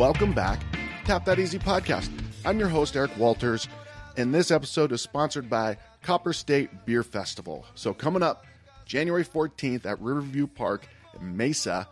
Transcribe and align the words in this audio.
welcome 0.00 0.32
back. 0.32 0.58
Tap 1.04 1.26
That 1.26 1.38
Easy 1.38 1.58
podcast. 1.58 2.10
I'm 2.46 2.58
your 2.58 2.70
host, 2.70 2.96
Eric 2.96 3.14
Walters, 3.18 3.68
and 4.16 4.34
this 4.34 4.50
episode 4.50 4.92
is 4.92 5.02
sponsored 5.02 5.50
by 5.50 5.76
Copper 6.02 6.32
State 6.32 6.86
Beer 6.86 7.02
Festival. 7.02 7.66
So, 7.74 7.92
coming 7.92 8.22
up 8.22 8.46
January 8.86 9.26
14th 9.26 9.84
at 9.84 10.00
Riverview 10.00 10.46
Park 10.46 10.88
in 11.20 11.36
Mesa, 11.36 11.86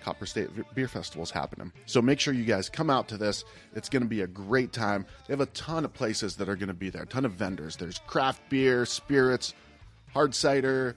Copper 0.00 0.26
State 0.26 0.48
Beer 0.76 0.86
Festival 0.86 1.24
is 1.24 1.32
happening. 1.32 1.72
So, 1.86 2.00
make 2.00 2.20
sure 2.20 2.32
you 2.32 2.44
guys 2.44 2.68
come 2.68 2.88
out 2.88 3.08
to 3.08 3.16
this. 3.16 3.44
It's 3.74 3.88
going 3.88 4.04
to 4.04 4.08
be 4.08 4.20
a 4.20 4.28
great 4.28 4.72
time. 4.72 5.04
They 5.26 5.32
have 5.32 5.40
a 5.40 5.46
ton 5.46 5.84
of 5.84 5.92
places 5.92 6.36
that 6.36 6.48
are 6.48 6.54
going 6.54 6.68
to 6.68 6.72
be 6.72 6.88
there, 6.88 7.02
a 7.02 7.06
ton 7.06 7.24
of 7.24 7.32
vendors. 7.32 7.74
There's 7.74 7.98
craft 8.06 8.48
beer, 8.48 8.86
spirits, 8.86 9.54
hard 10.12 10.36
cider, 10.36 10.94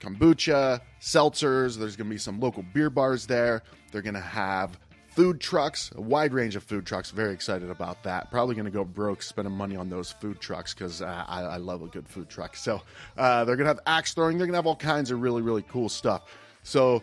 kombucha, 0.00 0.80
seltzers. 1.00 1.78
There's 1.78 1.94
going 1.94 2.08
to 2.08 2.14
be 2.14 2.18
some 2.18 2.40
local 2.40 2.64
beer 2.74 2.90
bars 2.90 3.28
there. 3.28 3.62
They're 3.92 4.02
going 4.02 4.14
to 4.14 4.20
have 4.20 4.76
food 5.14 5.40
trucks, 5.40 5.90
a 5.94 6.00
wide 6.00 6.32
range 6.32 6.56
of 6.56 6.62
food 6.62 6.86
trucks. 6.86 7.10
Very 7.10 7.34
excited 7.34 7.68
about 7.70 8.02
that. 8.04 8.30
Probably 8.30 8.54
going 8.54 8.64
to 8.64 8.70
go 8.70 8.84
broke 8.84 9.22
spending 9.22 9.54
money 9.54 9.76
on 9.76 9.90
those 9.90 10.12
food 10.12 10.40
trucks 10.40 10.72
because 10.72 11.02
uh, 11.02 11.24
I, 11.28 11.42
I, 11.42 11.58
love 11.58 11.82
a 11.82 11.86
good 11.86 12.08
food 12.08 12.30
truck. 12.30 12.56
So 12.56 12.80
uh, 13.18 13.44
they're 13.44 13.56
going 13.56 13.66
to 13.66 13.70
have 13.70 13.80
axe 13.86 14.14
throwing. 14.14 14.38
They're 14.38 14.46
going 14.46 14.54
to 14.54 14.58
have 14.58 14.66
all 14.66 14.76
kinds 14.76 15.10
of 15.10 15.20
really, 15.20 15.42
really 15.42 15.64
cool 15.68 15.90
stuff. 15.90 16.22
So 16.62 17.02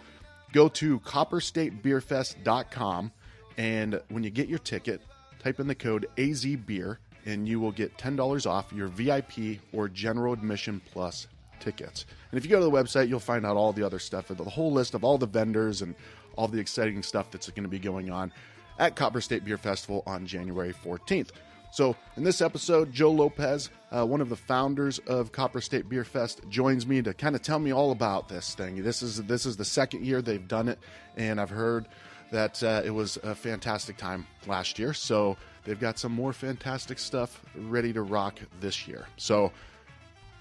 go 0.54 0.70
to 0.70 1.00
copperstatebeerfest.com 1.02 3.12
and 3.58 4.02
when 4.10 4.24
you 4.24 4.30
get 4.30 4.48
your 4.48 4.60
ticket, 4.60 5.02
type 5.44 5.60
in 5.60 5.68
the 5.68 5.76
code 5.76 6.08
AZBeer 6.18 6.98
and 7.26 7.48
you 7.48 7.60
will 7.60 7.72
get 7.72 7.98
$10 7.98 8.50
off 8.50 8.72
your 8.74 8.88
VIP 8.88 9.60
or 9.74 9.88
general 9.88 10.34
admission 10.34 10.82
plus 10.92 11.28
tickets. 11.60 12.06
And 12.32 12.38
if 12.38 12.46
you 12.46 12.50
go 12.50 12.60
to 12.60 12.66
the 12.66 12.72
website, 12.72 13.10
you'll 13.10 13.20
find 13.20 13.46
out 13.46 13.58
all 13.58 13.74
the 13.74 13.84
other 13.84 14.00
stuff, 14.00 14.30
the 14.30 14.44
whole 14.44 14.72
list 14.72 14.94
of 14.94 15.04
all 15.04 15.18
the 15.18 15.28
vendors 15.28 15.82
and 15.82 15.94
all 16.40 16.48
the 16.48 16.58
exciting 16.58 17.04
stuff 17.04 17.30
that's 17.32 17.50
going 17.50 17.64
to 17.64 17.70
be 17.70 17.80
going 17.80 18.10
on 18.10 18.32
at 18.80 18.96
Copper 18.96 19.20
State 19.20 19.44
Beer 19.44 19.58
Festival 19.58 20.04
on 20.08 20.26
January 20.26 20.74
14th. 20.74 21.32
So, 21.72 21.98
in 22.16 22.24
this 22.24 22.42
episode, 22.42 22.94
Joe 22.94 23.12
Lopez, 23.12 23.70
uh, 23.92 24.06
one 24.06 24.22
of 24.22 24.30
the 24.30 24.38
founders 24.38 25.00
of 25.00 25.34
Copper 25.34 25.60
State 25.62 25.90
Beer 25.90 26.06
Fest, 26.06 26.40
joins 26.50 26.88
me 26.88 27.02
to 27.02 27.14
kind 27.14 27.36
of 27.36 27.42
tell 27.42 27.60
me 27.60 27.74
all 27.74 27.92
about 27.92 28.30
this 28.30 28.56
thing. 28.56 28.82
This 28.82 29.04
is 29.04 29.22
this 29.24 29.46
is 29.46 29.58
the 29.58 29.66
second 29.66 30.06
year 30.06 30.22
they've 30.22 30.48
done 30.48 30.70
it, 30.70 30.80
and 31.18 31.42
I've 31.42 31.52
heard 31.52 31.88
that 32.32 32.64
uh, 32.64 32.82
it 32.86 32.92
was 32.92 33.18
a 33.18 33.36
fantastic 33.36 33.98
time 33.98 34.26
last 34.48 34.80
year. 34.80 34.94
So 34.94 35.36
they've 35.66 35.80
got 35.80 36.00
some 36.00 36.14
more 36.14 36.34
fantastic 36.34 37.00
stuff 37.00 37.42
ready 37.56 37.94
to 37.94 38.02
rock 38.02 38.40
this 38.62 38.88
year. 38.88 39.06
So 39.18 39.52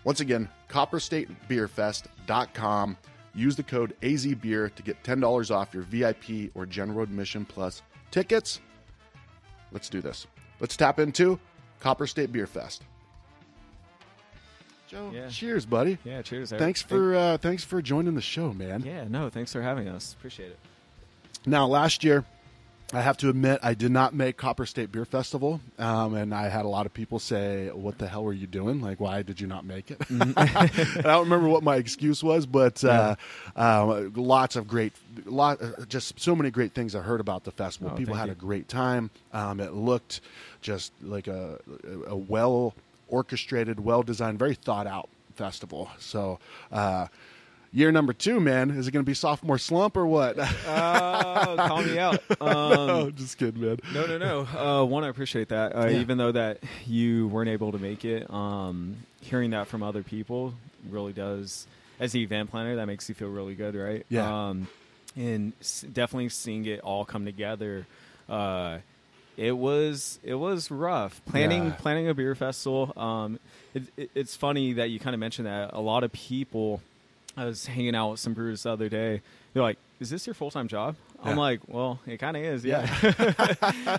once 0.04 0.20
again, 0.20 0.48
copperstatebeerfest.com. 0.70 2.96
Use 3.38 3.54
the 3.54 3.62
code 3.62 3.94
AZBeer 4.02 4.74
to 4.74 4.82
get 4.82 5.00
$10 5.04 5.54
off 5.54 5.72
your 5.72 5.84
VIP 5.84 6.50
or 6.56 6.66
general 6.66 7.02
admission 7.02 7.44
plus 7.44 7.82
tickets. 8.10 8.60
Let's 9.70 9.88
do 9.88 10.00
this. 10.00 10.26
Let's 10.58 10.76
tap 10.76 10.98
into 10.98 11.38
Copper 11.78 12.08
State 12.08 12.32
Beer 12.32 12.48
Fest. 12.48 12.82
Joe, 14.88 15.12
Yeah. 15.14 15.28
cheers, 15.28 15.64
buddy. 15.66 15.98
Yeah, 16.02 16.20
cheers. 16.22 16.52
Eric. 16.52 16.60
Thanks 16.62 16.82
for 16.82 17.14
uh, 17.14 17.38
thanks 17.38 17.62
for 17.62 17.80
joining 17.80 18.16
the 18.16 18.20
show, 18.22 18.52
man. 18.52 18.82
Yeah, 18.84 19.04
no, 19.06 19.28
thanks 19.30 19.52
for 19.52 19.62
having 19.62 19.86
us. 19.86 20.14
Appreciate 20.14 20.50
it. 20.50 20.58
Now, 21.46 21.66
last 21.66 22.02
year, 22.02 22.24
I 22.90 23.02
have 23.02 23.18
to 23.18 23.28
admit, 23.28 23.60
I 23.62 23.74
did 23.74 23.92
not 23.92 24.14
make 24.14 24.38
Copper 24.38 24.64
State 24.64 24.90
Beer 24.90 25.04
Festival, 25.04 25.60
um, 25.78 26.14
and 26.14 26.34
I 26.34 26.48
had 26.48 26.64
a 26.64 26.68
lot 26.68 26.86
of 26.86 26.94
people 26.94 27.18
say, 27.18 27.68
"What 27.68 27.98
the 27.98 28.08
hell 28.08 28.24
were 28.24 28.32
you 28.32 28.46
doing? 28.46 28.80
Like, 28.80 28.98
why 28.98 29.20
did 29.22 29.38
you 29.40 29.46
not 29.46 29.66
make 29.66 29.90
it?" 29.90 29.98
Mm-hmm. 29.98 30.32
I 30.98 31.02
don't 31.02 31.24
remember 31.24 31.48
what 31.48 31.62
my 31.62 31.76
excuse 31.76 32.22
was, 32.22 32.46
but 32.46 32.82
uh, 32.82 33.16
um, 33.56 34.14
lots 34.16 34.56
of 34.56 34.66
great, 34.66 34.94
lot, 35.26 35.60
uh, 35.60 35.84
just 35.86 36.18
so 36.18 36.34
many 36.34 36.50
great 36.50 36.72
things 36.72 36.94
I 36.94 37.00
heard 37.00 37.20
about 37.20 37.44
the 37.44 37.50
festival. 37.50 37.90
Oh, 37.92 37.96
people 37.96 38.14
had 38.14 38.28
you. 38.28 38.32
a 38.32 38.36
great 38.36 38.68
time. 38.68 39.10
Um, 39.34 39.60
it 39.60 39.74
looked 39.74 40.22
just 40.62 40.92
like 41.02 41.26
a, 41.26 41.60
a 42.06 42.16
well 42.16 42.74
orchestrated, 43.08 43.80
well 43.80 44.02
designed, 44.02 44.38
very 44.38 44.54
thought 44.54 44.86
out 44.86 45.10
festival. 45.36 45.90
So. 45.98 46.38
Uh, 46.72 47.08
Year 47.72 47.92
number 47.92 48.12
two, 48.14 48.40
man. 48.40 48.70
Is 48.70 48.88
it 48.88 48.92
going 48.92 49.04
to 49.04 49.08
be 49.08 49.14
sophomore 49.14 49.58
slump 49.58 49.96
or 49.96 50.06
what? 50.06 50.36
Oh, 50.38 51.54
call 51.58 51.82
me 51.82 51.98
out. 51.98 52.22
Um, 52.40 53.12
just 53.14 53.36
kidding, 53.36 53.60
man. 53.60 53.78
no, 53.92 54.06
no, 54.06 54.16
no. 54.18 54.40
Uh, 54.80 54.84
one, 54.84 55.04
I 55.04 55.08
appreciate 55.08 55.48
that. 55.50 55.76
Uh, 55.76 55.86
Yeah. 55.86 55.98
Even 56.00 56.16
though 56.18 56.32
that 56.32 56.60
you 56.86 57.28
weren't 57.28 57.50
able 57.50 57.72
to 57.72 57.78
make 57.78 58.04
it, 58.04 58.30
um, 58.32 58.96
hearing 59.20 59.50
that 59.50 59.66
from 59.66 59.82
other 59.82 60.02
people 60.02 60.54
really 60.88 61.12
does. 61.12 61.66
As 62.00 62.12
the 62.12 62.22
event 62.22 62.50
planner, 62.50 62.76
that 62.76 62.86
makes 62.86 63.08
you 63.08 63.14
feel 63.14 63.28
really 63.28 63.54
good, 63.54 63.74
right? 63.74 64.06
Yeah. 64.08 64.48
Um, 64.48 64.68
and 65.16 65.52
s- 65.60 65.84
definitely 65.92 66.28
seeing 66.30 66.64
it 66.66 66.80
all 66.80 67.04
come 67.04 67.24
together. 67.24 67.86
Uh, 68.28 68.78
it 69.36 69.52
was 69.56 70.18
it 70.22 70.34
was 70.34 70.70
rough 70.70 71.20
planning 71.26 71.66
Yeah. 71.66 71.72
planning 71.72 72.08
a 72.08 72.14
beer 72.14 72.34
festival. 72.34 72.92
Um, 72.96 73.38
it, 73.74 73.82
it, 73.96 74.10
it's 74.14 74.36
funny 74.36 74.74
that 74.74 74.90
you 74.90 74.98
kind 75.00 75.14
of 75.14 75.20
mentioned 75.20 75.46
that 75.46 75.70
a 75.74 75.80
lot 75.80 76.02
of 76.04 76.12
people. 76.12 76.80
I 77.38 77.44
was 77.46 77.66
hanging 77.66 77.94
out 77.94 78.10
with 78.12 78.20
some 78.20 78.34
brewers 78.34 78.62
the 78.64 78.70
other 78.72 78.88
day. 78.88 79.22
They're 79.52 79.62
like, 79.62 79.78
"Is 80.00 80.10
this 80.10 80.26
your 80.26 80.34
full 80.34 80.50
time 80.50 80.68
job?" 80.68 80.96
I'm 81.22 81.36
like, 81.36 81.60
"Well, 81.68 82.00
it 82.06 82.18
kind 82.18 82.36
of 82.36 82.42
is, 82.42 82.64
yeah." 82.64 82.86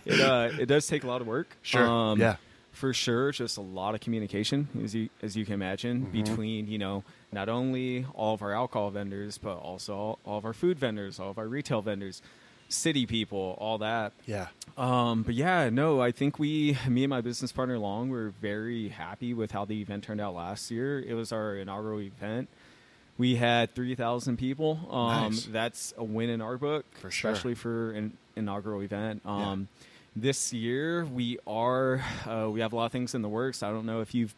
it 0.05 0.19
uh, 0.21 0.49
it 0.59 0.65
does 0.67 0.87
take 0.87 1.03
a 1.03 1.07
lot 1.07 1.21
of 1.21 1.27
work. 1.27 1.47
Sure. 1.61 1.85
Um, 1.87 2.19
Yeah. 2.19 2.35
For 2.71 2.93
sure, 2.93 3.31
just 3.31 3.57
a 3.57 3.61
lot 3.61 3.93
of 3.95 3.99
communication, 3.99 4.69
as 4.83 4.93
you 4.95 5.09
as 5.21 5.35
you 5.35 5.43
can 5.43 5.55
imagine, 5.55 6.01
Mm-hmm. 6.03 6.11
between 6.11 6.67
you 6.67 6.77
know 6.77 7.03
not 7.31 7.49
only 7.49 8.05
all 8.13 8.35
of 8.35 8.41
our 8.41 8.53
alcohol 8.53 8.89
vendors, 8.91 9.37
but 9.37 9.55
also 9.57 9.95
all, 9.95 10.19
all 10.25 10.37
of 10.37 10.45
our 10.45 10.53
food 10.53 10.77
vendors, 10.79 11.19
all 11.19 11.31
of 11.31 11.37
our 11.37 11.47
retail 11.47 11.81
vendors, 11.81 12.21
city 12.69 13.05
people, 13.05 13.57
all 13.59 13.79
that. 13.79 14.13
Yeah. 14.25 14.47
Um, 14.77 15.23
but 15.23 15.33
yeah, 15.35 15.69
no, 15.69 15.99
I 15.99 16.11
think 16.11 16.39
we, 16.39 16.77
me 16.87 17.03
and 17.03 17.09
my 17.09 17.19
business 17.21 17.51
partner 17.51 17.77
Long, 17.77 18.09
were 18.09 18.29
very 18.41 18.87
happy 18.89 19.33
with 19.33 19.51
how 19.51 19.65
the 19.65 19.81
event 19.81 20.03
turned 20.05 20.21
out 20.21 20.35
last 20.35 20.71
year. 20.71 20.99
It 21.01 21.15
was 21.15 21.31
our 21.33 21.55
inaugural 21.55 21.99
event. 21.99 22.47
We 23.19 23.35
had 23.35 23.75
3,000 23.75 24.37
people. 24.37 24.79
Um, 24.89 25.31
Nice. 25.33 25.45
That's 25.45 25.93
a 25.97 26.03
win 26.03 26.29
in 26.31 26.41
our 26.41 26.57
book, 26.57 26.85
For 27.01 27.11
sure. 27.11 27.29
especially 27.31 27.53
for 27.53 27.91
an 27.91 28.17
inaugural 28.35 28.81
event. 28.81 29.21
Um, 29.25 29.67
This 30.15 30.51
year, 30.53 31.05
we 31.05 31.37
are, 31.45 32.01
uh, 32.25 32.49
we 32.51 32.61
have 32.61 32.73
a 32.73 32.75
lot 32.75 32.85
of 32.87 32.91
things 32.91 33.13
in 33.13 33.21
the 33.21 33.29
works. 33.29 33.61
I 33.61 33.69
don't 33.69 33.85
know 33.85 34.01
if 34.01 34.15
you've 34.15 34.33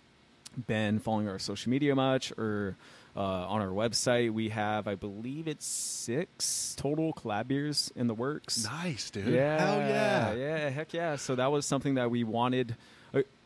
been 0.67 0.99
following 0.99 1.29
our 1.29 1.39
social 1.39 1.69
media 1.69 1.95
much 1.95 2.31
or 2.37 2.75
uh, 3.15 3.19
on 3.21 3.61
our 3.61 3.69
website. 3.69 4.31
We 4.33 4.49
have, 4.49 4.87
I 4.87 4.95
believe 4.95 5.47
it's 5.47 5.65
six 5.65 6.75
total 6.77 7.13
collab 7.13 7.47
beers 7.47 7.91
in 7.95 8.07
the 8.07 8.13
works. 8.13 8.65
Nice, 8.65 9.09
dude. 9.11 9.27
Yeah, 9.27 9.59
Hell 9.59 9.77
yeah. 9.79 10.33
yeah, 10.33 10.69
heck 10.69 10.93
yeah. 10.93 11.15
So 11.15 11.35
that 11.35 11.51
was 11.51 11.65
something 11.65 11.95
that 11.95 12.11
we 12.11 12.23
wanted, 12.23 12.75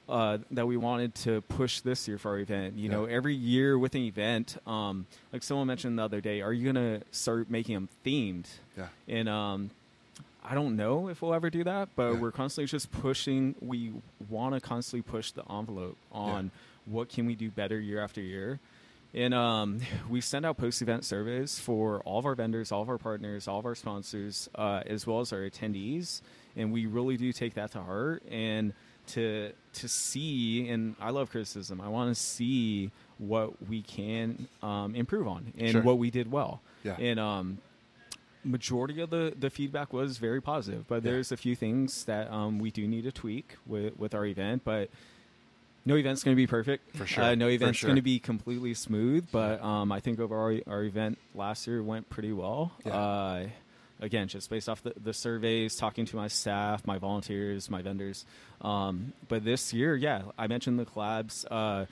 uh, 0.07 0.37
that 0.51 0.67
we 0.67 0.77
wanted 0.77 1.15
to 1.15 1.41
push 1.41 1.81
this 1.81 2.07
year 2.07 2.17
for 2.17 2.31
our 2.31 2.39
event. 2.39 2.75
You 2.77 2.89
know, 2.89 3.05
every 3.05 3.33
year 3.33 3.77
with 3.79 3.95
an 3.95 4.01
event, 4.01 4.57
um, 4.67 5.05
like 5.33 5.43
someone 5.43 5.67
mentioned 5.67 5.97
the 5.97 6.03
other 6.03 6.21
day, 6.21 6.41
are 6.41 6.53
you 6.53 6.71
gonna 6.71 7.01
start 7.11 7.49
making 7.49 7.73
them 7.75 7.89
themed? 8.05 8.45
Yeah. 8.77 8.87
And 9.07 9.27
um, 9.27 9.71
I 10.43 10.53
don't 10.53 10.75
know 10.75 11.07
if 11.09 11.21
we'll 11.21 11.33
ever 11.33 11.49
do 11.49 11.63
that, 11.63 11.89
but 11.95 12.13
Yeah. 12.13 12.19
we're 12.19 12.31
constantly 12.31 12.67
just 12.67 12.91
pushing. 12.91 13.55
We 13.61 13.93
want 14.29 14.53
to 14.53 14.61
constantly 14.61 15.01
push 15.01 15.31
the 15.31 15.43
envelope 15.51 15.97
on 16.11 16.51
what 16.85 17.09
can 17.09 17.25
we 17.25 17.33
do 17.35 17.49
better 17.49 17.79
year 17.79 17.99
after 17.99 18.21
year. 18.21 18.59
And 19.13 19.33
um, 19.33 19.79
we 20.09 20.21
send 20.21 20.45
out 20.45 20.57
post-event 20.57 21.03
surveys 21.03 21.57
for 21.57 22.01
all 22.01 22.19
of 22.19 22.25
our 22.27 22.35
vendors, 22.35 22.71
all 22.71 22.83
of 22.83 22.89
our 22.89 22.99
partners, 22.99 23.47
all 23.47 23.57
of 23.57 23.65
our 23.65 23.73
sponsors, 23.73 24.49
uh, 24.53 24.81
as 24.85 25.07
well 25.07 25.19
as 25.21 25.33
our 25.33 25.39
attendees. 25.39 26.21
And 26.55 26.71
we 26.71 26.85
really 26.85 27.17
do 27.17 27.33
take 27.33 27.55
that 27.55 27.71
to 27.71 27.81
heart. 27.81 28.21
And 28.29 28.73
to 29.07 29.51
to 29.73 29.87
see, 29.87 30.69
and 30.69 30.95
I 30.99 31.09
love 31.11 31.29
criticism. 31.31 31.81
I 31.81 31.87
want 31.89 32.15
to 32.15 32.19
see 32.21 32.91
what 33.17 33.67
we 33.69 33.81
can 33.81 34.47
um, 34.63 34.95
improve 34.95 35.27
on 35.27 35.53
and 35.57 35.71
Sure. 35.71 35.81
what 35.81 35.97
we 35.97 36.09
did 36.11 36.31
well. 36.31 36.61
Yeah. 36.83 36.95
And 36.99 37.19
um, 37.19 37.57
majority 38.43 39.01
of 39.01 39.09
the, 39.09 39.33
the 39.37 39.49
feedback 39.49 39.91
was 39.93 40.17
very 40.17 40.41
positive, 40.41 40.87
but 40.87 40.95
Yeah. 41.03 41.11
there's 41.11 41.31
a 41.31 41.37
few 41.37 41.55
things 41.55 42.05
that 42.05 42.31
um, 42.31 42.59
we 42.59 42.71
do 42.71 42.87
need 42.87 43.03
to 43.03 43.11
tweak 43.11 43.55
with, 43.65 43.97
with 43.97 44.13
our 44.13 44.25
event. 44.25 44.63
But 44.63 44.89
no 45.85 45.95
event's 45.95 46.23
going 46.23 46.35
to 46.35 46.41
be 46.41 46.47
perfect. 46.47 46.95
For 46.95 47.05
sure. 47.05 47.23
Uh, 47.23 47.35
no 47.35 47.47
event's 47.47 47.79
sure. 47.79 47.87
going 47.89 47.95
to 47.95 48.01
be 48.01 48.19
completely 48.19 48.73
smooth, 48.73 49.27
but 49.31 49.61
um, 49.63 49.91
I 49.91 49.99
think 49.99 50.19
overall 50.19 50.57
our 50.67 50.83
event 50.83 51.17
last 51.33 51.67
year 51.67 51.81
went 51.83 52.09
pretty 52.09 52.33
well. 52.33 52.71
Yeah. 52.85 52.93
Uh, 52.95 53.47
again, 54.05 54.27
just 54.29 54.49
based 54.49 54.69
off 54.69 54.81
the, 54.83 54.93
the 55.01 55.13
surveys, 55.13 55.75
talking 55.75 56.05
to 56.05 56.15
my 56.15 56.27
staff, 56.29 56.85
my 56.87 56.97
volunteers, 56.97 57.69
my 57.69 57.81
vendors. 57.81 58.25
Um, 58.61 59.11
but 59.27 59.43
this 59.43 59.73
year, 59.73 59.95
yeah, 59.95 60.21
I 60.37 60.47
mentioned 60.47 60.79
the 60.79 60.85
collabs. 60.85 61.45
Uh, 61.51 61.85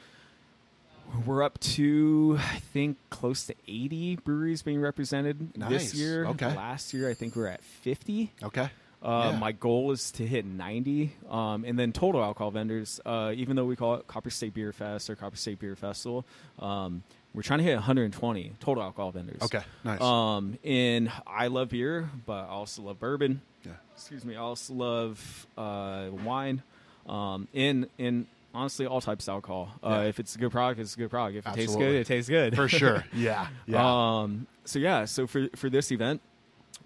we're 1.26 1.44
up 1.44 1.60
to, 1.60 2.38
I 2.40 2.60
think, 2.60 2.98
close 3.10 3.46
to 3.48 3.56
80 3.68 4.18
breweries 4.18 4.62
being 4.62 4.80
represented 4.80 5.58
Nice. 5.58 5.70
this 5.70 5.94
year. 5.96 6.26
Okay. 6.28 6.56
Last 6.56 6.94
year, 6.94 7.10
I 7.10 7.14
think 7.14 7.36
we 7.36 7.42
were 7.42 7.50
at 7.50 7.64
50. 7.64 8.32
Okay. 8.44 8.70
Uh, 9.02 9.32
Yeah. 9.34 9.40
My 9.40 9.52
goal 9.52 9.92
is 9.92 10.12
to 10.12 10.26
hit 10.26 10.46
90. 10.46 11.12
Um, 11.30 11.66
and 11.66 11.78
then 11.78 11.92
total 11.92 12.24
alcohol 12.24 12.52
vendors, 12.52 13.02
uh, 13.06 13.34
even 13.36 13.56
though 13.58 13.66
we 13.66 13.76
call 13.76 13.96
it 13.96 14.08
Copper 14.08 14.30
State 14.30 14.54
Beer 14.54 14.72
Fest 14.72 15.10
or 15.10 15.16
Copper 15.16 15.36
State 15.36 15.60
Beer 15.60 15.76
Festival, 15.76 16.26
um, 16.60 17.04
we're 17.34 17.42
trying 17.42 17.60
to 17.60 17.64
hit 17.66 17.76
120 17.76 18.54
total 18.60 18.84
alcohol 18.84 19.12
vendors. 19.12 19.42
Okay. 19.42 19.62
Nice. 19.84 20.02
Um, 20.02 20.58
and 20.64 21.12
I 21.26 21.48
love 21.48 21.70
beer, 21.70 22.10
but 22.26 22.46
I 22.46 22.48
also 22.50 22.84
love 22.84 23.00
bourbon. 23.00 23.42
Yeah. 23.66 23.72
Excuse 23.96 24.24
me. 24.26 24.36
I 24.36 24.40
also 24.40 24.74
love 24.74 25.48
uh, 25.58 26.10
wine, 26.24 26.62
um, 27.08 27.48
in 27.54 27.88
in 27.98 28.28
honestly 28.54 28.86
all 28.86 29.02
types 29.02 29.28
of 29.28 29.34
alcohol. 29.34 29.72
Uh, 29.84 29.90
Yeah. 29.90 30.02
If 30.10 30.20
it's 30.20 30.36
a 30.36 30.38
good 30.38 30.52
product, 30.52 30.80
it's 30.80 30.94
a 30.94 30.98
good 30.98 31.10
product. 31.10 31.38
If 31.38 31.48
it 31.48 31.54
tastes 31.56 31.76
good, 31.76 31.96
it 31.96 32.08
tastes 32.08 32.30
good 32.30 32.56
For 32.56 32.68
sure. 32.68 33.04
Yeah. 33.14 33.48
Yeah. 33.66 34.20
Um, 34.22 34.48
so 34.66 34.80
yeah, 34.80 35.06
so 35.06 35.26
for 35.28 35.48
for 35.56 35.70
this 35.70 35.92
event, 35.92 36.22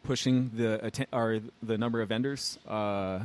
pushing 0.04 0.52
the 0.56 0.84
atten- 0.86 1.08
or 1.12 1.40
the 1.62 1.78
number 1.78 2.02
of 2.02 2.10
vendors. 2.10 2.58
Uh, 2.68 3.20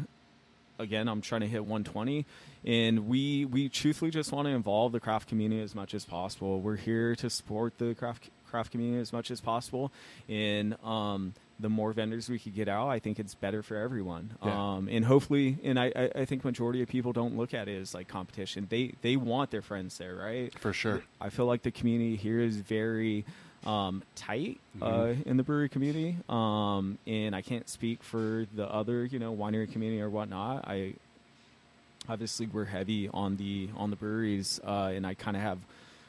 again, 0.82 1.08
I'm 1.08 1.20
trying 1.20 1.40
to 1.40 1.46
hit 1.46 1.62
120, 1.62 2.26
and 2.64 3.08
we 3.08 3.44
we 3.46 3.69
truthfully 3.69 4.11
just 4.11 4.32
want 4.32 4.46
to 4.46 4.52
involve 4.52 4.93
the 4.93 5.00
craft 5.00 5.29
community 5.29 5.62
as 5.62 5.75
much 5.75 5.94
as 5.94 6.05
possible. 6.05 6.61
We're 6.61 6.76
here 6.76 7.17
to 7.17 7.31
support 7.31 7.79
the 7.79 7.94
craft 7.94 8.29
craft 8.44 8.70
community 8.70 9.00
as 9.00 9.12
much 9.12 9.31
as 9.31 9.40
possible, 9.40 9.93
and 10.29 10.76
um, 10.84 11.32
the 11.58 11.70
more 11.70 11.93
vendors 11.93 12.29
we 12.29 12.38
could 12.38 12.55
get 12.55 12.69
out, 12.69 12.88
I 12.88 12.99
think 12.99 13.19
it's 13.19 13.34
better 13.34 13.62
for 13.62 13.76
everyone. 13.76 14.37
Yeah. 14.44 14.75
Um, 14.75 14.88
and 14.88 15.05
hopefully, 15.05 15.58
and 15.64 15.79
I, 15.79 15.93
I 15.96 16.11
I 16.17 16.25
think 16.26 16.44
majority 16.44 16.82
of 16.82 16.88
people 16.88 17.12
don't 17.12 17.37
look 17.37 17.55
at 17.55 17.69
it 17.69 17.81
as 17.81 17.94
like 17.94 18.08
competition. 18.08 18.67
They 18.69 18.94
they 19.00 19.17
want 19.17 19.50
their 19.50 19.62
friends 19.62 19.96
there, 19.99 20.14
right? 20.17 20.56
For 20.58 20.73
sure. 20.73 21.02
I 21.20 21.31
feel 21.31 21.46
like 21.46 21.62
the 21.62 21.70
community 21.70 22.17
here 22.17 22.40
is 22.40 22.56
very 22.56 23.25
um, 23.66 24.02
tight 24.16 24.58
uh, 24.80 24.86
Mm-hmm. 24.86 25.28
in 25.28 25.36
the 25.36 25.42
brewery 25.42 25.68
community, 25.68 26.16
um, 26.28 26.98
and 27.06 27.34
I 27.36 27.42
can't 27.42 27.68
speak 27.68 28.02
for 28.02 28.46
the 28.54 28.66
other, 28.68 29.04
you 29.04 29.18
know, 29.18 29.34
winery 29.34 29.70
community 29.70 30.00
or 30.00 30.10
whatnot. 30.10 30.66
I 30.66 30.94
obviously 32.08 32.46
we're 32.46 32.64
heavy 32.64 33.08
on 33.08 33.36
the 33.36 33.68
on 33.76 33.90
the 33.90 33.96
breweries, 33.96 34.60
uh, 34.66 34.92
and 34.94 35.06
I 35.06 35.14
kind 35.14 35.36
of 35.36 35.42
have 35.42 35.58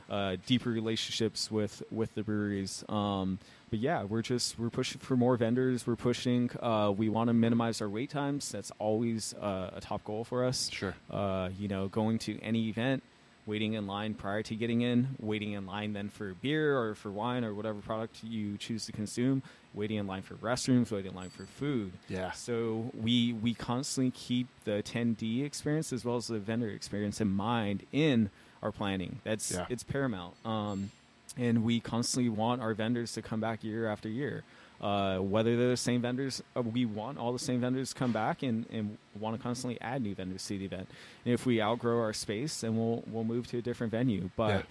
uh, 0.09 0.35
deeper 0.45 0.69
relationships 0.69 1.49
with 1.51 1.83
with 1.91 2.13
the 2.15 2.23
breweries. 2.23 2.83
Um, 2.89 3.39
but 3.69 3.79
yeah, 3.79 4.03
we're 4.03 4.21
just 4.21 4.59
we're 4.59 4.69
pushing 4.69 4.99
for 4.99 5.15
more 5.17 5.35
vendors. 5.37 5.87
We're 5.87 5.95
pushing. 5.95 6.51
Uh, 6.61 6.91
we 6.95 7.09
want 7.09 7.29
to 7.29 7.33
minimize 7.33 7.81
our 7.81 7.89
wait 7.89 8.09
times. 8.09 8.51
That's 8.51 8.71
always 8.79 9.33
uh, 9.35 9.71
a 9.75 9.81
top 9.81 10.03
goal 10.03 10.23
for 10.23 10.45
us. 10.45 10.69
Sure. 10.71 10.93
Uh, 11.09 11.49
you 11.57 11.67
know, 11.67 11.87
going 11.87 12.19
to 12.19 12.39
any 12.41 12.69
event, 12.69 13.01
waiting 13.45 13.73
in 13.73 13.87
line 13.87 14.13
prior 14.13 14.41
to 14.43 14.55
getting 14.55 14.81
in, 14.81 15.15
waiting 15.19 15.51
in 15.51 15.65
line 15.65 15.93
then 15.93 16.09
for 16.09 16.33
beer 16.35 16.77
or 16.79 16.95
for 16.95 17.11
wine 17.11 17.43
or 17.43 17.53
whatever 17.53 17.79
product 17.81 18.23
you 18.23 18.57
choose 18.57 18.85
to 18.85 18.91
consume, 18.91 19.43
waiting 19.73 19.97
in 19.97 20.07
line 20.07 20.21
for 20.21 20.35
restrooms, 20.35 20.91
waiting 20.91 21.11
in 21.11 21.17
line 21.17 21.29
for 21.29 21.45
food. 21.45 21.91
Yeah. 22.07 22.31
So 22.31 22.91
we 22.93 23.33
we 23.33 23.53
constantly 23.53 24.11
keep 24.11 24.47
the 24.63 24.71
attendee 24.83 25.43
experience 25.43 25.91
as 25.91 26.05
well 26.05 26.15
as 26.15 26.27
the 26.27 26.39
vendor 26.39 26.69
experience 26.69 27.19
in 27.19 27.29
mind 27.29 27.85
in 27.91 28.29
our 28.61 28.71
planning. 28.71 29.19
That's 29.23 29.51
Yeah. 29.51 29.65
it's 29.69 29.83
paramount. 29.83 30.35
Um, 30.45 30.91
and 31.37 31.63
we 31.63 31.79
constantly 31.79 32.29
want 32.29 32.61
our 32.61 32.73
vendors 32.73 33.13
to 33.13 33.21
come 33.21 33.39
back 33.39 33.63
year 33.63 33.87
after 33.87 34.07
year. 34.07 34.43
Uh, 34.83 35.19
whether 35.19 35.55
they're 35.55 35.69
the 35.69 35.77
same 35.77 36.01
vendors, 36.01 36.43
uh, 36.57 36.61
we 36.61 36.83
want 36.83 37.17
all 37.17 37.31
the 37.31 37.39
same 37.39 37.61
vendors 37.61 37.93
to 37.93 37.95
come 37.95 38.11
back 38.11 38.43
and, 38.43 38.65
and 38.69 38.97
want 39.17 39.33
to 39.35 39.41
constantly 39.41 39.79
add 39.79 40.01
new 40.01 40.13
vendors 40.13 40.45
to 40.47 40.57
the 40.57 40.65
event. 40.65 40.89
And 41.23 41.33
if 41.33 41.45
we 41.45 41.61
outgrow 41.61 42.01
our 42.01 42.11
space, 42.11 42.59
then 42.61 42.75
we'll 42.77 43.01
we'll 43.07 43.23
move 43.23 43.47
to 43.47 43.59
a 43.59 43.61
different 43.61 43.91
venue. 43.91 44.29
But 44.35 44.49
Yeah. 44.49 44.61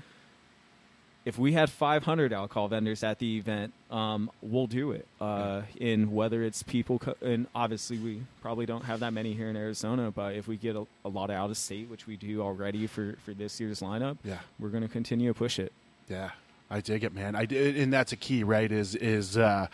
if 1.24 1.38
we 1.38 1.52
had 1.52 1.70
500 1.70 2.32
alcohol 2.32 2.68
vendors 2.68 3.02
at 3.04 3.20
the 3.20 3.38
event, 3.38 3.72
um, 3.90 4.30
we'll 4.42 4.66
do 4.66 4.90
it. 4.90 5.06
Uh, 5.20 5.62
In 5.76 6.12
whether 6.12 6.42
it's 6.42 6.62
people, 6.62 6.98
co- 6.98 7.16
and 7.22 7.46
obviously 7.54 7.96
we 7.98 8.22
probably 8.40 8.66
don't 8.66 8.84
have 8.84 9.00
that 9.00 9.12
many 9.12 9.32
here 9.32 9.48
in 9.48 9.56
Arizona, 9.56 10.10
but 10.10 10.34
if 10.34 10.46
we 10.48 10.56
get 10.58 10.74
a, 10.76 10.84
a 11.04 11.08
lot 11.08 11.30
out 11.30 11.48
of 11.50 11.56
state, 11.56 11.88
which 11.88 12.06
we 12.06 12.16
do 12.16 12.42
already 12.42 12.86
for, 12.86 13.16
for 13.24 13.32
this 13.32 13.60
year's 13.60 13.80
lineup, 13.80 14.18
Yeah. 14.24 14.40
we're 14.58 14.68
going 14.70 14.82
to 14.82 14.88
continue 14.90 15.28
to 15.32 15.38
push 15.38 15.58
it. 15.58 15.72
Yeah, 16.08 16.32
I 16.68 16.80
dig 16.80 17.04
it, 17.04 17.14
man. 17.14 17.34
I 17.36 17.46
did, 17.46 17.76
and 17.78 17.92
that's 17.92 18.12
a 18.12 18.16
key, 18.16 18.42
right? 18.44 18.70
Is 18.70 18.94
is 18.96 19.36
uh, 19.38 19.68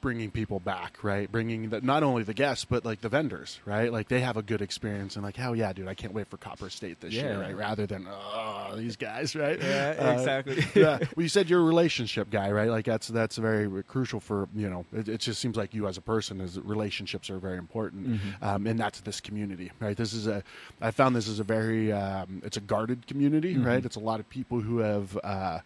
bringing 0.00 0.30
people 0.30 0.60
back, 0.60 1.02
right? 1.02 1.32
Bringing 1.32 1.70
the, 1.70 1.80
not 1.80 2.02
only 2.02 2.24
the 2.24 2.34
guests 2.34 2.66
but 2.66 2.84
like 2.84 3.00
the 3.00 3.08
vendors, 3.08 3.58
right? 3.64 3.90
Like 3.90 4.08
they 4.08 4.20
have 4.20 4.36
a 4.36 4.42
good 4.42 4.60
experience 4.60 5.16
and 5.16 5.24
like, 5.24 5.36
hell 5.36 5.56
yeah, 5.56 5.72
dude, 5.72 5.88
I 5.88 5.94
can't 5.94 6.12
wait 6.12 6.26
for 6.28 6.36
Copper 6.36 6.68
State 6.68 7.00
this 7.00 7.14
year, 7.14 7.40
right? 7.40 7.56
Rather 7.56 7.86
than 7.86 8.06
oh 8.10 8.74
these 8.76 8.96
guys, 8.96 9.34
right? 9.34 9.58
Yeah, 9.62 9.94
Uh, 9.98 10.12
exactly. 10.12 10.62
yeah. 10.74 10.98
Well, 11.16 11.22
you 11.22 11.28
said 11.28 11.48
you're 11.48 11.60
a 11.60 11.64
relationship 11.64 12.28
guy, 12.30 12.50
right? 12.50 12.68
Like 12.68 12.84
that's 12.84 13.08
that's 13.08 13.36
very 13.38 13.82
crucial 13.84 14.20
for 14.20 14.48
you 14.54 14.68
know. 14.68 14.84
It, 14.92 15.08
it 15.08 15.20
just 15.20 15.40
seems 15.40 15.56
like 15.56 15.72
you 15.72 15.86
as 15.88 15.96
a 15.96 16.02
person 16.02 16.40
is 16.40 16.58
relationships 16.60 17.30
are 17.30 17.38
very 17.38 17.56
important, 17.58 18.06
Mm-hmm. 18.08 18.44
um, 18.44 18.66
and 18.66 18.78
that's 18.78 19.00
this 19.00 19.20
community, 19.20 19.72
right? 19.80 19.96
This 19.96 20.12
is 20.12 20.26
a. 20.26 20.42
I 20.82 20.90
found 20.90 21.16
this 21.16 21.28
is 21.28 21.40
a 21.40 21.44
very. 21.44 21.92
Um, 21.92 22.42
it's 22.44 22.56
a 22.58 22.60
guarded 22.60 23.06
community, 23.06 23.54
Mm-hmm. 23.54 23.66
right? 23.66 23.84
It's 23.84 23.96
a 23.96 24.00
lot 24.00 24.20
of 24.20 24.28
people 24.28 24.60
who 24.60 24.78
have. 24.78 25.18
Uh, 25.24 25.60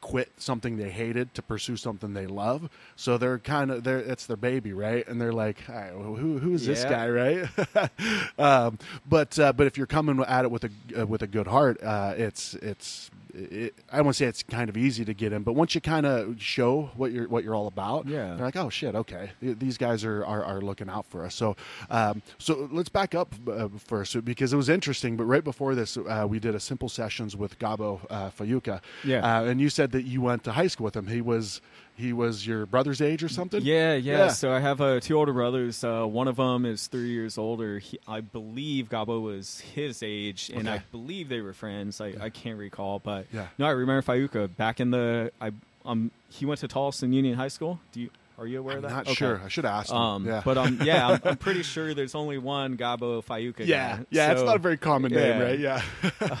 quit 0.00 0.32
something 0.38 0.76
they 0.76 0.90
hated 0.90 1.34
to 1.34 1.42
pursue 1.42 1.76
something 1.76 2.14
they 2.14 2.26
love. 2.26 2.68
So 2.96 3.18
they're 3.18 3.38
kind 3.38 3.70
of 3.70 3.84
they're 3.84 3.98
it's 3.98 4.26
their 4.26 4.36
baby 4.36 4.72
right? 4.72 5.06
And 5.06 5.20
they're 5.20 5.32
like 5.32 5.68
right, 5.68 5.96
well, 5.96 6.14
who 6.16 6.38
who 6.38 6.54
is 6.54 6.66
this 6.66 6.82
Yeah. 6.82 6.90
guy? 6.90 7.06
Right? 7.76 7.90
Um, 8.38 8.78
but 9.08 9.38
uh, 9.38 9.52
but 9.52 9.66
if 9.66 9.76
you're 9.76 9.86
coming 9.86 10.22
at 10.26 10.44
it 10.44 10.50
with 10.50 10.64
a 10.64 10.70
uh, 11.02 11.06
with 11.06 11.22
a 11.22 11.26
good 11.26 11.46
heart 11.46 11.82
uh, 11.82 12.14
it's 12.16 12.54
it's 12.54 13.10
it, 13.36 13.74
I 13.92 14.00
won't 14.00 14.16
say 14.16 14.26
it's 14.26 14.42
kind 14.42 14.68
of 14.68 14.76
easy 14.76 15.04
to 15.04 15.14
get 15.14 15.32
in, 15.32 15.42
but 15.42 15.52
once 15.52 15.74
you 15.74 15.80
kind 15.80 16.06
of 16.06 16.40
show 16.40 16.90
what 16.96 17.12
you're 17.12 17.28
what 17.28 17.44
you're 17.44 17.54
all 17.54 17.66
about, 17.66 18.06
Yeah. 18.06 18.34
they're 18.34 18.46
like, 18.46 18.56
oh 18.56 18.70
shit, 18.70 18.94
okay, 18.94 19.30
these 19.40 19.76
guys 19.78 20.04
are 20.04 20.24
are, 20.24 20.42
are 20.44 20.60
looking 20.60 20.88
out 20.88 21.06
for 21.06 21.24
us. 21.24 21.34
So 21.34 21.56
um, 21.90 22.22
so 22.38 22.68
let's 22.72 22.88
back 22.88 23.14
up 23.14 23.34
uh, 23.48 23.68
first 23.78 24.24
because 24.24 24.52
it 24.52 24.56
was 24.56 24.68
interesting. 24.68 25.16
But 25.16 25.24
right 25.24 25.44
before 25.44 25.74
this, 25.74 25.96
uh, 25.96 26.26
we 26.28 26.38
did 26.38 26.54
a 26.54 26.60
simple 26.60 26.88
sessions 26.88 27.36
with 27.36 27.58
Gabo 27.58 28.00
uh, 28.10 28.30
Fayuca, 28.30 28.80
Yeah. 29.04 29.20
uh, 29.40 29.44
and 29.44 29.60
you 29.60 29.68
said 29.70 29.92
that 29.92 30.02
you 30.04 30.20
went 30.22 30.44
to 30.44 30.52
high 30.52 30.68
school 30.68 30.84
with 30.86 30.96
him. 30.96 31.06
He 31.06 31.20
was 31.20 31.60
he 31.96 32.12
was 32.12 32.46
your 32.46 32.66
brother's 32.66 33.00
age 33.00 33.22
or 33.22 33.28
something. 33.28 33.62
Yeah, 33.62 33.94
yeah. 33.94 34.18
Yeah. 34.18 34.28
So 34.28 34.52
I 34.52 34.60
have 34.60 34.80
uh, 34.80 35.00
two 35.00 35.16
older 35.18 35.32
brothers. 35.32 35.82
Uh, 35.82 36.04
one 36.04 36.28
of 36.28 36.36
them 36.36 36.64
is 36.66 36.86
three 36.86 37.08
years 37.08 37.38
older. 37.38 37.78
He, 37.78 37.98
I 38.06 38.20
believe 38.20 38.88
Gabo 38.88 39.22
was 39.22 39.60
his 39.60 40.02
age, 40.02 40.50
and 40.54 40.68
I 40.68 40.82
believe 40.92 41.28
they 41.28 41.40
were 41.40 41.52
friends. 41.54 42.00
I, 42.00 42.14
I 42.20 42.30
can't 42.30 42.58
recall, 42.58 42.98
but 42.98 43.26
Yeah. 43.32 43.46
no, 43.58 43.66
I 43.66 43.70
remember 43.70 44.02
Fayuca 44.02 44.54
back 44.56 44.80
in 44.80 44.90
the. 44.90 45.30
I 45.40 45.52
um 45.84 46.10
he 46.28 46.44
went 46.44 46.60
to 46.60 46.68
Tolleson 46.68 47.12
Union 47.14 47.34
High 47.36 47.48
School. 47.48 47.80
Do 47.92 48.00
you 48.00 48.10
are 48.38 48.46
you 48.46 48.58
aware 48.58 48.78
I'm 48.78 48.84
of 48.84 48.90
that? 48.90 48.96
not 48.96 49.06
Okay. 49.06 49.14
sure. 49.14 49.40
I 49.44 49.48
should 49.48 49.64
have 49.64 49.74
asked. 49.80 49.92
Um, 49.92 50.26
yeah. 50.26 50.42
but 50.44 50.58
um, 50.58 50.78
yeah, 50.82 51.08
I'm, 51.08 51.20
I'm 51.24 51.36
pretty 51.38 51.62
sure 51.62 51.94
there's 51.94 52.14
only 52.14 52.38
one 52.38 52.76
Gabo 52.76 53.24
Fayuca. 53.24 53.66
yeah, 53.66 53.96
guy. 53.98 54.06
yeah, 54.10 54.32
it's 54.32 54.42
not 54.42 54.56
a 54.56 54.58
very 54.58 54.76
common 54.76 55.12
name, 55.12 55.40
yeah. 55.40 55.42
right? 55.42 55.58
Yeah. 55.58 55.82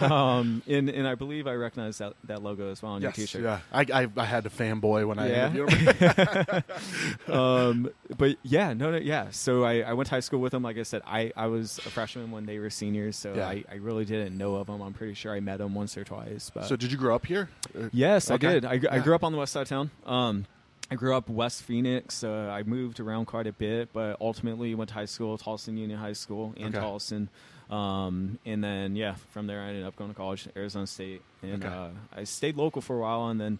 um, 0.00 0.62
and 0.68 0.88
and 0.90 1.06
I 1.08 1.14
believe 1.14 1.46
I 1.46 1.54
recognize 1.54 1.98
that, 1.98 2.14
that 2.24 2.42
logo 2.42 2.70
as 2.70 2.82
well 2.82 2.92
on 2.92 3.02
yes. 3.02 3.16
your 3.16 3.26
T-shirt. 3.26 3.42
Yeah. 3.42 3.60
I, 3.72 3.86
I 4.02 4.08
I 4.16 4.24
had 4.24 4.44
a 4.46 4.50
fanboy 4.50 5.06
when 5.06 5.18
I 5.18 5.28
Yeah. 5.30 5.50
interviewed 5.50 5.94
him. 5.96 7.34
um, 7.34 7.90
but 8.16 8.36
yeah, 8.42 8.72
no, 8.72 8.90
no, 8.90 8.98
yeah. 8.98 9.28
So 9.30 9.64
I, 9.64 9.80
I 9.80 9.92
went 9.94 10.08
to 10.08 10.14
high 10.14 10.20
school 10.20 10.40
with 10.40 10.52
them. 10.52 10.62
Like 10.62 10.78
I 10.78 10.82
said, 10.82 11.02
I, 11.06 11.32
I 11.36 11.46
was 11.46 11.78
a 11.78 11.90
freshman 11.90 12.30
when 12.30 12.46
they 12.46 12.58
were 12.58 12.70
seniors, 12.70 13.16
so 13.16 13.34
Yeah. 13.34 13.48
I, 13.48 13.64
I 13.70 13.74
really 13.76 14.04
didn't 14.04 14.36
know 14.36 14.56
of 14.56 14.66
them. 14.66 14.80
I'm 14.82 14.92
pretty 14.92 15.14
sure 15.14 15.32
I 15.34 15.40
met 15.40 15.58
them 15.58 15.74
once 15.74 15.96
or 15.96 16.04
twice. 16.04 16.50
But 16.54 16.66
so 16.66 16.76
did 16.76 16.92
you 16.92 16.98
grow 16.98 17.14
up 17.14 17.26
here? 17.26 17.48
Uh, 17.78 17.88
yes, 17.92 18.30
Okay. 18.30 18.46
I 18.48 18.52
did. 18.52 18.64
I, 18.64 18.80
I 18.96 18.98
grew 19.00 19.14
up 19.14 19.24
on 19.24 19.32
the 19.32 19.38
west 19.38 19.52
side 19.52 19.62
of 19.62 19.68
town. 19.68 19.90
Um, 20.04 20.46
I 20.90 20.94
grew 20.94 21.16
up 21.16 21.28
West 21.28 21.62
Phoenix. 21.62 22.22
Uh, 22.22 22.48
I 22.52 22.62
moved 22.62 23.00
around 23.00 23.26
quite 23.26 23.46
a 23.46 23.52
bit, 23.52 23.92
but 23.92 24.16
ultimately 24.20 24.74
went 24.74 24.88
to 24.88 24.94
high 24.94 25.04
school, 25.06 25.36
Tolleson 25.36 25.76
Union 25.76 25.98
High 25.98 26.12
School 26.12 26.54
in 26.56 26.68
Okay. 26.68 26.78
Tolleson. 26.78 27.28
Um, 27.70 28.38
and 28.46 28.62
then 28.62 28.94
yeah, 28.94 29.14
from 29.32 29.48
there 29.48 29.60
I 29.62 29.68
ended 29.70 29.84
up 29.84 29.96
going 29.96 30.10
to 30.10 30.16
college, 30.16 30.46
Arizona 30.56 30.86
State, 30.86 31.22
and 31.42 31.64
Okay. 31.64 31.74
uh, 31.74 31.88
I 32.16 32.22
stayed 32.24 32.56
local 32.56 32.80
for 32.80 32.96
a 32.96 33.00
while, 33.00 33.28
and 33.28 33.40
then 33.40 33.58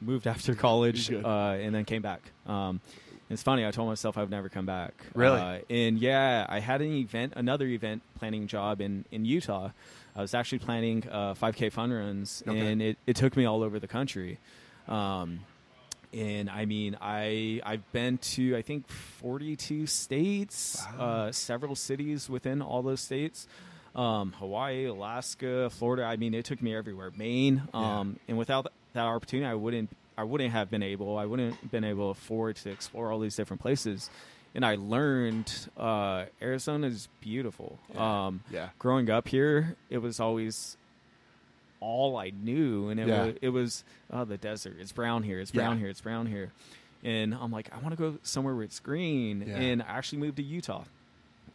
moved 0.00 0.26
after 0.34 0.56
college, 0.56 1.12
uh, 1.12 1.56
and 1.60 1.72
then 1.72 1.84
came 1.84 2.02
back. 2.02 2.20
Um, 2.46 2.80
it's 3.30 3.42
funny. 3.44 3.64
I 3.64 3.70
told 3.70 3.88
myself 3.88 4.18
I 4.18 4.22
would 4.22 4.30
never 4.30 4.48
come 4.48 4.66
back. 4.66 4.92
Really? 5.14 5.40
Uh, 5.40 5.58
and 5.70 5.98
yeah, 5.98 6.44
I 6.48 6.58
had 6.58 6.82
an 6.82 6.92
event, 6.92 7.34
another 7.36 7.66
event 7.66 8.02
planning 8.18 8.48
job 8.48 8.80
in 8.80 9.04
in 9.12 9.24
Utah. 9.24 9.70
I 10.16 10.20
was 10.20 10.34
actually 10.34 10.58
planning 10.58 11.04
uh, 11.08 11.34
5K 11.34 11.70
fun 11.70 11.92
runs, 11.92 12.42
Okay. 12.46 12.58
and 12.72 12.82
it, 12.82 12.98
it 13.06 13.14
took 13.16 13.36
me 13.36 13.44
all 13.44 13.62
over 13.62 13.78
the 13.78 13.86
country. 13.88 14.38
Um, 14.88 15.40
and 16.12 16.50
I 16.50 16.64
mean, 16.66 16.96
I 17.00 17.60
I've 17.64 17.90
been 17.92 18.18
to 18.18 18.56
I 18.56 18.62
think 18.62 18.88
42 18.88 19.86
states, 19.86 20.82
Wow. 20.98 21.04
uh, 21.26 21.32
several 21.32 21.74
cities 21.74 22.28
within 22.28 22.62
all 22.62 22.82
those 22.82 23.00
states. 23.00 23.46
Um, 23.94 24.32
Hawaii, 24.38 24.86
Alaska, 24.86 25.68
Florida. 25.70 26.04
I 26.04 26.16
mean, 26.16 26.32
it 26.34 26.44
took 26.46 26.62
me 26.62 26.74
everywhere. 26.74 27.10
Maine. 27.16 27.62
Yeah. 27.74 28.00
Um, 28.00 28.18
and 28.26 28.38
without 28.38 28.66
that 28.94 29.04
opportunity, 29.04 29.46
I 29.46 29.54
wouldn't 29.54 29.90
I 30.16 30.24
wouldn't 30.24 30.52
have 30.52 30.70
been 30.70 30.82
able. 30.82 31.16
I 31.18 31.26
wouldn't 31.26 31.54
have 31.56 31.70
been 31.70 31.84
able 31.84 32.12
to 32.14 32.18
afford 32.18 32.56
to 32.56 32.70
explore 32.70 33.10
all 33.12 33.18
these 33.18 33.36
different 33.36 33.60
places. 33.60 34.10
And 34.54 34.64
I 34.66 34.76
learned 34.76 35.50
uh, 35.78 36.26
Arizona 36.42 36.86
is 36.88 37.08
beautiful. 37.20 37.78
Yeah. 37.94 38.26
Um, 38.26 38.42
Yeah. 38.50 38.68
growing 38.78 39.08
up 39.10 39.28
here, 39.28 39.76
it 39.88 39.98
was 39.98 40.20
always 40.20 40.76
all 41.82 42.16
I 42.16 42.30
knew, 42.30 42.88
and 42.88 43.00
it 43.00 43.08
Yeah. 43.08 43.24
was 43.26 43.34
it 43.42 43.48
was 43.50 43.84
oh 44.12 44.24
the 44.24 44.38
desert. 44.38 44.76
It's 44.80 44.92
brown 44.92 45.22
here. 45.24 45.40
It's 45.40 45.50
brown 45.50 45.74
Yeah. 45.76 45.80
here. 45.80 45.88
It's 45.88 46.00
brown 46.00 46.26
here. 46.26 46.52
And 47.04 47.34
I'm 47.34 47.50
like, 47.50 47.68
I 47.74 47.78
want 47.78 47.90
to 47.90 47.96
go 47.96 48.18
somewhere 48.22 48.54
where 48.54 48.62
it's 48.64 48.78
green. 48.78 49.44
Yeah. 49.46 49.56
And 49.56 49.82
I 49.82 49.86
actually 49.98 50.18
moved 50.18 50.36
to 50.36 50.42
Utah. 50.44 50.84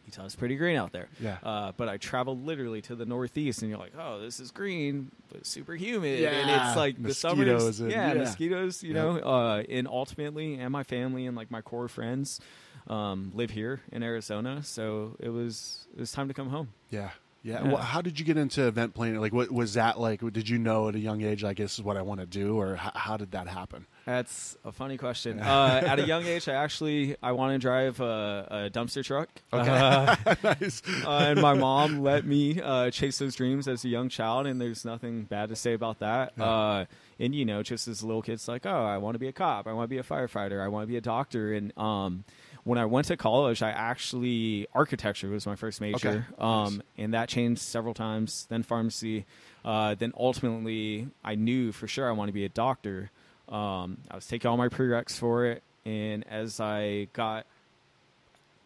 Utah's 0.06 0.34
pretty 0.36 0.56
green 0.56 0.76
out 0.76 0.92
there. 0.92 1.08
Yeah. 1.20 1.36
Uh, 1.42 1.72
but 1.76 1.88
I 1.88 1.96
traveled 1.98 2.44
literally 2.46 2.80
to 2.82 2.94
the 2.94 3.04
northeast, 3.06 3.60
and 3.62 3.70
you're 3.70 3.78
like, 3.78 3.92
oh, 3.98 4.20
this 4.20 4.40
is 4.40 4.50
green, 4.50 5.10
but 5.32 5.44
super 5.46 5.74
humid, 5.74 6.20
Yeah. 6.20 6.30
and 6.30 6.50
it's 6.50 6.76
like 6.76 6.96
the 6.96 7.08
Mosquitoes 7.08 7.60
summers, 7.76 7.80
and- 7.80 7.90
yeah, 7.90 8.08
yeah. 8.12 8.18
mosquitoes, 8.20 8.82
you 8.82 8.94
Yep. 8.94 8.96
know. 8.96 9.18
Uh, 9.20 9.62
and 9.68 9.86
ultimately, 9.88 10.54
and 10.54 10.70
my 10.72 10.82
family 10.82 11.26
and 11.26 11.36
like 11.36 11.50
my 11.50 11.60
core 11.62 11.88
friends 11.88 12.40
um, 12.86 13.32
live 13.34 13.50
here 13.50 13.82
in 13.92 14.02
Arizona, 14.02 14.62
so 14.62 15.14
it 15.20 15.28
was 15.28 15.86
it 15.94 16.00
was 16.00 16.10
time 16.12 16.28
to 16.28 16.34
come 16.34 16.48
home. 16.48 16.68
Yeah. 16.90 17.10
Yeah. 17.42 17.62
Yeah. 17.62 17.68
Well, 17.68 17.76
how 17.78 18.02
did 18.02 18.18
you 18.18 18.24
get 18.24 18.36
into 18.36 18.66
event 18.66 18.94
planning? 18.94 19.20
Like, 19.20 19.32
what 19.32 19.50
was 19.50 19.74
that 19.74 19.98
like? 19.98 20.20
Did 20.32 20.48
you 20.48 20.58
know 20.58 20.88
at 20.88 20.94
a 20.94 20.98
young 20.98 21.22
age, 21.22 21.42
like, 21.42 21.58
this 21.58 21.78
is 21.78 21.82
what 21.84 21.96
I 21.96 22.02
want 22.02 22.20
to 22.20 22.26
do, 22.26 22.58
or 22.60 22.76
how, 22.76 22.92
how 22.94 23.16
did 23.16 23.30
that 23.32 23.48
happen? 23.48 23.86
That's 24.06 24.56
a 24.64 24.72
funny 24.72 24.96
question. 24.96 25.38
Uh, 25.38 25.82
at 25.84 25.98
a 25.98 26.06
young 26.06 26.24
age, 26.26 26.48
I 26.48 26.54
actually 26.54 27.16
I 27.22 27.32
want 27.32 27.52
to 27.52 27.58
drive 27.58 28.00
a, 28.00 28.48
a 28.50 28.70
dumpster 28.70 29.04
truck. 29.04 29.28
Uh, 29.52 30.16
nice. 30.42 30.82
uh, 31.04 31.10
and 31.10 31.42
my 31.42 31.54
mom 31.54 32.00
let 32.00 32.24
me 32.24 32.60
uh, 32.60 32.90
chase 32.90 33.18
those 33.18 33.34
dreams 33.34 33.68
as 33.68 33.84
a 33.84 33.88
young 33.88 34.08
child, 34.08 34.46
and 34.46 34.60
there's 34.60 34.84
nothing 34.84 35.24
bad 35.24 35.50
to 35.50 35.56
say 35.56 35.74
about 35.74 35.98
that. 35.98 36.32
Yeah. 36.36 36.44
Uh, 36.44 36.84
and 37.20 37.34
you 37.34 37.44
know, 37.44 37.62
just 37.62 37.88
as 37.88 38.02
a 38.02 38.06
little 38.06 38.22
kid's 38.22 38.48
like, 38.48 38.64
oh, 38.64 38.84
I 38.84 38.98
want 38.98 39.14
to 39.14 39.18
be 39.18 39.28
a 39.28 39.32
cop, 39.32 39.66
I 39.66 39.72
want 39.72 39.90
to 39.90 39.94
be 39.94 39.98
a 39.98 40.02
firefighter, 40.02 40.62
I 40.62 40.68
want 40.68 40.84
to 40.84 40.86
be 40.86 40.96
a 40.96 41.02
doctor. 41.02 41.52
And 41.52 41.76
um, 41.76 42.24
when 42.64 42.78
I 42.78 42.84
went 42.86 43.06
to 43.08 43.16
college, 43.16 43.62
I 43.62 43.70
actually 43.70 44.66
architecture 44.74 45.28
was 45.28 45.46
my 45.46 45.56
first 45.56 45.80
major, 45.80 45.96
Okay. 46.08 46.24
um, 46.38 46.76
Nice. 46.76 46.82
and 46.98 47.14
that 47.14 47.28
changed 47.28 47.60
several 47.62 47.94
times. 47.94 48.46
Then 48.50 48.62
pharmacy, 48.62 49.24
uh, 49.64 49.94
then 49.94 50.12
ultimately, 50.18 51.08
I 51.24 51.34
knew 51.34 51.72
for 51.72 51.86
sure 51.88 52.08
I 52.08 52.12
want 52.12 52.28
to 52.28 52.32
be 52.32 52.44
a 52.44 52.48
doctor. 52.50 53.10
Um, 53.48 53.98
I 54.10 54.14
was 54.16 54.26
taking 54.26 54.50
all 54.50 54.56
my 54.56 54.68
prereqs 54.68 55.12
for 55.18 55.46
it, 55.46 55.62
and 55.86 56.26
as 56.28 56.60
I 56.60 57.08
got 57.14 57.46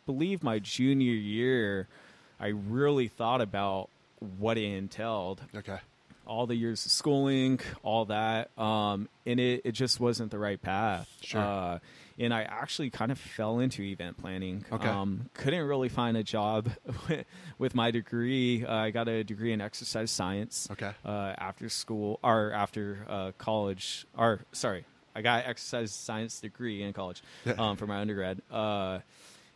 believe 0.07 0.43
my 0.43 0.59
junior 0.59 1.13
year, 1.13 1.87
I 2.41 2.49
really 2.49 3.09
thought 3.09 3.41
about 3.41 3.89
what 4.39 4.59
it 4.59 4.65
entailed. 4.65 5.41
Okay. 5.55 5.79
All 6.27 6.47
the 6.47 6.55
years 6.57 6.85
of 6.87 6.93
schooling, 6.93 7.61
all 7.83 8.07
that, 8.07 8.57
um, 8.59 9.09
and 9.27 9.39
it, 9.41 9.63
it 9.65 9.73
just 9.73 10.01
wasn't 10.01 10.31
the 10.31 10.39
right 10.39 10.61
path. 10.61 11.09
Sure. 11.21 11.41
Uh, 11.41 11.79
and 12.19 12.33
I 12.33 12.43
actually 12.43 12.91
kind 12.91 13.13
of 13.13 13.19
fell 13.19 13.59
into 13.59 13.83
event 13.83 14.19
planning. 14.19 14.65
Okay. 14.73 14.89
Um, 14.89 15.29
couldn't 15.35 15.67
really 15.67 15.89
find 15.89 16.17
a 16.17 16.23
job 16.23 16.71
with 17.59 17.75
my 17.75 17.91
degree. 17.91 18.65
Uh, 18.65 18.75
I 18.75 18.91
got 18.91 19.09
a 19.09 19.25
degree 19.25 19.53
in 19.53 19.61
exercise 19.61 20.11
science. 20.11 20.69
Okay. 20.71 20.93
Uh, 21.05 21.35
after 21.39 21.69
school 21.69 22.19
or 22.23 22.53
after 22.53 23.07
uh, 23.09 23.33
college, 23.39 24.07
or 24.17 24.41
sorry, 24.53 24.85
I 25.15 25.23
got 25.23 25.45
an 25.45 25.51
exercise 25.51 25.93
science 25.93 26.41
degree 26.41 26.83
in 26.83 26.93
college 26.93 27.23
um, 27.59 27.77
for 27.77 27.87
my 27.87 28.01
undergrad. 28.01 28.41
Uh, 28.51 29.01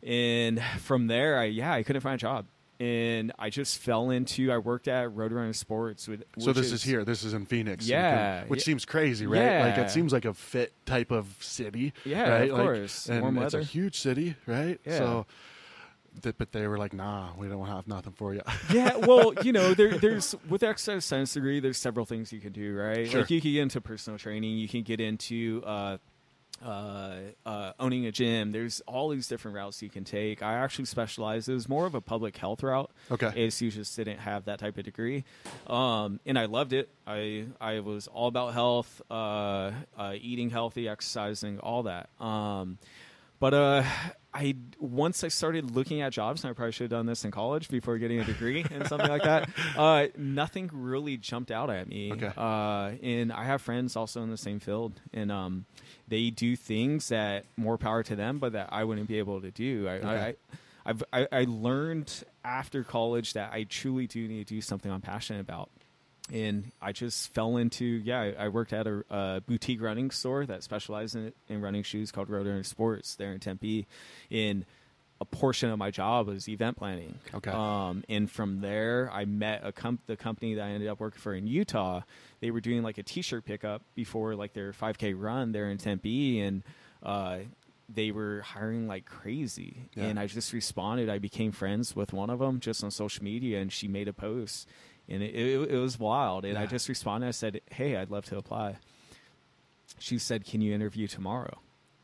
and 0.03 0.63
from 0.81 1.07
there, 1.07 1.39
I 1.39 1.45
yeah, 1.45 1.73
I 1.73 1.83
couldn't 1.83 2.03
find 2.03 2.15
a 2.15 2.19
job, 2.19 2.47
and 2.79 3.33
I 3.39 3.51
just 3.51 3.79
fell 3.79 4.11
into. 4.11 4.51
I 4.53 4.59
worked 4.59 4.89
at 4.89 5.09
Roadrunner 5.11 5.55
Sports 5.55 6.09
with. 6.09 6.25
So 6.39 6.53
this 6.53 6.73
is, 6.73 6.83
here. 6.83 7.05
This 7.05 7.25
is 7.25 7.35
in 7.35 7.47
Phoenix. 7.47 7.87
Yeah, 7.87 8.45
which 8.47 8.61
yeah. 8.61 8.65
seems 8.65 8.85
crazy, 8.85 9.27
right? 9.27 9.43
Yeah. 9.43 9.67
Like 9.67 9.79
it 9.79 9.91
seems 9.91 10.13
like 10.13 10.25
a 10.25 10.35
fit 10.35 10.73
type 10.85 11.11
of 11.11 11.37
city. 11.41 11.93
Yeah, 12.05 12.29
right? 12.29 12.51
of 12.51 12.57
Like, 12.57 12.67
course. 12.67 13.09
And 13.09 13.23
Warm 13.23 13.39
it's 13.39 13.55
a 13.55 13.63
huge 13.63 13.99
city, 13.99 14.37
right? 14.47 14.79
Yeah. 14.85 14.99
So, 14.99 15.27
th- 16.23 16.37
but 16.39 16.53
they 16.53 16.67
were 16.67 16.79
like, 16.79 16.93
"Nah, 16.93 17.31
we 17.37 17.49
don't 17.49 17.67
have 17.67 17.87
nothing 17.89 18.13
for 18.13 18.35
you." 18.35 18.43
yeah, 18.73 18.97
well, 18.97 19.33
you 19.43 19.53
know, 19.53 19.75
there, 19.75 19.97
there's 19.99 20.35
with 20.49 20.61
the 20.61 20.69
exercise 20.69 21.05
science 21.05 21.33
degree, 21.33 21.61
there's 21.61 21.79
several 21.79 22.05
things 22.07 22.33
you 22.33 22.41
can 22.41 22.53
do, 22.53 22.77
right? 22.77 23.09
Sure. 23.09 23.21
Like 23.23 23.31
you 23.31 23.41
can 23.41 23.53
get 23.53 23.63
into 23.63 23.81
personal 23.81 24.19
training, 24.19 24.59
you 24.59 24.69
can 24.69 24.83
get 24.83 25.01
into 25.01 25.63
uh, 25.65 25.99
uh, 26.65 27.17
uh, 27.45 27.73
owning 27.79 28.07
a 28.07 28.13
gym. 28.13 28.53
There's 28.53 28.81
all 28.87 29.09
these 29.09 29.29
different 29.29 29.57
routes 29.57 29.83
you 29.83 29.91
can 29.91 30.05
take. 30.05 30.43
I 30.43 30.55
actually 30.55 30.87
specialized. 30.87 31.49
It 31.49 31.55
was 31.55 31.69
more 31.69 31.87
of 31.87 31.95
a 31.95 32.01
public 32.01 32.37
health 32.37 32.63
route. 32.63 32.91
Okay. 33.11 33.27
ASU 33.27 33.71
just 33.71 33.97
didn't 33.97 34.19
have 34.19 34.47
that 34.47 34.59
type 34.59 34.79
of 34.79 34.85
degree, 34.85 35.25
um, 35.67 36.21
and 36.27 36.39
I 36.39 36.47
loved 36.47 36.73
it. 36.73 36.89
I 37.07 37.47
I 37.61 37.81
was 37.81 38.07
all 38.09 38.29
about 38.29 38.55
health, 38.55 39.03
uh, 39.11 39.73
uh, 39.97 40.15
eating 40.21 40.51
healthy, 40.51 40.89
exercising, 40.89 41.59
all 41.61 41.85
that. 41.85 42.09
Um, 42.21 42.79
but 43.39 43.55
uh, 43.55 43.83
I 44.37 44.55
once 44.79 45.25
I 45.25 45.29
started 45.29 45.75
looking 45.75 46.03
at 46.03 46.13
jobs, 46.13 46.45
and 46.45 46.51
I 46.51 46.53
probably 46.53 46.73
should 46.73 46.85
have 46.85 46.91
done 46.91 47.07
this 47.07 47.25
in 47.25 47.31
college 47.31 47.69
before 47.71 47.97
getting 47.97 48.21
a 48.21 48.25
degree 48.25 48.67
and 48.71 48.87
something 48.87 49.09
like 49.09 49.23
that. 49.23 49.49
Uh, 49.77 50.07
nothing 50.17 50.71
really 50.73 51.17
jumped 51.17 51.51
out 51.51 51.71
at 51.71 51.89
me. 51.89 52.13
Okay. 52.13 52.31
Uh, 52.37 52.93
and 53.03 53.33
I 53.33 53.45
have 53.45 53.61
friends 53.61 53.95
also 53.97 54.23
in 54.23 54.31
the 54.31 54.37
same 54.37 54.59
field, 54.61 55.01
and 55.13 55.31
um, 55.33 55.65
they 56.09 56.31
do 56.31 56.57
things 56.57 57.09
that 57.09 57.45
more 57.57 57.77
power 57.79 58.03
to 58.03 58.17
them, 58.17 58.39
but 58.39 58.53
that 58.53 58.69
I 58.73 58.85
wouldn't 58.85 59.09
be 59.09 59.19
able 59.19 59.41
to 59.41 59.51
do. 59.51 59.87
I, 59.89 59.93
Okay. 59.93 60.07
I, 60.09 60.35
I've, 60.87 61.03
I, 61.13 61.29
I 61.33 61.47
learned 61.49 62.25
after 62.45 62.85
college 62.85 63.33
that 63.33 63.53
I 63.53 63.65
truly 63.65 64.07
do 64.07 64.27
need 64.29 64.47
to 64.47 64.55
do 64.55 64.61
something 64.61 64.91
I'm 64.91 65.01
passionate 65.01 65.41
about 65.41 65.71
and 66.33 66.73
I 66.81 66.93
just 66.93 67.33
fell 67.33 67.57
into 67.57 67.85
yeah. 67.85 68.21
I, 68.21 68.45
I 68.45 68.49
worked 68.49 68.73
at 68.73 68.87
a, 68.87 69.05
a 69.11 69.41
boutique 69.47 69.81
running 69.81 70.11
store 70.11 70.47
that 70.47 70.63
specialized 70.63 71.15
in, 71.17 71.33
in 71.49 71.61
running 71.61 71.83
shoes 71.83 72.11
called 72.11 72.29
Roadrunner 72.29 72.65
Sports 72.65 73.15
there 73.15 73.33
in 73.33 73.41
Tempe. 73.41 73.87
In 74.31 74.65
a 75.21 75.25
portion 75.25 75.71
of 75.71 75.79
my 75.79 75.91
job 75.91 76.27
was 76.27 76.49
event 76.49 76.77
planning. 76.77 77.19
Okay. 77.35 77.51
Um, 77.51 78.05
and 78.09 78.31
from 78.31 78.61
there, 78.61 79.11
I 79.13 79.25
met 79.25 79.63
a 79.65 79.73
com- 79.73 80.01
the 80.07 80.17
company 80.17 80.55
that 80.55 80.65
I 80.65 80.71
ended 80.71 80.89
up 80.89 81.01
working 81.01 81.21
for 81.21 81.35
in 81.35 81.47
Utah. 81.47 82.03
They 82.41 82.51
were 82.51 82.61
doing 82.61 82.83
like 82.83 82.99
a 82.99 83.03
T-shirt 83.03 83.45
pickup 83.45 83.83
before 83.95 84.35
like 84.35 84.53
their 84.53 84.73
5K 84.73 85.15
run 85.17 85.53
there 85.53 85.71
in 85.71 85.79
Tempe, 85.79 86.41
and 86.41 86.63
uh, 87.03 87.39
they 87.89 88.11
were 88.11 88.43
hiring 88.43 88.87
like 88.89 89.07
crazy. 89.07 89.89
Yeah. 89.95 90.05
And 90.05 90.21
I 90.21 90.27
just 90.27 90.53
responded. 90.53 91.09
I 91.09 91.19
became 91.19 91.53
friends 91.53 91.97
with 91.97 92.13
one 92.13 92.29
of 92.29 92.39
them 92.41 92.61
just 92.61 92.85
on 92.85 92.91
social 92.91 93.25
media, 93.25 93.61
and 93.61 93.73
she 93.73 93.89
made 93.89 94.09
a 94.09 94.13
post, 94.13 94.69
and 95.09 95.23
it, 95.23 95.35
it, 95.35 95.71
it 95.71 95.79
was 95.79 95.99
wild. 95.99 96.45
And 96.45 96.59
I 96.59 96.67
just 96.67 96.89
responded. 96.89 97.29
I 97.29 97.33
said, 97.33 97.61
"Hey, 97.71 97.97
I'd 97.97 98.11
love 98.11 98.25
to 98.27 98.37
apply." 98.37 98.77
She 99.99 100.19
said, 100.19 100.45
"Can 100.45 100.61
you 100.61 100.75
interview 100.75 101.07
tomorrow?" 101.07 101.59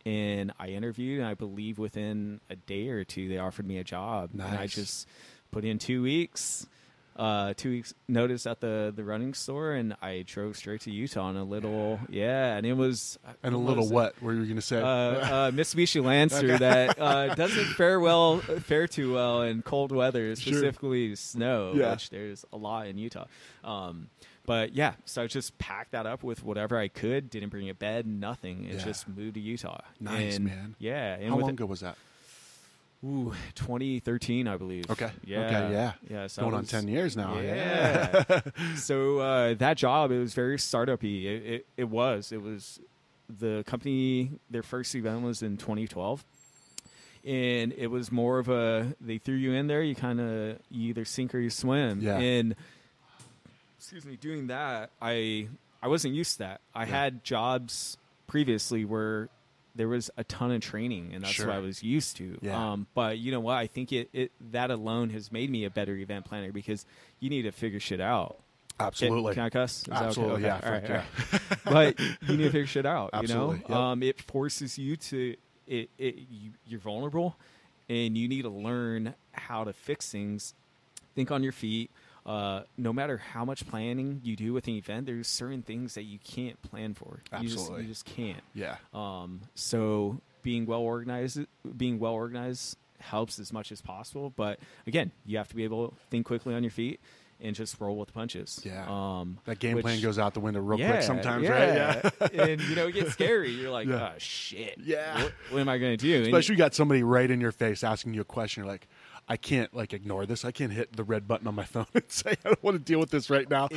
And 0.05 0.53
I 0.59 0.69
interviewed, 0.69 1.21
and 1.21 1.29
I 1.29 1.35
believe 1.35 1.79
within 1.79 2.41
a 2.51 2.57
day 2.57 2.89
or 2.89 3.05
two, 3.05 3.29
they 3.29 3.39
offered 3.39 3.67
me 3.67 3.79
a 3.79 3.85
job. 3.85 4.31
And 4.33 4.43
I 4.43 4.67
just 4.67 5.07
put 5.53 5.65
in 5.65 5.79
two 5.79 6.03
weeks, 6.03 6.67
uh, 7.17 7.53
two 7.57 7.71
weeks 7.71 7.95
notice 8.09 8.47
at 8.47 8.61
the 8.61 8.93
the 8.95 9.05
running 9.05 9.35
store, 9.35 9.73
and 9.73 9.95
I 10.01 10.25
drove 10.27 10.57
straight 10.57 10.81
to 10.83 10.91
Utah 10.91 11.31
in 11.31 11.37
a 11.37 11.45
little, 11.45 12.01
yeah, 12.09 12.57
and 12.57 12.65
it 12.67 12.73
was 12.75 13.19
and 13.43 13.55
a 13.55 13.59
what 13.59 13.67
little 13.69 13.85
was 13.85 13.93
what? 13.93 14.23
Were 14.23 14.33
you 14.33 14.45
going 14.45 14.57
to 14.57 14.63
say? 14.63 14.81
uh, 14.81 14.85
uh, 14.87 15.51
Mitsubishi 15.53 16.03
Lancer 16.03 16.57
that 16.59 16.99
uh, 16.99 17.35
doesn't 17.35 17.65
fare 17.75 18.01
well, 18.01 18.39
fare 18.39 18.87
too 18.87 19.13
well 19.15 19.43
in 19.43 19.63
cold 19.63 19.93
weather, 19.93 20.35
Sure. 20.37 20.55
specifically 20.55 21.15
snow, 21.17 21.73
Yeah. 21.75 21.93
which 21.93 22.11
there's 22.11 22.45
a 22.53 22.57
lot 22.57 22.87
in 22.87 22.97
Utah. 22.99 23.27
Um, 23.65 24.09
but 24.45 24.75
yeah, 24.75 24.95
so 25.05 25.23
I 25.23 25.27
just 25.29 25.57
packed 25.59 25.93
that 25.93 26.05
up 26.07 26.23
with 26.25 26.43
whatever 26.43 26.77
I 26.77 26.89
could. 26.89 27.31
Didn't 27.31 27.51
bring 27.51 27.69
a 27.69 27.75
bed, 27.75 28.07
nothing. 28.07 28.65
It 28.65 28.75
Yeah. 28.77 28.85
just 28.85 29.07
moved 29.09 29.35
to 29.35 29.41
Utah. 29.41 29.81
Nice, 30.01 30.37
And, 30.37 30.47
man. 30.47 30.75
Yeah, 30.81 31.15
and 31.15 31.29
How 31.29 31.37
with 31.37 31.43
long 31.43 31.51
ago 31.53 31.67
was 31.67 31.81
that? 31.81 31.97
Ooh, 33.05 33.33
2013, 33.57 34.47
I 34.47 34.57
believe. 34.57 34.89
Okay. 34.91 35.11
Yeah. 35.25 35.41
Okay. 35.47 35.73
Yeah. 35.73 35.93
Yeah. 36.09 36.27
So 36.29 36.43
Going 36.43 36.55
on 36.55 36.65
ten 36.65 36.87
years 36.87 37.17
now. 37.17 37.39
yeah. 37.41 38.41
so 38.77 39.19
uh, 39.19 39.55
that 39.55 39.77
job, 39.77 40.13
it 40.13 40.19
was 40.21 40.35
very 40.35 40.59
startup-y. 40.59 41.09
It, 41.09 41.43
it, 41.47 41.67
it 41.79 41.85
was. 41.89 42.31
It 42.31 42.41
was 42.41 42.79
the 43.29 43.65
company. 43.67 44.31
Their 44.51 44.63
first 44.63 44.95
event 44.95 45.23
was 45.23 45.43
in 45.43 45.57
2012, 45.57 46.25
and 47.25 47.73
it 47.73 47.89
was 47.89 48.13
more 48.13 48.39
of 48.39 48.49
a 48.49 48.95
they 49.01 49.19
threw 49.19 49.35
you 49.35 49.53
in 49.53 49.67
there. 49.67 49.83
You 49.83 49.97
kind 49.97 50.21
of 50.21 50.59
you 50.71 50.91
either 50.91 51.05
sink 51.05 51.35
or 51.35 51.41
you 51.41 51.51
swim. 51.51 52.01
Yeah. 52.03 52.19
And 52.19 52.55
excuse 53.79 54.05
me, 54.05 54.15
doing 54.17 54.47
that, 54.47 54.91
I 55.01 55.49
I 55.83 55.89
wasn't 55.89 56.15
used 56.15 56.35
to 56.35 56.39
that. 56.41 56.61
I 56.73 56.83
Yeah. 56.83 56.87
had 56.87 57.25
jobs 57.25 57.97
previously 58.29 58.85
where 58.85 59.29
there 59.75 59.89
was 59.89 60.11
a 60.17 60.25
ton 60.25 60.51
of 60.51 60.61
training, 60.61 61.13
and 61.15 61.25
that's 61.25 61.33
Sure. 61.35 61.47
what 61.49 61.57
I 61.57 61.59
was 61.61 61.83
used 61.83 62.17
to. 62.19 62.39
Yeah. 62.43 62.73
Um, 62.73 62.87
but 62.95 63.19
you 63.19 63.33
know 63.33 63.41
what? 63.41 63.57
I 63.57 63.67
think 63.67 63.93
it, 63.93 64.09
it 64.13 64.33
that 64.53 64.71
alone 64.71 65.11
has 65.11 65.33
made 65.33 65.51
me 65.51 65.65
a 65.65 65.71
better 65.71 65.95
event 65.97 66.25
planner 66.27 66.53
because 66.53 66.85
you 67.21 67.31
need 67.31 67.43
to 67.43 67.53
figure 67.53 67.81
shit 67.81 68.01
out. 68.01 68.39
Absolutely. 68.81 69.35
Can, 69.35 69.43
I 69.45 69.51
cuss? 69.51 69.79
Is 69.79 69.85
that 69.85 69.97
okay? 69.97 70.07
Absolutely, 70.07 70.35
Okay. 70.35 70.59
yeah, 70.63 70.71
right, 70.71 70.83
yeah. 70.89 71.05
right. 71.73 71.97
but 71.97 72.01
you 72.29 72.37
need 72.37 72.45
to 72.45 72.51
figure 72.51 72.67
shit 72.67 72.87
out. 72.87 73.11
Absolutely, 73.13 73.57
You 73.57 73.61
yep. 73.63 73.71
know, 73.71 73.77
um, 73.83 74.03
it 74.03 74.21
forces 74.21 74.79
you 74.79 74.97
to. 74.97 75.37
It, 75.69 75.91
it 75.99 76.17
you, 76.31 76.51
you're 76.67 76.81
vulnerable, 76.81 77.37
and 77.89 78.17
you 78.19 78.29
need 78.29 78.43
to 78.43 78.49
learn 78.51 79.15
how 79.33 79.65
to 79.65 79.73
fix 79.73 80.11
things. 80.11 80.55
Think 81.15 81.31
on 81.31 81.43
your 81.43 81.53
feet. 81.53 81.91
Uh, 82.25 82.63
no 82.77 82.93
matter 82.93 83.17
how 83.19 83.45
much 83.45 83.67
planning 83.67 84.21
you 84.23 84.37
do 84.37 84.53
with 84.53 84.67
an 84.69 84.75
event, 84.75 85.07
there's 85.07 85.27
certain 85.27 85.63
things 85.63 85.95
that 85.95 86.05
you 86.05 86.19
can't 86.21 86.61
plan 86.63 86.95
for. 86.95 87.21
You 87.41 87.49
just, 87.49 87.59
Absolutely. 87.59 87.83
you 87.83 87.89
just 87.89 88.05
can't. 88.05 88.41
Yeah. 88.55 88.77
Um, 88.95 89.41
so 89.55 90.21
being 90.43 90.67
well 90.67 90.81
organized, 90.81 91.41
being 91.77 91.99
well 91.99 92.13
organized 92.13 92.77
helps 93.01 93.41
as 93.41 93.53
much 93.53 93.73
as 93.73 93.81
possible. 93.83 94.31
But 94.37 94.61
again, 94.87 95.11
you 95.27 95.39
have 95.39 95.49
to 95.49 95.57
be 95.57 95.65
able 95.65 95.89
to 95.89 95.95
think 96.11 96.25
quickly 96.27 96.55
on 96.55 96.63
your 96.63 96.71
feet 96.71 97.01
and 97.41 97.57
just 97.57 97.81
roll 97.81 97.97
with 97.97 98.07
the 98.07 98.13
punches. 98.13 98.61
Yeah. 98.65 98.87
Um, 98.89 99.39
That 99.47 99.59
game 99.59 99.75
which- 99.75 99.85
plan 99.85 100.01
goes 100.01 100.17
out 100.17 100.33
the 100.33 100.39
window 100.39 100.61
real 100.61 100.79
yeah, 100.79 100.91
quick 100.93 101.03
sometimes, 101.03 101.49
right? 101.49 101.75
yeah. 101.75 102.11
and 102.41 102.61
you 102.61 102.77
know, 102.77 102.87
it 102.87 102.93
gets 102.93 103.13
scary. 103.15 103.51
You're 103.51 103.73
like, 103.73 103.89
Yeah. 103.89 104.13
oh 104.15 104.19
shit. 104.19 104.79
Yeah. 104.81 105.25
What, 105.25 105.33
what 105.51 105.61
am 105.61 105.69
I 105.69 105.79
going 105.79 105.97
to 105.97 105.97
do? 105.97 106.19
And- 106.19 106.27
Especially 106.27 106.55
you 106.55 106.59
got 106.59 106.73
somebody 106.73 107.03
right 107.03 107.29
in 107.29 107.41
your 107.41 107.51
face 107.51 107.83
asking 107.83 108.15
you 108.15 108.21
a 108.21 108.25
question. 108.25 108.63
You're 108.63 108.73
like, 108.73 108.87
I 109.29 109.37
can't 109.37 109.73
like 109.75 109.93
ignore 109.95 110.27
this. 110.27 110.45
I 110.45 110.51
can't 110.51 110.73
hit 110.73 110.95
the 110.97 111.05
red 111.05 111.27
button 111.29 111.47
on 111.47 111.55
my 111.55 111.65
phone 111.75 111.87
and 111.95 112.05
say 112.09 112.33
I 112.45 112.49
don't 112.49 112.63
want 112.63 112.75
to 112.77 112.83
deal 112.83 112.99
with 112.99 113.11
this 113.11 113.31
right 113.31 113.49
now. 113.49 113.69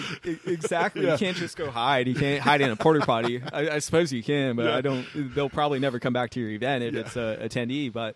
exactly. 0.46 1.04
Yeah. 1.06 1.12
You 1.14 1.18
can't 1.18 1.38
just 1.38 1.56
go 1.56 1.70
hide. 1.70 2.08
You 2.08 2.16
can't 2.16 2.42
hide 2.42 2.62
in 2.62 2.72
a 2.72 2.76
porter 2.76 3.02
potty. 3.02 3.42
I, 3.54 3.70
I 3.70 3.80
suppose 3.80 4.12
you 4.12 4.24
can, 4.24 4.56
but 4.56 4.66
Yeah. 4.66 4.76
I 4.78 4.82
don't. 4.82 5.06
They'll 5.36 5.50
probably 5.50 5.80
never 5.80 6.00
come 6.00 6.14
back 6.14 6.32
to 6.32 6.40
your 6.40 6.50
event 6.50 6.84
if 6.84 6.94
Yeah. 6.94 7.00
it's 7.02 7.16
a 7.16 7.38
attendee. 7.42 7.94
But 7.94 8.16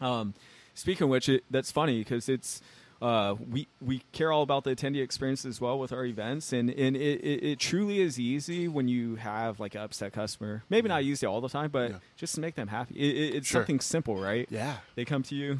um, 0.00 0.34
speaking 0.74 1.04
of 1.04 1.10
which, 1.10 1.28
it, 1.28 1.44
that's 1.50 1.70
funny 1.72 1.98
because 1.98 2.28
it's. 2.28 2.60
Uh, 3.02 3.34
we 3.50 3.68
we 3.82 4.00
care 4.12 4.32
all 4.32 4.40
about 4.42 4.64
the 4.64 4.74
attendee 4.74 5.02
experience 5.02 5.44
as 5.44 5.60
well 5.60 5.78
with 5.78 5.92
our 5.92 6.06
events, 6.06 6.50
and 6.54 6.70
and 6.70 6.96
it, 6.96 7.20
it, 7.22 7.44
it 7.44 7.58
truly 7.58 8.00
is 8.00 8.18
easy 8.18 8.68
when 8.68 8.88
you 8.88 9.16
have 9.16 9.60
like 9.60 9.74
an 9.74 9.82
upset 9.82 10.14
customer. 10.14 10.62
Maybe 10.70 10.88
not 10.88 11.02
easy 11.02 11.26
all 11.26 11.42
the 11.42 11.50
time, 11.50 11.68
but 11.70 11.90
Yeah. 11.90 11.96
just 12.16 12.34
to 12.36 12.40
make 12.40 12.54
them 12.54 12.68
happy. 12.68 12.94
It, 12.94 13.14
it, 13.16 13.34
it's 13.36 13.48
Sure. 13.48 13.60
something 13.60 13.80
simple, 13.80 14.16
right? 14.16 14.46
Yeah. 14.50 14.78
they 14.94 15.04
come 15.04 15.22
to 15.24 15.34
you 15.34 15.58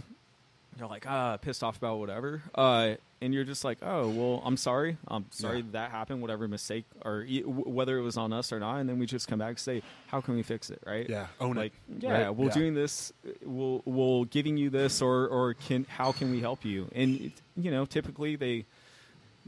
they're 0.77 0.87
like 0.87 1.07
ah 1.09 1.37
pissed 1.39 1.63
off 1.65 1.77
about 1.79 1.99
whatever 1.99 2.43
uh 2.55 2.95
and 3.23 3.33
you're 3.33 3.45
just 3.45 3.65
like 3.65 3.79
oh 3.83 4.09
well 4.09 4.43
i'm 4.45 4.57
sorry 4.57 4.99
i'm 5.09 5.25
sorry 5.31 5.59
Yeah. 5.59 5.65
that 5.73 5.91
happened 5.91 6.21
whatever 6.21 6.47
mistake 6.49 6.85
or 7.05 7.23
e- 7.23 7.41
w- 7.41 7.69
whether 7.69 7.97
it 7.99 8.03
was 8.03 8.17
on 8.19 8.33
us 8.33 8.53
or 8.53 8.61
not 8.61 8.77
and 8.77 8.89
then 8.89 8.99
we 8.99 9.07
just 9.07 9.27
come 9.27 9.39
back 9.39 9.49
and 9.49 9.59
say 9.59 9.83
how 10.09 10.21
can 10.21 10.35
we 10.35 10.43
fix 10.43 10.69
it 10.71 10.81
right 10.87 11.09
Yeah, 11.09 11.27
own 11.41 11.57
it, 11.59 11.73
yeah 11.99 12.25
right? 12.27 12.31
we're 12.37 12.47
Yeah. 12.49 12.53
doing 12.53 12.75
this 12.75 13.13
we'll 13.45 13.83
we'll 13.87 14.25
giving 14.27 14.57
you 14.59 14.69
this 14.71 15.01
or 15.01 15.27
or 15.29 15.55
can 15.55 15.87
how 15.89 16.13
can 16.13 16.31
we 16.31 16.41
help 16.41 16.65
you 16.65 16.89
and 16.95 17.21
it, 17.21 17.33
you 17.57 17.71
know 17.71 17.87
typically 17.87 18.37
they 18.37 18.67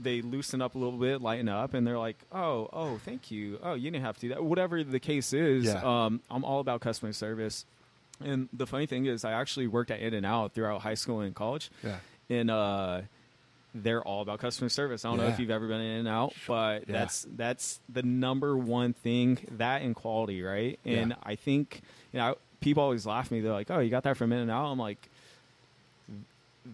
they 0.01 0.23
loosen 0.23 0.63
up 0.63 0.77
a 0.77 0.79
little 0.79 0.97
bit, 0.97 1.21
lighten 1.21 1.49
up, 1.49 1.75
and 1.75 1.85
they're 1.85 1.99
like, 1.99 2.17
"Oh, 2.31 2.69
oh, 2.73 2.99
thank 3.05 3.33
you. 3.33 3.59
Oh, 3.65 3.75
you 3.75 3.91
didn't 3.91 4.05
have 4.05 4.15
to 4.19 4.21
do 4.21 4.29
that." 4.29 4.45
Whatever 4.45 4.85
the 4.85 5.01
case 5.01 5.33
is, 5.33 5.65
Yeah. 5.65 5.83
um, 6.05 6.21
I'm 6.31 6.45
all 6.45 6.61
about 6.61 6.81
customer 6.83 7.13
service. 7.13 7.67
And 8.25 8.49
the 8.53 8.67
funny 8.67 8.87
thing 8.87 9.07
is, 9.07 9.25
I 9.25 9.33
actually 9.33 9.67
worked 9.69 9.91
at 9.91 10.01
In 10.01 10.15
and 10.15 10.27
Out 10.27 10.53
throughout 10.53 10.83
high 10.83 10.95
school 10.95 11.21
and 11.21 11.35
college, 11.35 11.71
Yeah. 11.85 11.99
and 12.29 12.51
uh, 12.51 13.01
they're 13.75 14.03
all 14.03 14.23
about 14.23 14.41
customer 14.41 14.69
service. 14.69 15.05
I 15.05 15.11
don't 15.11 15.19
know 15.19 15.27
if 15.29 15.39
you've 15.39 15.51
ever 15.51 15.69
been 15.69 15.81
in 15.81 15.99
and 16.01 16.09
out, 16.09 16.35
but 16.47 16.89
Yeah. 16.89 16.99
that's 17.01 17.27
that's 17.37 17.81
the 17.89 18.03
number 18.03 18.57
one 18.57 18.93
thing 18.93 19.39
that 19.59 19.83
and 19.83 19.95
quality, 19.95 20.43
right? 20.43 20.79
And 20.85 21.11
Yeah. 21.11 21.17
I 21.23 21.35
think 21.37 21.83
you 22.13 22.19
know 22.19 22.37
people 22.61 22.83
always 22.83 23.07
laugh 23.07 23.27
at 23.27 23.31
me. 23.33 23.41
They're 23.41 23.53
like, 23.53 23.71
"Oh, 23.71 23.79
you 23.79 23.91
got 23.91 24.03
that 24.05 24.17
from 24.17 24.33
In 24.33 24.39
and 24.41 24.51
Out." 24.51 24.67
I'm 24.73 24.79
like, 24.79 25.09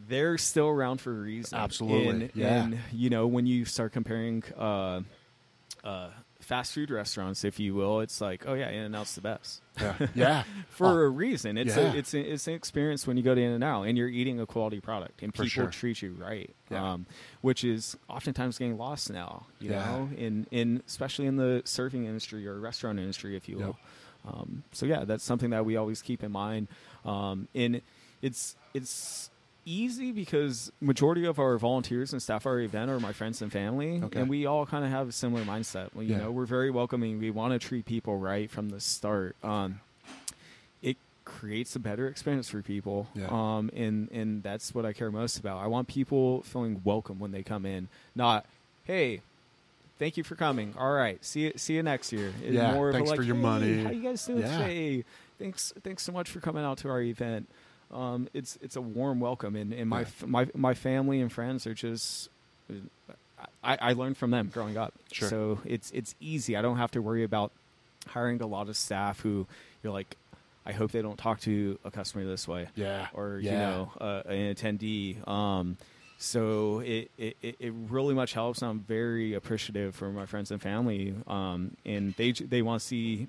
they're 0.08 0.38
still 0.38 0.68
around 0.68 1.00
for 1.00 1.10
a 1.10 1.20
reason. 1.20 1.58
Absolutely. 1.58 2.08
And, 2.08 2.30
Yeah. 2.34 2.62
and 2.64 2.78
you 2.92 3.10
know 3.10 3.26
when 3.26 3.46
you 3.46 3.64
start 3.64 3.92
comparing 3.92 4.42
uh, 4.56 5.02
uh, 5.84 6.08
fast 6.40 6.72
food 6.74 6.90
restaurants, 6.90 7.44
if 7.44 7.60
you 7.60 7.74
will, 7.74 8.00
it's 8.00 8.20
like, 8.20 8.44
oh 8.46 8.54
yeah, 8.54 8.68
In 8.70 8.80
and 8.84 8.96
Out's 8.96 9.14
the 9.14 9.20
best 9.20 9.60
Yeah. 9.80 9.94
Yeah. 10.14 10.42
for 10.68 10.86
Oh, 10.86 11.06
a 11.06 11.08
reason. 11.08 11.56
It's 11.58 11.76
yeah. 11.76 11.92
a, 11.92 11.96
it's 11.96 12.12
a, 12.14 12.20
it's 12.20 12.46
an 12.48 12.54
experience 12.54 13.06
when 13.06 13.16
you 13.16 13.22
go 13.22 13.34
to 13.34 13.40
In 13.40 13.52
and 13.52 13.62
Out 13.64 13.82
and 13.84 13.96
you're 13.96 14.08
eating 14.08 14.40
a 14.40 14.46
quality 14.46 14.80
product 14.80 15.22
and 15.22 15.32
For 15.34 15.44
people 15.44 15.64
sure. 15.64 15.66
treat 15.70 16.02
you 16.02 16.12
right, 16.18 16.50
Yeah. 16.70 16.92
um, 16.92 17.06
which 17.42 17.64
is 17.64 17.96
oftentimes 18.08 18.58
getting 18.58 18.76
lost 18.78 19.10
now. 19.10 19.46
You 19.60 19.70
Yeah. 19.70 19.84
know, 19.84 20.10
in 20.16 20.46
in 20.50 20.82
especially 20.86 21.26
in 21.26 21.36
the 21.36 21.62
surfing 21.64 22.04
industry 22.06 22.46
or 22.46 22.58
restaurant 22.58 22.98
industry, 22.98 23.36
if 23.36 23.48
you 23.48 23.58
will. 23.58 23.78
Um, 24.26 24.64
so 24.72 24.86
yeah, 24.86 25.04
that's 25.04 25.22
something 25.24 25.50
that 25.50 25.64
we 25.66 25.76
always 25.76 26.00
keep 26.02 26.22
in 26.24 26.32
mind. 26.32 26.68
Um, 27.04 27.48
and 27.54 27.82
it's 28.22 28.56
it's 28.72 29.30
easy 29.66 30.12
because 30.12 30.70
majority 30.80 31.24
of 31.24 31.38
our 31.38 31.56
volunteers 31.58 32.12
and 32.12 32.22
staff 32.22 32.46
at 32.46 32.50
our 32.50 32.60
event 32.60 32.90
are 32.90 33.00
my 33.00 33.12
friends 33.12 33.40
and 33.42 33.50
family, 33.52 34.00
Okay. 34.02 34.20
and 34.20 34.28
we 34.28 34.46
all 34.46 34.66
kind 34.66 34.84
of 34.84 34.90
have 34.90 35.08
a 35.08 35.12
similar 35.12 35.42
mindset. 35.44 35.88
Well, 35.94 36.04
you 36.04 36.12
Yeah. 36.12 36.18
know, 36.22 36.30
we're 36.30 36.46
very 36.46 36.70
welcoming. 36.70 37.18
We 37.18 37.30
want 37.30 37.52
to 37.52 37.58
treat 37.58 37.86
people 37.86 38.18
right 38.18 38.50
from 38.50 38.68
the 38.70 38.80
start. 38.80 39.36
Um, 39.42 39.80
it 40.82 40.96
creates 41.24 41.74
a 41.76 41.78
better 41.80 42.06
experience 42.06 42.48
for 42.50 42.60
people. 42.62 43.08
Yeah. 43.14 43.28
Um, 43.30 43.70
and 43.74 44.10
and 44.12 44.42
that's 44.42 44.74
what 44.74 44.84
I 44.84 44.92
care 44.92 45.10
most 45.10 45.38
about. 45.38 45.58
I 45.58 45.66
want 45.66 45.88
people 45.88 46.42
feeling 46.42 46.80
welcome 46.84 47.18
when 47.18 47.32
they 47.32 47.42
come 47.42 47.64
in, 47.66 47.88
not 48.14 48.46
hey. 48.84 49.20
Thank 49.96 50.16
you 50.16 50.24
for 50.24 50.34
coming. 50.34 50.74
All 50.76 50.90
right, 50.92 51.24
see 51.24 51.42
you. 51.42 51.52
See 51.54 51.74
you 51.76 51.82
next 51.84 52.12
year. 52.12 52.32
It's 52.42 52.52
Yeah, 52.52 52.74
more 52.74 52.88
of 52.88 52.96
a 52.96 52.98
thanks 52.98 53.10
like, 53.10 53.16
for 53.16 53.22
your 53.22 53.36
"Hey, 53.36 53.42
money." 53.42 53.84
How 53.84 53.90
you 53.90 54.02
guys 54.02 54.26
doing 54.26 54.40
Yeah. 54.40 54.58
today? 54.58 55.04
Thanks. 55.38 55.72
Thanks 55.84 56.02
so 56.02 56.10
much 56.10 56.28
for 56.30 56.40
coming 56.40 56.64
out 56.64 56.78
to 56.78 56.88
our 56.90 57.00
event. 57.00 57.48
Um, 57.92 58.28
it's 58.34 58.58
it's 58.62 58.76
a 58.76 58.80
warm 58.80 59.20
welcome, 59.20 59.54
and, 59.56 59.72
and 59.72 59.88
my 59.88 60.00
Yeah. 60.00 60.06
f- 60.06 60.26
my 60.26 60.48
my 60.54 60.74
family 60.74 61.20
and 61.20 61.30
friends 61.32 61.66
are 61.66 61.74
just. 61.74 62.28
I, 63.62 63.76
I 63.80 63.92
learned 63.92 64.16
from 64.16 64.30
them 64.30 64.50
growing 64.52 64.76
up, 64.76 64.94
Sure. 65.12 65.28
so 65.28 65.58
it's 65.64 65.90
it's 65.92 66.14
easy. 66.20 66.56
I 66.56 66.62
don't 66.62 66.78
have 66.78 66.90
to 66.92 67.02
worry 67.02 67.24
about 67.24 67.52
hiring 68.06 68.40
a 68.40 68.46
lot 68.46 68.68
of 68.68 68.76
staff 68.76 69.20
who 69.20 69.46
you're 69.82 69.92
like, 69.92 70.16
I 70.64 70.72
hope 70.72 70.92
they 70.92 71.02
don't 71.02 71.18
talk 71.18 71.40
to 71.40 71.78
a 71.84 71.90
customer 71.90 72.24
this 72.24 72.46
way, 72.48 72.68
Yeah. 72.74 73.08
or 73.12 73.38
Yeah. 73.42 73.52
you 73.52 73.58
know, 73.58 73.92
uh, 74.00 74.22
an 74.26 74.54
attendee. 74.54 75.26
Um, 75.28 75.76
so 76.18 76.80
it, 76.80 77.10
it, 77.18 77.36
it 77.42 77.56
it 77.58 77.72
really 77.90 78.14
much 78.14 78.32
helps. 78.32 78.62
I'm 78.62 78.80
very 78.80 79.34
appreciative 79.34 79.94
for 79.94 80.10
my 80.10 80.26
friends 80.26 80.50
and 80.50 80.60
family, 80.62 81.14
um, 81.26 81.76
and 81.84 82.14
they 82.14 82.32
they 82.32 82.62
want 82.62 82.80
to 82.80 82.86
see 82.86 83.28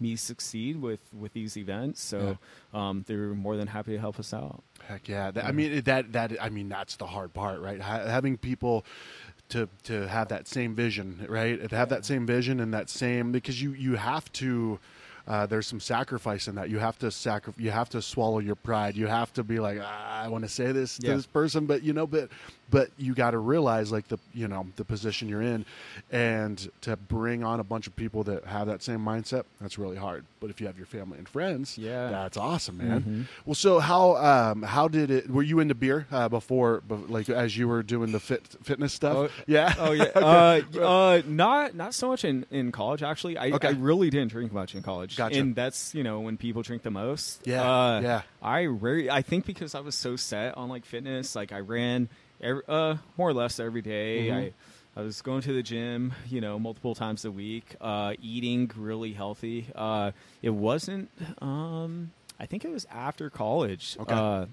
me 0.00 0.16
succeed 0.16 0.80
with 0.80 1.00
with 1.12 1.32
these 1.32 1.56
events. 1.56 2.02
So 2.02 2.38
um, 2.72 3.04
they're 3.06 3.34
more 3.34 3.56
than 3.56 3.68
happy 3.68 3.92
to 3.92 3.98
help 3.98 4.18
us 4.18 4.32
out. 4.34 4.62
Heck 4.86 5.08
yeah! 5.08 5.30
That, 5.30 5.44
I 5.44 5.52
mean 5.52 5.80
that 5.82 6.12
that 6.12 6.32
I 6.40 6.48
mean 6.48 6.68
that's 6.68 6.96
the 6.96 7.06
hard 7.06 7.32
part, 7.34 7.60
right? 7.60 7.80
Ha- 7.80 8.06
having 8.06 8.36
people 8.36 8.84
to 9.50 9.68
to 9.84 10.06
have 10.08 10.28
that 10.28 10.48
same 10.48 10.74
vision, 10.74 11.26
right? 11.28 11.68
To 11.68 11.76
have 11.76 11.88
that 11.90 12.04
same 12.04 12.26
vision 12.26 12.60
and 12.60 12.72
that 12.74 12.88
same 12.90 13.32
because 13.32 13.60
you 13.62 13.72
you 13.72 13.96
have 13.96 14.30
to. 14.34 14.78
Uh, 15.26 15.46
there's 15.46 15.66
some 15.66 15.80
sacrifice 15.80 16.48
in 16.48 16.54
that. 16.54 16.68
You 16.68 16.78
have 16.78 16.98
to 16.98 17.10
sacri- 17.10 17.54
You 17.56 17.70
have 17.70 17.88
to 17.90 18.02
swallow 18.02 18.40
your 18.40 18.56
pride. 18.56 18.94
You 18.94 19.06
have 19.06 19.32
to 19.32 19.42
be 19.42 19.58
like, 19.58 19.78
ah, 19.82 20.22
I 20.22 20.28
want 20.28 20.44
to 20.44 20.50
say 20.50 20.70
this 20.70 20.98
to 20.98 21.06
Yeah. 21.06 21.14
this 21.16 21.24
person, 21.24 21.64
but 21.64 21.82
you 21.82 21.94
know, 21.94 22.06
but 22.06 22.28
but 22.70 22.88
you 22.98 23.14
got 23.14 23.32
to 23.32 23.38
realize 23.38 23.92
like 23.92 24.08
the 24.08 24.18
you 24.32 24.48
know 24.48 24.66
the 24.76 24.84
position 24.84 25.28
you're 25.28 25.42
in, 25.42 25.64
and 26.10 26.70
to 26.82 26.96
bring 26.96 27.44
on 27.44 27.60
a 27.60 27.64
bunch 27.64 27.86
of 27.86 27.96
people 27.96 28.24
that 28.24 28.44
have 28.44 28.66
that 28.66 28.82
same 28.82 29.00
mindset, 29.00 29.44
that's 29.60 29.78
really 29.78 29.96
hard. 29.96 30.24
But 30.40 30.50
if 30.50 30.60
you 30.60 30.66
have 30.66 30.76
your 30.76 30.86
family 30.86 31.18
and 31.18 31.28
friends, 31.28 31.78
Yeah. 31.78 32.10
that's 32.10 32.36
awesome, 32.36 32.78
man. 32.78 33.02
Mhm. 33.02 33.26
Well, 33.46 33.54
so 33.54 33.78
how 33.78 34.16
um, 34.16 34.62
how 34.62 34.88
did 34.88 35.10
it? 35.10 35.30
Were 35.30 35.42
you 35.42 35.60
into 35.60 35.74
beer 35.74 36.06
uh, 36.10 36.28
before, 36.28 36.82
like 37.08 37.28
as 37.28 37.56
you 37.56 37.68
were 37.68 37.82
doing 37.82 38.12
the 38.12 38.20
fit 38.20 38.42
fitness 38.62 38.92
stuff? 38.92 39.16
Oh, 39.16 39.28
yeah. 39.46 39.74
Oh 39.78 39.92
yeah, 39.92 40.04
uh, 40.14 40.60
uh, 40.80 41.22
not 41.26 41.74
not 41.74 41.94
so 41.94 42.08
much 42.08 42.24
in, 42.24 42.44
in 42.50 42.72
college 42.72 43.02
actually. 43.02 43.38
I, 43.38 43.50
Okay. 43.54 43.68
I 43.68 43.72
really 43.72 44.10
didn't 44.10 44.32
drink 44.32 44.52
much 44.52 44.74
in 44.74 44.82
college, 44.82 45.16
Gotcha. 45.16 45.38
and 45.38 45.54
that's 45.54 45.94
you 45.94 46.02
know 46.02 46.20
when 46.20 46.36
people 46.36 46.62
drink 46.62 46.82
the 46.82 46.90
most. 46.90 47.46
Yeah, 47.46 47.62
uh, 47.62 48.00
yeah. 48.00 48.22
I 48.42 48.66
rarely. 48.66 49.10
I 49.10 49.22
think 49.22 49.46
because 49.46 49.74
I 49.74 49.80
was 49.80 49.94
so 49.94 50.16
set 50.16 50.56
on 50.56 50.68
like 50.68 50.84
fitness, 50.84 51.34
like 51.36 51.52
I 51.52 51.60
ran 51.60 52.08
every, 52.40 52.62
uh, 52.68 52.96
more 53.16 53.28
or 53.28 53.34
less 53.34 53.58
every 53.60 53.82
day. 53.82 54.28
Mhm. 54.28 54.34
I 54.36 54.52
I 54.96 55.02
was 55.02 55.22
going 55.22 55.40
to 55.42 55.52
the 55.52 55.62
gym, 55.62 56.14
you 56.28 56.40
know, 56.40 56.56
multiple 56.56 56.94
times 56.94 57.24
a 57.24 57.30
week, 57.32 57.74
uh, 57.80 58.14
eating 58.22 58.70
really 58.76 59.12
healthy. 59.12 59.66
Uh, 59.74 60.12
it 60.40 60.50
wasn't. 60.50 61.10
Um, 61.42 62.12
I 62.38 62.46
think 62.46 62.64
it 62.64 62.70
was 62.70 62.86
after 62.92 63.28
college. 63.28 63.96
Okay. 63.98 64.14
Uh, 64.14 64.46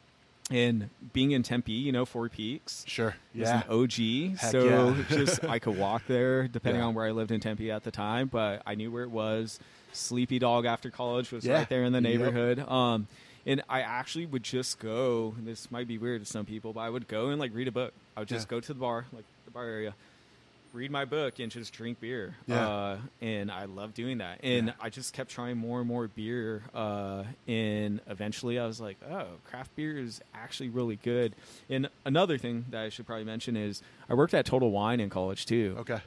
and 0.50 0.90
being 1.14 1.30
in 1.32 1.44
Tempe, 1.44 1.72
you 1.72 1.92
know, 1.92 2.06
Four 2.06 2.28
Peaks, 2.28 2.84
Sure. 2.88 3.16
was 3.36 3.48
Yeah. 3.50 3.62
an 3.62 3.64
OG, 3.70 4.30
Heck 4.36 4.52
so 4.52 4.66
yeah. 4.96 5.04
just 5.10 5.44
I 5.44 5.60
could 5.60 5.78
walk 5.78 6.08
there 6.08 6.48
depending 6.48 6.82
Yeah. 6.82 6.88
on 6.88 6.96
where 6.96 7.06
I 7.06 7.12
lived 7.12 7.30
in 7.32 7.40
Tempe 7.40 7.70
at 7.72 7.84
the 7.84 7.92
time, 7.92 8.28
but 8.28 8.64
I 8.66 8.74
knew 8.74 8.92
where 8.92 9.04
it 9.04 9.12
was. 9.12 9.60
Sleepy 9.94 10.40
Dog 10.40 10.66
after 10.66 10.90
college 10.90 11.32
was 11.32 11.46
Yeah. 11.46 11.54
right 11.60 11.70
there 11.70 11.84
in 11.84 11.94
the 11.94 12.02
Yep. 12.02 12.04
neighborhood. 12.04 12.60
Um, 12.68 13.08
and 13.46 13.62
I 13.70 13.82
actually 13.82 14.26
would 14.26 14.44
just 14.44 14.80
go. 14.80 15.36
This 15.40 15.72
might 15.72 15.88
be 15.88 15.98
weird 15.98 16.22
to 16.22 16.26
some 16.32 16.46
people, 16.46 16.74
but 16.74 16.82
I 16.82 16.90
would 16.90 17.08
go 17.08 17.30
and 17.30 17.40
like 17.40 17.54
read 17.54 17.68
a 17.68 17.72
book. 17.72 17.94
I 18.16 18.22
would 18.22 18.30
just 18.30 18.48
Yeah. 18.48 18.52
go 18.52 18.60
to 18.60 18.74
the 18.74 18.80
bar, 18.80 19.06
like 19.14 19.26
the 19.46 19.52
bar 19.52 19.66
area, 19.66 19.94
read 20.74 20.90
my 20.90 21.04
book 21.04 21.40
and 21.40 21.52
just 21.52 21.74
drink 21.74 22.00
beer. 22.00 22.36
Yeah. 22.48 22.68
Uh, 22.68 22.98
and 23.22 23.52
I 23.52 23.66
love 23.66 23.94
doing 23.94 24.20
that. 24.20 24.40
And 24.42 24.68
Yeah. 24.68 24.74
I 24.80 24.90
just 24.90 25.14
kept 25.14 25.30
trying 25.30 25.58
more 25.58 25.80
and 25.80 25.88
more 25.88 26.08
beer. 26.08 26.64
Uh, 26.74 27.26
and 27.48 28.00
eventually 28.08 28.58
I 28.58 28.66
was 28.66 28.80
like, 28.80 28.98
oh, 29.10 29.26
craft 29.50 29.76
beer 29.76 29.98
is 29.98 30.22
actually 30.34 30.70
really 30.70 30.96
good. 30.96 31.34
And 31.70 31.90
another 32.06 32.38
thing 32.38 32.66
that 32.70 32.84
I 32.84 32.90
should 32.90 33.06
probably 33.06 33.26
mention 33.26 33.58
is 33.58 33.82
I 34.10 34.14
worked 34.14 34.34
at 34.34 34.46
Total 34.46 34.72
Wine 34.72 35.00
in 35.02 35.10
college 35.10 35.46
too. 35.46 35.76
Okay. 35.80 36.00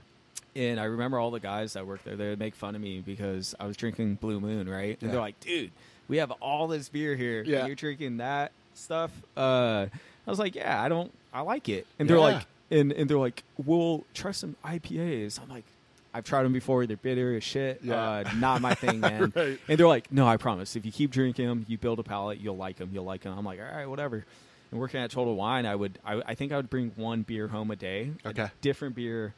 And 0.56 0.78
I 0.78 0.84
remember 0.84 1.18
all 1.18 1.30
the 1.32 1.40
guys 1.40 1.72
that 1.72 1.84
worked 1.86 2.04
there, 2.04 2.14
they 2.16 2.28
would 2.30 2.38
make 2.38 2.54
fun 2.54 2.74
of 2.76 2.80
me 2.80 3.00
because 3.00 3.54
I 3.58 3.66
was 3.66 3.76
drinking 3.76 4.14
Blue 4.14 4.38
Moon, 4.40 4.68
right? 4.68 4.96
And 5.00 5.02
Yeah. 5.02 5.08
they're 5.10 5.20
like, 5.20 5.40
dude, 5.40 5.72
we 6.08 6.18
have 6.18 6.30
all 6.32 6.68
this 6.68 6.88
beer 6.88 7.14
here. 7.16 7.42
Yeah. 7.42 7.66
You're 7.66 7.74
drinking 7.76 8.18
that 8.18 8.52
stuff. 8.74 9.10
Uh, 9.36 9.86
I 10.26 10.30
was 10.30 10.38
like, 10.38 10.54
yeah, 10.54 10.82
I 10.82 10.88
don't, 10.88 11.12
I 11.32 11.40
like 11.42 11.68
it. 11.68 11.86
And 11.98 12.08
they're 12.08 12.16
Yeah. 12.16 12.22
like, 12.22 12.46
and, 12.70 12.92
and 12.92 13.08
they're 13.08 13.18
like, 13.18 13.42
we'll 13.64 14.04
try 14.14 14.32
some 14.32 14.56
IPAs. 14.64 15.40
I'm 15.40 15.48
like, 15.48 15.64
I've 16.12 16.24
tried 16.24 16.44
them 16.44 16.52
before. 16.52 16.86
They're 16.86 16.96
bitter 16.96 17.36
as 17.36 17.42
shit. 17.44 17.80
Yeah. 17.82 18.00
Uh, 18.00 18.30
not 18.36 18.60
my 18.60 18.74
thing, 18.74 19.00
man. 19.00 19.32
Right. 19.34 19.58
And 19.68 19.78
they're 19.78 19.88
like, 19.88 20.10
no, 20.12 20.26
I 20.26 20.36
promise. 20.36 20.76
If 20.76 20.86
you 20.86 20.92
keep 20.92 21.10
drinking 21.10 21.46
them, 21.46 21.66
you 21.68 21.76
build 21.78 21.98
a 21.98 22.02
palate, 22.02 22.40
you'll 22.40 22.56
like 22.56 22.76
them. 22.76 22.90
You'll 22.92 23.04
like 23.04 23.22
them. 23.22 23.36
I'm 23.36 23.44
like, 23.44 23.58
all 23.60 23.76
right, 23.76 23.86
whatever. 23.88 24.24
And 24.70 24.80
working 24.80 25.00
at 25.00 25.10
Total 25.10 25.34
Wine, 25.34 25.66
I 25.66 25.74
would, 25.74 25.98
I, 26.04 26.22
I 26.26 26.34
think 26.34 26.52
I 26.52 26.56
would 26.56 26.70
bring 26.70 26.92
one 26.96 27.22
beer 27.22 27.48
home 27.48 27.70
a 27.70 27.76
day. 27.76 28.12
a 28.24 28.28
Okay. 28.28 28.48
different 28.60 28.94
beer 28.94 29.34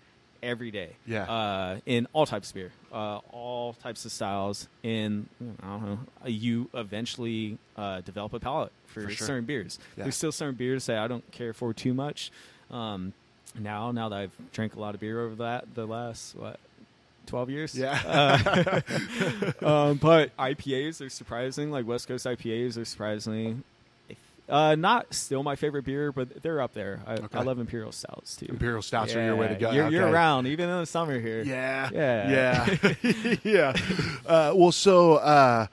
every 0.47 0.71
day. 0.71 0.91
Yeah. 1.07 1.25
Uh, 1.25 1.81
in 1.85 2.07
all 2.13 2.25
types 2.27 2.51
of 2.51 2.55
beer, 2.55 2.73
uh, 2.93 3.19
all 3.31 3.75
types 3.75 4.05
of 4.05 4.13
styles. 4.13 4.69
And 4.85 5.29
I 5.63 5.67
don't 5.67 5.85
know, 5.85 5.99
you 6.27 6.71
eventually 6.73 7.59
uh, 7.77 8.01
develop 8.01 8.33
a 8.33 8.41
palate 8.41 8.73
for, 8.87 9.03
For 9.03 9.11
sure. 9.11 9.27
certain 9.27 9.45
beers. 9.45 9.79
Yeah. 9.97 10.05
There's 10.05 10.17
still 10.17 10.33
certain 10.33 10.55
beers 10.55 10.87
that 10.87 10.99
I 10.99 11.09
don't 11.09 11.29
care 11.33 11.53
for 11.53 11.75
too 11.75 11.93
much. 11.93 12.31
Um, 12.71 13.13
now, 13.59 13.91
now 13.91 14.09
that 14.09 14.17
I've 14.19 14.53
drank 14.53 14.77
a 14.77 14.81
lot 14.81 14.95
of 14.95 15.01
beer 15.01 15.21
over 15.21 15.35
that 15.37 15.75
the 15.75 15.87
last 15.87 16.37
what. 16.37 16.59
12 17.27 17.51
years. 17.51 17.75
Yeah. 17.75 18.01
Uh, 18.07 18.81
um, 19.67 19.97
but 19.97 20.37
IPAs 20.37 21.05
are 21.05 21.11
surprising. 21.11 21.73
Like 21.73 21.85
West 21.85 22.07
Coast 22.07 22.25
IPAs 22.25 22.79
are 22.79 22.85
surprisingly 22.85 23.57
uh, 24.49 24.75
not 24.77 25.13
still 25.15 25.43
my 25.43 25.57
favorite 25.57 25.85
beer, 25.85 26.13
but 26.13 26.43
they're 26.43 26.61
up 26.61 26.73
there. 26.75 27.03
I, 27.07 27.15
Okay. 27.15 27.39
I 27.39 27.43
love 27.43 27.59
Imperial 27.59 27.93
Stouts 27.93 28.37
too. 28.37 28.47
Imperial 28.49 28.83
stouts 28.83 29.15
are 29.15 29.23
your 29.25 29.37
way 29.37 29.49
to 29.49 29.55
go. 29.57 29.71
You're, 29.73 29.87
Okay. 29.87 30.13
round, 30.13 30.47
even 30.47 30.69
in 30.69 30.79
the 30.81 30.87
summer 30.87 31.19
here. 31.19 31.43
Yeah. 31.43 31.91
Yeah. 31.93 32.67
Yeah. 33.03 33.37
yeah. 33.45 33.73
Uh, 34.27 34.53
well, 34.55 34.73
so 34.73 35.15
uh, 35.15 35.67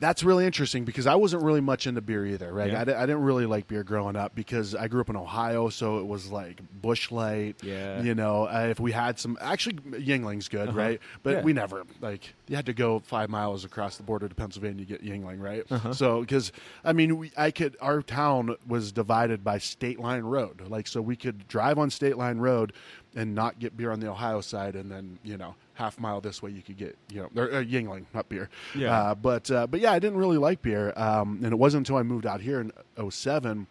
that's 0.00 0.22
really 0.24 0.46
interesting 0.46 0.84
because 0.84 1.06
I 1.06 1.14
wasn't 1.14 1.42
really 1.42 1.60
much 1.60 1.86
into 1.86 2.00
beer 2.00 2.24
either, 2.26 2.52
right? 2.52 2.70
Yeah. 2.70 2.78
I, 2.78 3.02
I 3.02 3.06
didn't 3.06 3.22
really 3.22 3.46
like 3.46 3.66
beer 3.68 3.82
growing 3.84 4.16
up 4.16 4.34
because 4.34 4.74
I 4.74 4.88
grew 4.88 5.00
up 5.00 5.10
in 5.10 5.16
Ohio, 5.16 5.68
so 5.68 5.98
it 5.98 6.06
was 6.06 6.30
like 6.30 6.60
Busch 6.80 7.10
Light. 7.10 7.56
Yeah. 7.62 8.00
You 8.02 8.14
know, 8.14 8.44
uh, 8.48 8.66
if 8.70 8.80
we 8.80 8.92
had 8.92 9.18
some, 9.18 9.36
actually, 9.40 9.76
Yuengling's 9.76 10.48
good, 10.48 10.68
Uh-huh. 10.68 10.78
right? 10.78 11.00
But 11.22 11.30
Yeah. 11.36 11.42
we 11.42 11.52
never, 11.52 11.84
like, 12.00 12.34
you 12.48 12.56
had 12.56 12.66
to 12.66 12.72
go 12.72 13.00
five 13.00 13.28
miles 13.30 13.64
across 13.64 13.96
the 13.96 14.02
border 14.02 14.28
to 14.28 14.34
Pennsylvania 14.34 14.84
to 14.84 14.88
get 14.88 15.04
Yuengling, 15.04 15.40
right? 15.40 15.64
Uh-huh. 15.70 15.92
So, 15.92 16.20
because, 16.20 16.52
I 16.84 16.92
mean, 16.92 17.18
we, 17.18 17.32
I 17.36 17.50
could, 17.50 17.76
our 17.80 18.02
town 18.02 18.56
was 18.66 18.92
divided 18.92 19.42
by 19.44 19.58
State 19.58 19.98
Line 19.98 20.22
Road. 20.22 20.62
Like, 20.68 20.86
so 20.86 21.00
we 21.02 21.16
could 21.16 21.48
drive 21.48 21.78
on 21.78 21.90
State 21.90 22.16
Line 22.16 22.38
Road 22.38 22.72
and 23.16 23.34
not 23.34 23.58
get 23.58 23.76
beer 23.76 23.90
on 23.90 24.00
the 24.00 24.08
Ohio 24.08 24.40
side, 24.40 24.76
and 24.76 24.90
then, 24.90 25.18
you 25.24 25.36
know, 25.36 25.54
half 25.78 25.98
mile 26.00 26.20
this 26.20 26.42
way 26.42 26.50
you 26.50 26.60
could 26.60 26.76
get, 26.76 26.98
you 27.08 27.20
know, 27.22 27.42
or, 27.42 27.52
uh, 27.52 27.62
Yuengling, 27.62 28.04
not 28.12 28.28
beer. 28.28 28.50
Yeah. 28.74 28.92
Uh, 28.92 29.14
but, 29.14 29.48
uh, 29.48 29.66
but 29.68 29.78
yeah, 29.78 29.92
I 29.92 30.00
didn't 30.00 30.18
really 30.18 30.36
like 30.36 30.60
beer. 30.60 30.92
Um, 30.96 31.38
and 31.44 31.52
it 31.52 31.56
wasn't 31.56 31.86
until 31.86 31.96
I 31.96 32.02
moved 32.02 32.26
out 32.26 32.40
here 32.40 32.60
in 32.60 32.72
07 33.10 33.68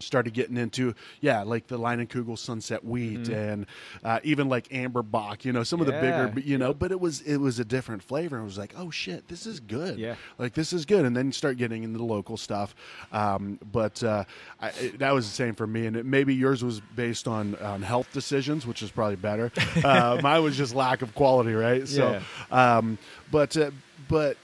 started 0.00 0.34
getting 0.34 0.56
into 0.56 0.94
yeah 1.20 1.42
like 1.42 1.66
the 1.66 1.78
Leinenkugel 1.78 2.38
sunset 2.38 2.84
wheat 2.84 3.28
and 3.28 3.66
uh, 4.02 4.20
even 4.22 4.48
like 4.48 4.72
amber 4.72 5.02
bock 5.02 5.44
you 5.44 5.52
know 5.52 5.62
some 5.62 5.80
of 5.80 5.86
the. 5.86 5.94
Bigger 5.94 6.32
you 6.40 6.58
know 6.58 6.74
but 6.74 6.90
it 6.90 7.00
was 7.00 7.20
it 7.22 7.36
was 7.36 7.58
a 7.58 7.64
different 7.64 8.02
flavor. 8.02 8.36
And 8.36 8.42
it 8.42 8.46
was 8.46 8.58
like 8.58 8.74
oh 8.76 8.90
shit 8.90 9.28
this 9.28 9.46
is 9.46 9.60
good. 9.60 9.98
Yeah. 9.98 10.16
like 10.38 10.54
this 10.54 10.72
is 10.72 10.84
good. 10.84 11.04
And 11.04 11.16
then 11.16 11.26
you 11.26 11.32
start 11.32 11.56
getting 11.56 11.84
into 11.84 11.98
the 11.98 12.04
local 12.04 12.36
stuff. 12.36 12.74
Um, 13.12 13.58
but 13.72 14.02
uh, 14.02 14.24
I, 14.60 14.68
it, 14.70 14.98
that 14.98 15.14
was 15.14 15.26
the 15.26 15.34
same 15.34 15.54
for 15.54 15.66
me. 15.66 15.86
And 15.86 15.96
it, 15.96 16.04
maybe 16.04 16.34
yours 16.34 16.64
was 16.64 16.80
based 16.80 17.28
on 17.28 17.54
on 17.56 17.82
health 17.82 18.12
decisions 18.12 18.66
which 18.66 18.82
is 18.82 18.90
probably 18.90 19.16
better. 19.16 19.50
Uh, 19.84 20.18
mine 20.22 20.42
was 20.42 20.56
just 20.56 20.74
lack 20.74 21.02
of 21.02 21.14
quality 21.14 21.52
right? 21.52 21.86
So 21.86 22.20
um, 22.50 22.96
but 23.30 23.56
uh, 23.56 23.70
but 24.08 24.36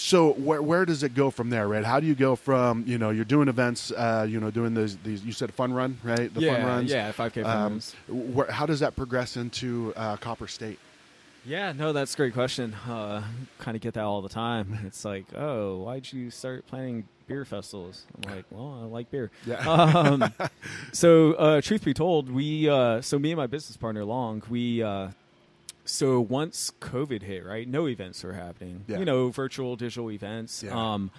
so 0.00 0.32
where 0.32 0.62
where 0.62 0.86
does 0.86 1.02
it 1.02 1.14
go 1.14 1.30
from 1.30 1.50
there, 1.50 1.68
right? 1.68 1.84
How 1.84 2.00
do 2.00 2.06
you 2.06 2.14
go 2.14 2.34
from 2.34 2.84
you 2.86 2.96
know 2.96 3.10
you're 3.10 3.24
doing 3.26 3.48
events, 3.48 3.92
uh, 3.92 4.26
you 4.28 4.40
know, 4.40 4.50
doing 4.50 4.72
these 4.72 4.96
these 4.98 5.22
you 5.22 5.32
said 5.32 5.52
fun 5.52 5.72
run, 5.74 5.98
right? 6.02 6.32
The 6.32 6.40
yeah, 6.40 6.54
fun 6.56 6.66
runs, 6.66 6.90
yeah, 6.90 7.12
5K 7.12 7.42
fun 7.42 7.44
Um, 7.44 7.72
runs. 7.72 7.94
where, 8.08 8.50
how 8.50 8.64
does 8.64 8.80
that 8.80 8.96
progress 8.96 9.36
into 9.36 9.92
uh, 9.96 10.16
Copper 10.16 10.48
State? 10.48 10.78
Yeah, 11.44 11.72
no, 11.72 11.92
that's 11.92 12.14
a 12.14 12.16
great 12.16 12.32
question. 12.34 12.74
Uh, 12.88 13.22
kind 13.58 13.74
of 13.74 13.82
get 13.82 13.94
that 13.94 14.04
all 14.04 14.20
the 14.22 14.28
time. 14.28 14.78
It's 14.86 15.04
like, 15.04 15.24
oh, 15.34 15.78
why'd 15.78 16.10
you 16.12 16.30
start 16.30 16.66
planning 16.66 17.08
beer 17.28 17.46
festivals? 17.46 18.04
I'm 18.16 18.30
like, 18.34 18.44
well, 18.50 18.78
I 18.82 18.84
like 18.84 19.10
beer. 19.10 19.30
Yeah. 19.46 19.56
Um, 19.66 20.34
so, 20.92 21.32
uh, 21.34 21.60
truth 21.62 21.82
be 21.82 21.94
told, 21.94 22.30
we, 22.30 22.68
uh, 22.68 23.00
so 23.00 23.18
me 23.18 23.30
and 23.32 23.38
my 23.38 23.46
business 23.46 23.78
partner, 23.78 24.04
Long, 24.04 24.42
we, 24.50 24.82
uh, 24.82 25.08
so 25.90 26.20
once 26.20 26.72
COVID 26.80 27.22
hit, 27.22 27.44
right, 27.44 27.66
no 27.68 27.88
events 27.88 28.22
were 28.24 28.32
happening. 28.32 28.84
Yeah. 28.86 28.98
You 28.98 29.04
know, 29.04 29.28
virtual, 29.28 29.76
digital 29.76 30.10
events. 30.10 30.62
Yeah. 30.62 30.72
Um, 30.72 31.10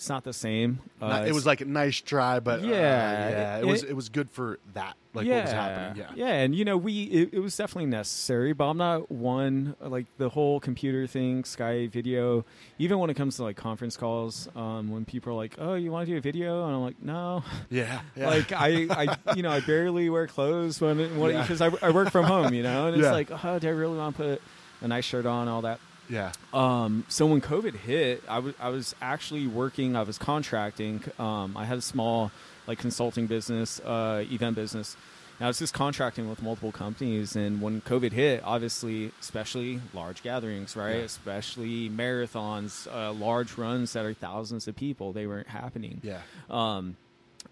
it's 0.00 0.08
not 0.08 0.24
the 0.24 0.32
same. 0.32 0.78
Uh, 0.98 1.08
Not- 1.08 1.18
it 1.18 1.22
it's- 1.24 1.34
was 1.34 1.44
like 1.44 1.60
a 1.60 1.66
nice 1.66 2.00
try, 2.00 2.40
but 2.40 2.60
uh, 2.60 2.62
Yeah, 2.66 2.70
yeah, 2.72 3.56
it, 3.58 3.60
it- 3.64 3.66
was 3.66 3.82
it 3.82 3.92
was 3.92 4.08
good 4.08 4.30
for 4.30 4.58
that, 4.72 4.96
like 5.12 5.26
what 5.28 5.42
was 5.42 5.52
happening. 5.52 5.98
Yeah, 6.02 6.10
yeah, 6.26 6.32
and 6.40 6.54
you 6.54 6.64
know, 6.64 6.78
we 6.78 7.02
it, 7.02 7.34
it 7.34 7.40
was 7.40 7.54
definitely 7.54 7.90
necessary, 7.90 8.54
but 8.54 8.64
I'm 8.64 8.78
not 8.78 9.10
one 9.12 9.76
like 9.78 10.06
the 10.16 10.30
whole 10.30 10.58
computer 10.58 11.06
thing, 11.06 11.42
Skype 11.42 11.90
video. 11.90 12.46
Even 12.78 12.98
when 12.98 13.10
it 13.10 13.14
comes 13.14 13.36
to 13.36 13.42
like 13.42 13.58
conference 13.58 13.98
calls, 13.98 14.48
um, 14.56 14.90
when 14.90 15.04
people 15.04 15.32
are 15.34 15.36
like, 15.36 15.56
"Oh, 15.58 15.74
you 15.74 15.92
want 15.92 16.06
to 16.06 16.12
do 16.14 16.16
a 16.16 16.22
video?" 16.22 16.64
and 16.64 16.74
I'm 16.76 16.80
like, 16.82 17.02
"No." 17.02 17.44
yeah, 17.68 18.00
yeah. 18.16 18.26
Like 18.30 18.52
I, 18.52 18.86
I, 18.90 19.34
you 19.36 19.42
know, 19.42 19.50
I 19.50 19.60
barely 19.60 20.08
wear 20.08 20.26
clothes 20.28 20.80
when 20.80 20.96
because 20.96 21.60
I, 21.60 21.70
I 21.82 21.90
work 21.90 22.10
from 22.10 22.24
home, 22.24 22.54
you 22.54 22.62
know, 22.62 22.86
and 22.86 22.96
it's 22.96 23.04
Yeah. 23.04 23.12
like, 23.12 23.30
oh, 23.44 23.58
do 23.58 23.68
I 23.68 23.72
really 23.72 23.98
want 23.98 24.16
to 24.16 24.22
put 24.22 24.42
a 24.80 24.88
nice 24.88 25.04
shirt 25.04 25.26
on, 25.26 25.46
all 25.46 25.60
that. 25.60 25.78
Yeah, 26.10 26.32
Um, 26.52 27.04
so 27.08 27.24
when 27.26 27.40
COVID 27.40 27.74
hit, 27.76 28.22
I 28.28 28.40
was 28.40 28.54
I 28.60 28.68
was 28.68 28.94
actually 29.00 29.46
working. 29.46 29.94
I 29.96 30.02
was 30.02 30.18
contracting. 30.18 31.02
Um, 31.18 31.56
I 31.56 31.64
had 31.64 31.78
a 31.78 31.82
small 31.82 32.30
like 32.66 32.78
consulting 32.78 33.26
business, 33.26 33.80
uh, 33.80 34.24
event 34.30 34.56
business. 34.56 34.96
And 35.38 35.46
I 35.46 35.48
was 35.48 35.58
just 35.58 35.72
contracting 35.72 36.28
with 36.28 36.42
multiple 36.42 36.70
companies. 36.70 37.34
And 37.34 37.62
when 37.62 37.80
COVID 37.80 38.12
hit, 38.12 38.42
obviously, 38.44 39.10
especially 39.20 39.80
large 39.94 40.22
gatherings, 40.22 40.76
right? 40.76 40.96
Yeah. 40.96 41.02
Especially 41.04 41.88
marathons, 41.88 42.86
uh, 42.94 43.12
large 43.12 43.56
runs 43.56 43.94
that 43.94 44.04
are 44.04 44.12
thousands 44.12 44.68
of 44.68 44.76
people, 44.76 45.12
they 45.14 45.26
weren't 45.26 45.48
happening. 45.48 46.00
yeah, 46.04 46.20
Um, 46.50 46.96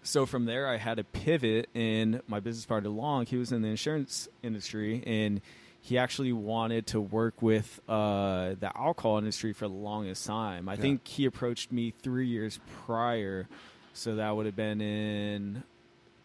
so 0.03 0.27
from 0.27 0.45
there, 0.45 0.67
I 0.67 0.77
had 0.77 0.97
to 0.97 1.03
pivot. 1.03 1.67
And 1.73 2.21
my 2.27 2.39
business 2.39 2.65
partner, 2.67 2.89
Long, 2.89 3.25
he 3.25 3.37
was 3.37 3.51
in 3.51 3.63
the 3.63 3.69
insurance 3.69 4.27
industry, 4.43 5.01
and 5.07 5.41
he 5.89 5.97
actually 5.97 6.31
wanted 6.33 6.85
to 6.87 7.01
work 7.01 7.41
with 7.41 7.79
uh, 7.89 8.53
the 8.59 8.71
alcohol 8.75 9.17
industry 9.17 9.53
for 9.53 9.67
the 9.67 9.73
longest 9.73 10.25
time. 10.25 10.69
I 10.69 10.73
Yeah. 10.75 10.81
think 10.81 11.07
he 11.07 11.25
approached 11.25 11.71
me 11.71 11.93
three 12.03 12.27
years 12.27 12.59
prior, 12.85 13.47
so 13.93 14.15
that 14.15 14.35
would 14.35 14.45
have 14.45 14.55
been 14.55 14.81
in 14.81 15.63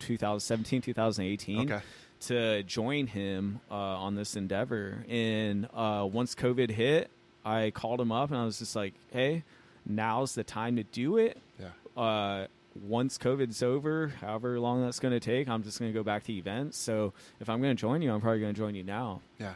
2017, 0.00 0.82
2018 0.82 1.72
Okay. 1.72 1.82
to 2.20 2.62
join 2.64 3.06
him 3.06 3.60
uh, 3.70 3.74
on 3.74 4.14
this 4.14 4.36
endeavor. 4.36 5.04
And 5.08 5.66
uh, 5.74 6.06
once 6.10 6.34
COVID 6.34 6.70
hit, 6.70 7.10
I 7.44 7.70
called 7.70 8.00
him 8.00 8.12
up 8.12 8.30
and 8.30 8.38
I 8.38 8.44
was 8.44 8.58
just 8.58 8.76
like, 8.76 8.94
"Hey, 9.12 9.44
now's 9.86 10.34
the 10.34 10.44
time 10.44 10.76
to 10.76 10.82
do 10.82 11.16
it." 11.18 11.38
yeah, 11.58 11.68
Uh, 12.00 12.46
once 12.82 13.18
COVID's 13.18 13.62
over, 13.62 14.08
however 14.20 14.58
long 14.58 14.82
that's 14.82 14.98
going 14.98 15.12
to 15.14 15.20
take, 15.20 15.48
I'm 15.48 15.62
just 15.62 15.78
going 15.78 15.92
to 15.92 15.96
go 15.98 16.02
back 16.02 16.24
to 16.24 16.32
events. 16.32 16.76
So 16.78 17.12
if 17.40 17.48
I'm 17.48 17.60
going 17.62 17.74
to 17.76 17.80
join 17.80 18.02
you, 18.02 18.12
I'm 18.12 18.20
probably 18.20 18.40
going 18.40 18.54
to 18.54 18.58
join 18.58 18.74
you 18.74 18.82
now. 18.84 19.20
yeah, 19.38 19.54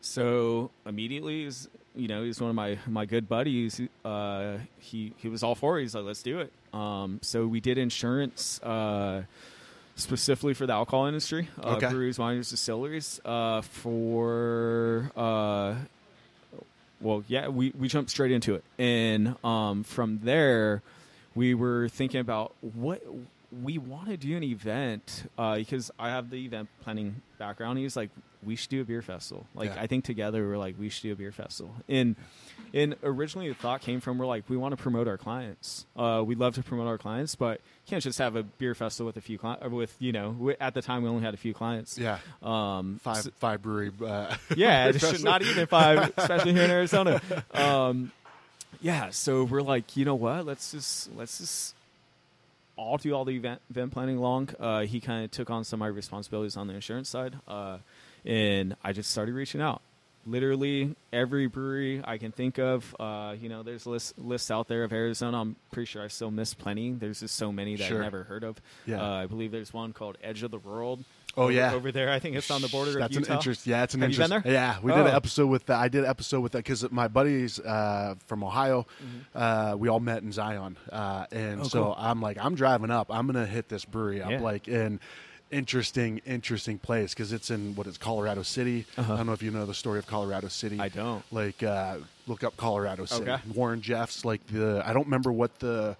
So 0.00 0.70
immediately, 0.86 1.44
he's, 1.44 1.68
you 1.96 2.06
know, 2.08 2.22
he's 2.22 2.40
one 2.40 2.50
of 2.50 2.56
my, 2.56 2.78
my 2.86 3.04
good 3.04 3.28
buddies. 3.28 3.80
Uh, 4.04 4.58
he 4.78 5.12
he 5.18 5.28
was 5.28 5.42
all 5.42 5.54
for 5.56 5.78
it. 5.78 5.82
He's 5.82 5.94
like, 5.94 6.04
let's 6.04 6.22
do 6.22 6.40
it. 6.40 6.52
Um, 6.72 7.18
so 7.22 7.46
we 7.48 7.58
did 7.60 7.78
insurance 7.78 8.62
uh, 8.62 9.22
specifically 9.96 10.54
for 10.54 10.66
the 10.66 10.72
alcohol 10.72 11.06
industry, 11.06 11.48
uh, 11.62 11.70
Okay. 11.76 11.88
breweries, 11.88 12.16
wineries, 12.16 12.48
distilleries. 12.50 13.20
Uh, 13.24 13.60
for 13.62 15.10
uh, 15.16 15.74
well, 17.00 17.24
yeah, 17.28 17.48
we 17.48 17.72
we 17.78 17.88
jumped 17.88 18.10
straight 18.10 18.30
into 18.30 18.54
it, 18.54 18.62
and 18.78 19.34
um, 19.44 19.82
from 19.84 20.20
there, 20.22 20.82
we 21.34 21.54
were 21.54 21.88
thinking 21.88 22.20
about 22.20 22.54
what 22.60 23.02
we 23.62 23.78
want 23.78 24.08
to 24.08 24.16
do 24.16 24.36
an 24.36 24.44
event 24.44 25.28
uh, 25.36 25.56
because 25.56 25.90
I 25.98 26.10
have 26.10 26.30
the 26.30 26.44
event 26.44 26.68
planning 26.82 27.20
background. 27.38 27.78
He 27.78 27.84
was 27.84 27.96
like, 27.96 28.10
we 28.44 28.54
should 28.56 28.70
do 28.70 28.80
a 28.80 28.84
beer 28.84 29.02
festival. 29.02 29.44
Like, 29.54 29.74
Yeah. 29.74 29.82
I 29.82 29.86
think 29.86 30.04
together 30.04 30.46
we're 30.46 30.56
like, 30.56 30.76
we 30.78 30.88
should 30.88 31.02
do 31.02 31.12
a 31.12 31.16
beer 31.16 31.32
festival. 31.32 31.74
And 31.88 32.16
and 32.72 32.94
originally 33.02 33.48
the 33.48 33.54
thought 33.56 33.80
came 33.80 33.98
from 34.00 34.16
we're 34.16 34.26
like, 34.26 34.44
we 34.48 34.56
want 34.56 34.76
to 34.76 34.80
promote 34.80 35.08
our 35.08 35.18
clients. 35.18 35.86
Uh, 35.96 36.22
we 36.24 36.36
love 36.36 36.54
to 36.54 36.62
promote 36.62 36.86
our 36.86 36.98
clients, 36.98 37.34
but 37.34 37.54
you 37.84 37.90
can't 37.90 38.02
just 38.04 38.18
have 38.20 38.36
a 38.36 38.44
beer 38.44 38.76
festival 38.76 39.06
with 39.06 39.16
a 39.16 39.20
few 39.20 39.36
clients. 39.38 39.68
With 39.68 39.94
you 39.98 40.12
know, 40.12 40.54
at 40.60 40.74
the 40.74 40.80
time 40.80 41.02
we 41.02 41.08
only 41.08 41.22
had 41.24 41.34
a 41.34 41.36
few 41.36 41.52
clients. 41.52 41.98
yeah. 41.98 42.18
Um, 42.42 43.00
Five 43.02 43.16
so- 43.24 43.30
five 43.40 43.60
brewery. 43.62 43.90
Uh, 44.00 44.36
yeah, 44.56 44.84
beer 44.86 44.90
it 44.90 44.92
should- 45.00 45.00
festival. 45.10 45.24
not 45.32 45.42
even 45.42 45.66
five, 45.66 46.12
especially 46.16 46.52
here 46.52 46.62
in 46.62 46.70
Arizona. 46.70 47.20
Um, 47.52 48.12
yeah, 48.80 49.10
so 49.10 49.44
we're 49.44 49.62
like, 49.62 49.96
you 49.96 50.04
know 50.04 50.14
what? 50.14 50.46
Let's 50.46 50.72
just 50.72 51.14
let's 51.14 51.38
just 51.38 51.74
all 52.76 52.96
do 52.96 53.12
all 53.12 53.24
the 53.24 53.36
event 53.36 53.60
event 53.70 53.92
planning 53.92 54.16
along. 54.16 54.50
Uh, 54.58 54.80
he 54.82 55.00
kind 55.00 55.24
of 55.24 55.30
took 55.30 55.50
on 55.50 55.64
some 55.64 55.78
of 55.78 55.80
my 55.80 55.86
responsibilities 55.88 56.56
on 56.56 56.66
the 56.66 56.74
insurance 56.74 57.08
side, 57.08 57.34
uh, 57.46 57.78
and 58.24 58.74
I 58.82 58.92
just 58.92 59.10
started 59.10 59.34
reaching 59.34 59.60
out. 59.60 59.82
Literally 60.26 60.94
every 61.14 61.46
brewery 61.46 62.02
I 62.04 62.18
can 62.18 62.30
think 62.30 62.58
of. 62.58 62.94
Uh, 63.00 63.34
you 63.40 63.48
know, 63.48 63.62
there's 63.62 63.86
lists 63.86 64.12
lists 64.18 64.50
out 64.50 64.68
there 64.68 64.84
of 64.84 64.92
Arizona. 64.92 65.40
I'm 65.40 65.56
pretty 65.72 65.86
sure 65.86 66.02
I 66.02 66.08
still 66.08 66.30
miss 66.30 66.52
plenty. 66.52 66.92
There's 66.92 67.20
just 67.20 67.36
so 67.36 67.50
many 67.50 67.76
that 67.76 67.84
Sure. 67.88 67.98
I've 67.98 68.02
never 68.04 68.24
heard 68.24 68.44
of. 68.44 68.60
Yeah. 68.84 69.00
Uh, 69.02 69.14
I 69.22 69.26
believe 69.26 69.50
there's 69.50 69.72
one 69.72 69.94
called 69.94 70.18
Edge 70.22 70.42
of 70.42 70.50
the 70.50 70.58
World. 70.58 71.04
Oh, 71.36 71.44
over- 71.44 71.52
yeah. 71.52 71.72
over 71.72 71.92
there. 71.92 72.10
I 72.10 72.18
think 72.18 72.36
it's 72.36 72.50
on 72.50 72.60
the 72.62 72.68
border 72.68 72.92
That's 72.98 73.14
of 73.16 73.20
Utah. 73.22 73.32
an 73.32 73.38
interest. 73.38 73.66
Yeah, 73.66 73.82
it's 73.84 73.94
an 73.94 74.00
Have 74.00 74.10
you 74.10 74.14
interest. 74.14 74.30
been 74.30 74.42
there? 74.42 74.52
Yeah, 74.52 74.78
we 74.82 74.92
did 74.92 75.00
an 75.00 75.06
Oh. 75.06 75.16
episode 75.16 75.46
with 75.46 75.66
that. 75.66 75.78
I 75.78 75.88
did 75.88 76.04
an 76.04 76.10
episode 76.10 76.40
with 76.40 76.52
that 76.52 76.58
because 76.58 76.90
my 76.90 77.08
buddies 77.08 77.58
uh, 77.60 78.14
from 78.26 78.42
Ohio, 78.44 78.86
uh, 79.34 79.74
we 79.78 79.88
all 79.88 80.00
met 80.00 80.22
in 80.22 80.32
Zion, 80.32 80.76
uh, 80.92 81.26
and 81.30 81.40
Mm-hmm. 81.40 81.60
Oh, 81.60 81.68
so 81.68 81.84
cool. 81.84 81.94
I'm 81.98 82.20
like, 82.20 82.36
I'm 82.40 82.54
driving 82.54 82.90
up. 82.90 83.06
I'm 83.10 83.26
gonna 83.26 83.46
hit 83.46 83.68
this 83.68 83.84
brewery 83.84 84.22
up, 84.22 84.30
Yeah. 84.30 84.40
like, 84.40 84.66
and 84.68 84.98
interesting, 85.50 86.20
interesting 86.26 86.78
place 86.78 87.12
because 87.12 87.32
it's 87.32 87.50
in 87.50 87.74
what 87.74 87.86
is 87.86 87.98
Colorado 87.98 88.42
City. 88.42 88.86
Uh-huh. 88.96 89.12
I 89.12 89.16
don't 89.16 89.26
know 89.26 89.32
if 89.32 89.42
you 89.42 89.50
know 89.50 89.66
the 89.66 89.74
story 89.74 89.98
of 89.98 90.06
Colorado 90.06 90.48
City. 90.48 90.78
I 90.78 90.88
don't. 90.88 91.24
Like, 91.32 91.62
uh, 91.62 91.98
look 92.26 92.44
up 92.44 92.56
Colorado 92.56 93.04
City. 93.04 93.28
Okay. 93.30 93.42
Warren 93.54 93.80
Jeffs, 93.80 94.24
like 94.24 94.46
the. 94.48 94.82
I 94.86 94.92
don't 94.92 95.06
remember 95.06 95.32
what 95.32 95.58
the. 95.58 95.96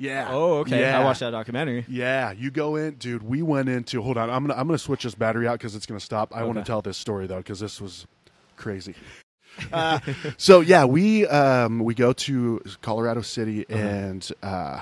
Yeah. 0.00 0.28
Oh, 0.30 0.58
okay. 0.60 0.80
Yeah. 0.80 0.98
I 0.98 1.04
watched 1.04 1.20
that 1.20 1.30
documentary. 1.30 1.84
Yeah, 1.86 2.32
you 2.32 2.50
go 2.50 2.76
in, 2.76 2.94
dude. 2.94 3.22
We 3.22 3.42
went 3.42 3.68
into. 3.68 4.00
Hold 4.02 4.16
on, 4.16 4.30
I'm 4.30 4.46
gonna 4.46 4.58
I'm 4.58 4.66
gonna 4.66 4.78
switch 4.78 5.02
this 5.02 5.14
battery 5.14 5.46
out 5.46 5.58
because 5.58 5.76
it's 5.76 5.86
gonna 5.86 6.00
stop. 6.00 6.34
I 6.34 6.42
want 6.44 6.58
to 6.58 6.64
tell 6.64 6.80
this 6.82 6.96
story 6.96 7.26
though 7.26 7.36
because 7.38 7.60
this 7.60 7.80
was 7.80 8.06
crazy. 8.56 8.94
uh, 9.72 9.98
so 10.38 10.60
yeah, 10.60 10.84
we 10.86 11.26
um, 11.26 11.80
we 11.80 11.94
go 11.94 12.12
to 12.14 12.62
Colorado 12.82 13.20
City 13.20 13.66
Uh-huh. 13.68 13.78
and 13.78 14.32
uh, 14.42 14.80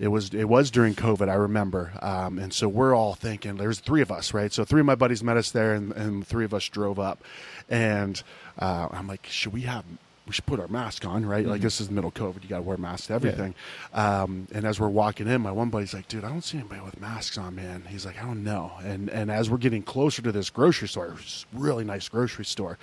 it 0.00 0.08
was 0.08 0.32
it 0.32 0.48
was 0.48 0.70
during 0.70 0.94
COVID. 0.94 1.28
I 1.28 1.34
remember, 1.34 1.92
um, 2.00 2.38
and 2.38 2.52
so 2.54 2.68
we're 2.68 2.94
all 2.94 3.14
thinking 3.14 3.56
there's 3.56 3.80
three 3.80 4.00
of 4.00 4.10
us, 4.10 4.32
right? 4.32 4.52
So 4.52 4.64
three 4.64 4.80
of 4.80 4.86
my 4.86 4.94
buddies 4.94 5.22
met 5.22 5.36
us 5.36 5.50
there, 5.50 5.74
and, 5.74 5.92
and 5.92 6.26
three 6.26 6.44
of 6.46 6.54
us 6.54 6.66
drove 6.68 6.98
up, 6.98 7.22
and 7.68 8.22
uh, 8.58 8.88
I'm 8.92 9.06
like, 9.08 9.26
should 9.26 9.52
we 9.52 9.62
have? 9.62 9.84
We 10.28 10.34
should 10.34 10.46
put 10.46 10.60
our 10.60 10.68
mask 10.68 11.06
on, 11.06 11.24
right? 11.24 11.46
Like 11.46 11.62
this 11.62 11.80
is 11.80 11.88
the 11.88 11.94
middle 11.94 12.10
COVID, 12.12 12.42
you 12.42 12.48
got 12.48 12.56
to 12.58 12.62
wear 12.62 12.76
masks 12.76 13.06
to 13.08 13.14
everything. 13.14 13.54
Um, 13.94 14.46
and 14.52 14.66
as 14.66 14.78
we're 14.78 14.88
walking 14.88 15.26
in, 15.26 15.40
my 15.40 15.50
one 15.52 15.70
buddy's 15.70 15.94
like, 15.94 16.06
"Dude, 16.06 16.22
I 16.24 16.28
don't 16.28 16.44
see 16.44 16.58
anybody 16.58 16.82
with 16.82 17.00
masks 17.00 17.38
on, 17.38 17.54
man." 17.54 17.84
He's 17.88 18.04
like, 18.04 18.22
"I 18.22 18.26
don't 18.26 18.44
know." 18.44 18.72
And 18.84 19.08
and 19.08 19.30
as 19.30 19.48
we're 19.50 19.56
getting 19.56 19.82
closer 19.82 20.20
to 20.22 20.30
this 20.30 20.50
grocery 20.50 20.88
store, 20.88 21.06
it 21.06 21.12
was 21.14 21.46
a 21.54 21.58
really 21.58 21.84
nice 21.84 22.08
grocery 22.08 22.44
store, 22.44 22.78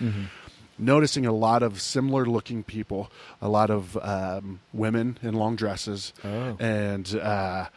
noticing 0.77 1.25
a 1.25 1.31
lot 1.31 1.63
of 1.63 1.79
similar 1.81 2.25
looking 2.25 2.63
people, 2.63 3.11
a 3.41 3.47
lot 3.47 3.69
of 3.69 3.95
um, 4.01 4.59
women 4.73 5.17
in 5.21 5.33
long 5.35 5.55
dresses, 5.55 6.13
Oh. 6.23 6.57
and 6.59 7.15
uh, 7.15 7.67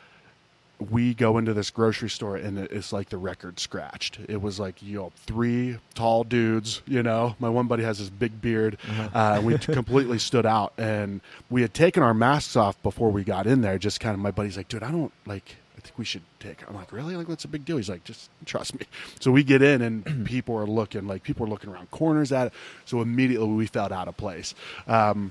we 0.90 1.12
go 1.12 1.38
into 1.38 1.52
this 1.52 1.70
grocery 1.70 2.08
store 2.08 2.36
and 2.36 2.58
it's 2.58 2.92
like 2.92 3.08
the 3.08 3.18
record 3.18 3.58
scratched. 3.58 4.20
It 4.28 4.40
was 4.40 4.60
like 4.60 4.82
you 4.82 4.98
know 4.98 5.12
three 5.26 5.78
tall 5.94 6.24
dudes. 6.24 6.82
You 6.86 7.02
know, 7.02 7.34
my 7.38 7.48
one 7.48 7.66
buddy 7.66 7.82
has 7.82 7.98
this 7.98 8.10
big 8.10 8.40
beard. 8.40 8.78
uh 9.14 9.40
we 9.44 9.58
completely 9.58 10.18
stood 10.18 10.46
out, 10.46 10.72
and 10.78 11.20
we 11.50 11.62
had 11.62 11.74
taken 11.74 12.02
our 12.02 12.14
masks 12.14 12.56
off 12.56 12.80
before 12.82 13.10
we 13.10 13.24
got 13.24 13.46
in 13.46 13.60
there. 13.60 13.78
Just 13.78 14.00
kind 14.00 14.14
of, 14.14 14.20
my 14.20 14.30
buddy's 14.30 14.56
like, 14.56 14.68
dude, 14.68 14.82
I 14.82 14.90
don't 14.90 15.12
like. 15.26 15.56
I 15.76 15.80
think 15.80 15.96
we 15.96 16.04
should 16.04 16.22
take. 16.40 16.68
I'm 16.68 16.74
like, 16.74 16.90
really? 16.92 17.14
Like, 17.16 17.28
what's 17.28 17.44
a 17.44 17.48
big 17.48 17.64
deal? 17.64 17.76
He's 17.76 17.88
like, 17.88 18.02
just 18.02 18.30
trust 18.44 18.74
me. 18.78 18.86
So 19.20 19.30
we 19.30 19.44
get 19.44 19.62
in, 19.62 19.80
and 19.80 20.26
people 20.26 20.56
are 20.56 20.66
looking. 20.66 21.06
Like, 21.06 21.22
people 21.22 21.46
are 21.46 21.48
looking 21.48 21.70
around 21.70 21.90
corners 21.92 22.32
at 22.32 22.48
it. 22.48 22.52
So 22.84 23.00
immediately 23.00 23.46
we 23.48 23.66
felt 23.66 23.92
out 23.92 24.08
of 24.08 24.16
place. 24.16 24.54
Um, 24.88 25.30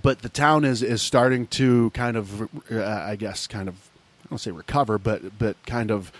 but 0.00 0.20
the 0.22 0.28
town 0.28 0.64
is 0.64 0.82
is 0.82 1.02
starting 1.02 1.46
to 1.48 1.90
kind 1.90 2.16
of, 2.16 2.42
uh, 2.70 2.82
I 2.84 3.16
guess, 3.16 3.46
kind 3.46 3.68
of, 3.68 3.89
don't 4.30 4.38
say 4.38 4.50
recover, 4.52 4.96
but 4.98 5.38
but 5.38 5.56
kind 5.66 5.90
of 5.90 6.10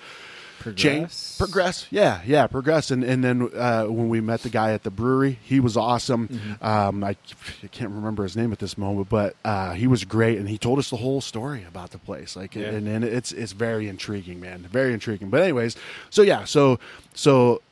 change, 0.76 0.76
Progress? 1.08 1.36
progress. 1.38 1.86
Yeah, 1.90 2.20
yeah, 2.26 2.46
progress. 2.46 2.90
And 2.90 3.02
and 3.02 3.24
then 3.24 3.48
uh, 3.56 3.84
when 3.86 4.10
we 4.10 4.20
met 4.20 4.42
the 4.42 4.50
guy 4.50 4.72
at 4.72 4.82
the 4.82 4.90
brewery, 4.90 5.38
he 5.42 5.58
was 5.58 5.74
awesome. 5.76 6.28
Mm-hmm. 6.28 6.64
Um, 6.64 7.02
I, 7.04 7.16
I 7.62 7.66
can't 7.68 7.90
remember 7.92 8.24
his 8.24 8.36
name 8.36 8.52
at 8.52 8.58
this 8.58 8.76
moment, 8.76 9.08
but 9.08 9.36
uh, 9.44 9.72
he 9.72 9.86
was 9.86 10.04
great, 10.04 10.38
and 10.38 10.48
he 10.48 10.58
told 10.58 10.78
us 10.78 10.90
the 10.90 10.96
whole 10.98 11.22
story 11.22 11.64
about 11.66 11.92
the 11.92 11.98
place. 11.98 12.36
Like, 12.36 12.54
Yeah. 12.54 12.66
and, 12.66 12.86
and 12.86 13.04
it's 13.04 13.32
it's 13.32 13.52
very 13.52 13.88
intriguing, 13.88 14.38
man, 14.40 14.66
very 14.70 14.92
intriguing. 14.92 15.30
But 15.30 15.40
anyways, 15.42 15.76
so 16.10 16.20
yeah, 16.20 16.44
so 16.44 16.78
so 17.14 17.62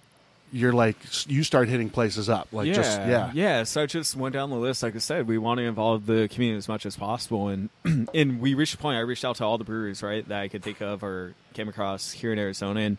you're 0.52 0.72
like 0.72 0.96
you 1.26 1.42
start 1.42 1.68
hitting 1.68 1.90
places 1.90 2.28
up, 2.28 2.48
like 2.52 2.66
yeah, 2.68 2.74
just 2.74 2.98
yeah, 3.00 3.30
yeah. 3.34 3.62
So 3.64 3.82
I 3.82 3.87
just 3.87 4.16
went 4.16 4.32
down 4.32 4.50
the 4.50 4.56
list. 4.56 4.82
Like 4.82 4.94
I 4.94 4.98
said, 4.98 5.26
we 5.26 5.38
want 5.38 5.58
to 5.58 5.64
involve 5.64 6.06
the 6.06 6.28
community 6.28 6.58
as 6.58 6.68
much 6.68 6.87
as 6.87 6.96
possible, 6.96 7.48
and 7.48 7.70
and 8.14 8.40
we 8.40 8.54
reached 8.54 8.74
a 8.74 8.78
point. 8.78 8.96
I 8.96 9.00
reached 9.00 9.24
out 9.24 9.37
to 9.37 9.44
all 9.44 9.58
the 9.58 9.64
breweries, 9.64 10.02
right, 10.02 10.26
that 10.28 10.40
I 10.40 10.48
could 10.48 10.62
think 10.62 10.80
of 10.80 11.02
or 11.02 11.34
came 11.54 11.68
across 11.68 12.12
here 12.12 12.32
in 12.32 12.38
Arizona, 12.38 12.80
and 12.80 12.98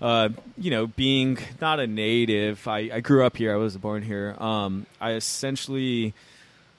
uh, 0.00 0.30
you 0.56 0.70
know, 0.70 0.86
being 0.86 1.38
not 1.60 1.80
a 1.80 1.86
native, 1.86 2.66
I, 2.66 2.90
I 2.92 3.00
grew 3.00 3.24
up 3.24 3.36
here. 3.36 3.52
I 3.52 3.56
was 3.56 3.76
born 3.76 4.02
here. 4.02 4.34
Um, 4.38 4.86
I 5.00 5.12
essentially. 5.12 6.14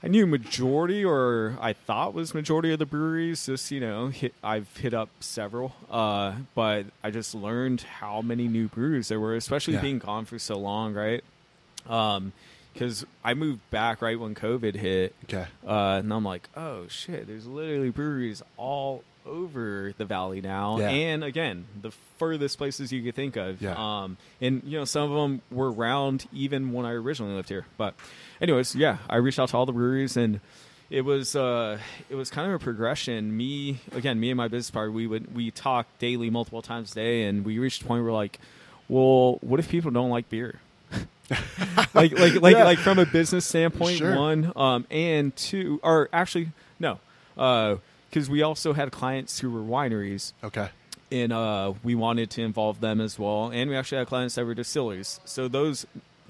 I 0.03 0.07
knew 0.07 0.25
majority, 0.25 1.05
or 1.05 1.57
I 1.61 1.73
thought 1.73 2.13
was 2.15 2.33
majority 2.33 2.71
of 2.73 2.79
the 2.79 2.87
breweries. 2.87 3.45
Just 3.45 3.69
you 3.69 3.79
know, 3.79 4.07
hit, 4.07 4.33
I've 4.43 4.75
hit 4.77 4.93
up 4.95 5.09
several, 5.19 5.75
uh, 5.91 6.33
but 6.55 6.87
I 7.03 7.11
just 7.11 7.35
learned 7.35 7.81
how 7.81 8.21
many 8.23 8.47
new 8.47 8.67
breweries 8.67 9.09
there 9.09 9.19
were, 9.19 9.35
especially 9.35 9.75
Yeah. 9.75 9.81
being 9.81 9.99
gone 9.99 10.25
for 10.25 10.39
so 10.39 10.57
long, 10.57 10.93
right? 10.95 11.23
Um, 11.87 12.33
because 12.73 13.05
I 13.23 13.33
moved 13.33 13.61
back 13.69 14.01
right 14.01 14.19
when 14.19 14.35
COVID 14.35 14.75
hit, 14.75 15.15
okay, 15.25 15.45
uh, 15.67 15.99
and 16.03 16.13
I'm 16.13 16.23
like, 16.25 16.47
oh 16.55 16.87
shit, 16.87 17.27
there's 17.27 17.45
literally 17.47 17.89
breweries 17.89 18.41
all 18.57 19.03
over 19.25 19.93
the 19.97 20.05
valley 20.05 20.41
now, 20.41 20.79
Yeah. 20.79 20.89
and 20.89 21.23
again, 21.23 21.65
the 21.79 21.91
furthest 22.17 22.57
places 22.57 22.91
you 22.91 23.03
could 23.03 23.13
think 23.15 23.35
of. 23.35 23.61
Yeah. 23.61 23.75
Um, 23.77 24.17
and 24.41 24.63
you 24.65 24.79
know, 24.79 24.85
some 24.85 25.11
of 25.11 25.15
them 25.21 25.41
were 25.51 25.71
around 25.71 26.25
even 26.33 26.71
when 26.73 26.85
I 26.85 26.91
originally 26.93 27.35
lived 27.35 27.49
here. 27.49 27.65
But, 27.77 27.93
anyways, 28.41 28.75
yeah, 28.75 28.97
I 29.09 29.17
reached 29.17 29.37
out 29.39 29.49
to 29.49 29.57
all 29.57 29.65
the 29.67 29.73
breweries, 29.73 30.17
and 30.17 30.39
it 30.89 31.01
was 31.01 31.35
uh, 31.35 31.77
it 32.09 32.15
was 32.15 32.29
kind 32.31 32.47
of 32.51 32.59
a 32.59 32.63
progression. 32.63 33.37
Me 33.37 33.79
again, 33.91 34.19
me 34.19 34.31
and 34.31 34.37
my 34.37 34.47
business 34.47 34.71
partner, 34.71 34.91
we 34.91 35.05
would 35.07 35.35
we 35.35 35.51
talk 35.51 35.85
daily, 35.99 36.29
multiple 36.31 36.61
times 36.63 36.91
a 36.93 36.95
day, 36.95 37.23
and 37.25 37.45
we 37.45 37.59
reached 37.59 37.83
a 37.83 37.85
point 37.85 38.01
where 38.03 38.11
we're 38.11 38.17
like, 38.17 38.39
well, 38.89 39.37
what 39.41 39.59
if 39.59 39.69
people 39.69 39.91
don't 39.91 40.09
like 40.09 40.29
beer? 40.29 40.59
like 41.93 42.17
like 42.17 42.33
like 42.41 42.55
Yeah. 42.55 42.63
like 42.63 42.79
from 42.79 42.99
a 42.99 43.05
business 43.05 43.45
standpoint 43.45 43.97
Sure. 43.97 44.15
one 44.15 44.51
um 44.55 44.85
and 44.91 45.35
two 45.35 45.79
or 45.83 46.09
actually 46.13 46.51
no 46.79 46.99
uh 47.37 47.75
because 48.09 48.29
we 48.29 48.41
also 48.41 48.73
had 48.73 48.91
clients 48.91 49.39
who 49.39 49.49
were 49.49 49.61
wineries. 49.61 50.33
Okay, 50.43 50.67
and 51.11 51.31
uh 51.31 51.73
we 51.83 51.95
wanted 51.95 52.29
to 52.31 52.41
involve 52.41 52.81
them 52.81 52.99
as 52.99 53.17
well. 53.17 53.49
And 53.53 53.69
we 53.69 53.75
actually 53.77 53.99
had 53.99 54.07
clients 54.07 54.35
that 54.35 54.45
were 54.45 54.53
distilleries. 54.53 55.19
So 55.25 55.47
those 55.47 55.85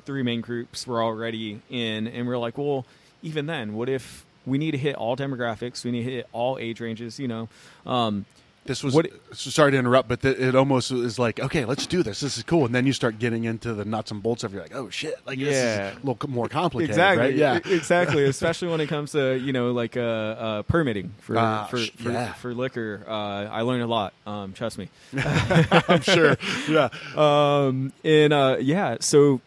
three 0.06 0.22
main 0.24 0.42
groups 0.42 0.86
were 0.86 1.02
already 1.02 1.62
in 1.70 2.08
and 2.08 2.28
we 2.28 2.34
are 2.34 2.38
like 2.38 2.58
well 2.58 2.86
even 3.24 3.46
then 3.46 3.74
what 3.74 3.88
if 3.90 4.26
we 4.46 4.58
need 4.58 4.72
to 4.72 4.78
hit 4.78 4.96
all 4.96 5.16
demographics 5.16 5.84
we 5.86 5.92
need 5.92 6.04
to 6.06 6.12
hit 6.12 6.28
all 6.34 6.58
age 6.60 6.80
ranges 6.82 7.20
you 7.20 7.28
know? 7.28 7.50
Um 7.86 8.26
this 8.66 8.84
was 8.84 8.94
What- 8.94 9.10
sorry 9.34 9.72
to 9.72 9.78
interrupt, 9.78 10.08
but 10.08 10.22
th- 10.22 10.38
it 10.38 10.56
almost 10.56 10.92
is 10.92 11.18
like 11.18 11.40
okay, 11.40 11.66
let's 11.66 11.88
do 11.88 12.04
this. 12.04 12.20
This 12.20 12.38
is 12.38 12.44
cool, 12.44 12.66
and 12.66 12.76
then 12.76 12.86
you 12.86 12.94
start 12.94 13.18
getting 13.20 13.44
into 13.46 13.74
the 13.74 13.86
nuts 13.86 14.12
and 14.12 14.22
bolts 14.22 14.44
of. 14.44 14.54
You're 14.54 14.62
like, 14.62 14.76
oh 14.76 14.90
shit, 14.90 15.16
like 15.26 15.40
this 15.40 15.56
Yeah. 15.56 15.90
is 15.92 15.96
a 15.98 16.06
little 16.06 16.30
more 16.30 16.48
complicated, 16.48 16.92
exactly 16.92 17.26
right? 17.26 17.36
Yeah, 17.36 17.60
exactly 17.66 18.26
especially 18.26 18.68
when 18.68 18.80
it 18.82 18.88
comes 18.88 19.14
to 19.14 19.36
you 19.38 19.52
know 19.54 19.72
like 19.72 19.98
uh, 19.98 20.02
uh 20.02 20.62
permitting 20.64 21.14
for 21.20 21.38
Ah, 21.38 21.66
for, 21.66 21.78
for, 21.78 22.12
yeah. 22.12 22.34
for 22.34 22.54
liquor 22.54 23.04
uh 23.08 23.12
i 23.52 23.62
learned 23.62 23.84
a 23.84 23.88
lot 23.88 24.14
um 24.28 24.54
trust 24.54 24.78
me 24.78 24.90
I'm 25.18 26.02
sure. 26.02 26.36
Yeah, 26.70 26.90
um 27.16 27.92
and 28.04 28.32
uh 28.34 28.58
yeah 28.60 28.98
so 29.00 29.42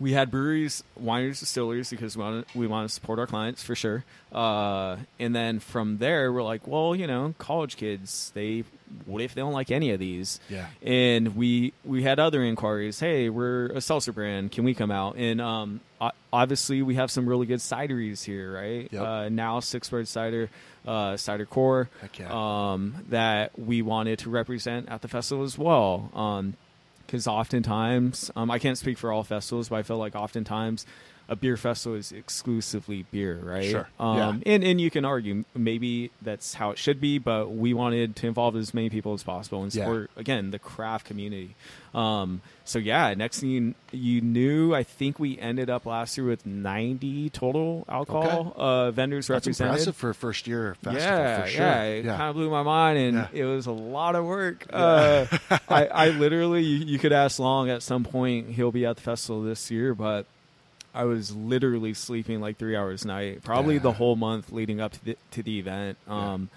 we 0.00 0.12
had 0.12 0.30
breweries 0.30 0.84
wineries 1.02 1.40
distilleries 1.40 1.90
because 1.90 2.16
we 2.16 2.22
want 2.22 2.48
to 2.48 2.58
we 2.58 2.66
want 2.66 2.88
to 2.88 2.94
support 2.94 3.18
our 3.18 3.26
clients 3.26 3.62
for 3.62 3.74
sure. 3.74 4.04
Uh 4.32 4.96
and 5.18 5.34
then 5.34 5.58
from 5.58 5.98
there 5.98 6.32
we're 6.32 6.42
like 6.42 6.66
well 6.66 6.94
you 6.94 7.06
know 7.06 7.34
college 7.38 7.76
kids 7.76 8.30
they 8.34 8.64
what 9.06 9.20
if 9.20 9.34
they 9.34 9.40
don't 9.40 9.52
like 9.52 9.70
any 9.70 9.90
of 9.90 9.98
these? 10.00 10.40
Yeah. 10.48 10.66
and 10.82 11.36
we 11.36 11.72
we 11.84 12.02
had 12.02 12.18
other 12.18 12.42
inquiries. 12.42 13.00
Hey 13.00 13.28
we're 13.28 13.66
a 13.66 13.80
seltzer 13.80 14.12
brand. 14.12 14.52
Can 14.52 14.64
we 14.64 14.74
come 14.74 14.90
out? 14.90 15.16
And 15.16 15.40
um 15.40 15.80
obviously 16.32 16.82
we 16.82 16.94
have 16.94 17.10
some 17.10 17.28
really 17.28 17.46
good 17.46 17.58
cideries 17.60 18.24
here 18.24 18.52
right? 18.52 18.88
Yep. 18.92 19.02
uh 19.02 19.28
now 19.30 19.60
six 19.60 19.88
bird 19.88 20.06
cider 20.06 20.48
uh 20.86 21.16
Cider 21.16 21.44
Corps 21.44 21.90
yeah. 22.18 22.28
um 22.72 23.04
that 23.10 23.58
we 23.58 23.82
wanted 23.82 24.20
to 24.20 24.30
represent 24.30 24.88
at 24.88 25.02
the 25.02 25.08
festival 25.08 25.44
as 25.44 25.58
well. 25.58 26.10
Um 26.14 26.54
because 27.08 27.26
oftentimes 27.26 28.30
um, 28.36 28.50
I 28.50 28.58
can't 28.58 28.76
speak 28.76 28.98
for 28.98 29.10
all 29.10 29.24
festivals, 29.24 29.70
but 29.70 29.76
I 29.76 29.82
feel 29.82 29.96
like 29.96 30.14
oftentimes 30.14 30.84
a 31.28 31.36
beer 31.36 31.56
festival 31.58 31.96
is 31.98 32.10
exclusively 32.10 33.04
beer, 33.10 33.38
right? 33.42 33.70
Sure. 33.70 33.88
Um, 34.00 34.42
And 34.46 34.64
and 34.64 34.80
you 34.80 34.90
can 34.90 35.04
argue 35.04 35.44
maybe 35.54 36.10
that's 36.22 36.54
how 36.54 36.70
it 36.70 36.78
should 36.78 37.00
be, 37.00 37.18
but 37.18 37.50
we 37.50 37.74
wanted 37.74 38.16
to 38.16 38.26
involve 38.26 38.56
as 38.56 38.72
many 38.72 38.88
people 38.88 39.12
as 39.12 39.22
possible 39.22 39.62
and 39.62 39.74
Yeah. 39.74 39.84
support 39.84 40.10
again 40.16 40.50
the 40.52 40.58
craft 40.58 41.04
community. 41.06 41.54
Um, 41.94 42.40
so 42.64 42.78
yeah, 42.78 43.12
next 43.14 43.40
thing 43.40 43.50
you, 43.50 43.74
you 43.92 44.20
knew, 44.20 44.74
I 44.74 44.82
think 44.84 45.18
we 45.18 45.38
ended 45.38 45.68
up 45.70 45.84
last 45.86 46.16
year 46.16 46.26
with 46.26 46.46
ninety 46.46 47.28
total 47.30 47.84
alcohol 47.88 48.52
uh, 48.56 48.90
vendors 48.90 49.26
that's 49.26 49.46
represented. 49.46 49.70
impressive 49.72 49.96
for 49.96 50.10
a 50.10 50.14
first 50.14 50.46
year 50.46 50.76
festival. 50.82 51.00
Yeah, 51.08 51.42
for 51.42 51.48
sure. 51.48 51.60
yeah, 51.66 51.82
it 51.84 52.04
kind 52.06 52.22
of 52.22 52.34
blew 52.36 52.50
my 52.50 52.62
mind, 52.62 52.98
and 52.98 53.16
Yeah. 53.34 53.42
it 53.42 53.44
was 53.44 53.66
a 53.66 53.72
lot 53.72 54.14
of 54.16 54.24
work. 54.24 54.66
Uh, 54.72 55.26
I, 55.68 55.86
I 55.86 56.08
literally, 56.24 56.62
you, 56.62 56.84
you 56.86 56.98
could 56.98 57.12
ask 57.12 57.38
Long 57.38 57.68
at 57.70 57.82
some 57.82 58.04
point. 58.04 58.50
He'll 58.50 58.72
be 58.72 58.86
at 58.86 58.96
the 58.96 59.02
festival 59.02 59.42
this 59.42 59.70
year, 59.70 59.94
but 59.94 60.26
I 60.94 61.04
was 61.04 61.34
literally 61.34 61.94
sleeping 61.94 62.40
like 62.40 62.56
three 62.58 62.74
hours 62.76 63.04
a 63.04 63.08
night, 63.08 63.42
probably 63.42 63.74
Yeah. 63.74 63.80
the 63.82 63.92
whole 63.92 64.16
month 64.16 64.50
leading 64.52 64.80
up 64.80 64.92
to 64.92 65.04
the, 65.04 65.16
to 65.32 65.42
the 65.42 65.58
event. 65.58 65.98
Um, 66.08 66.48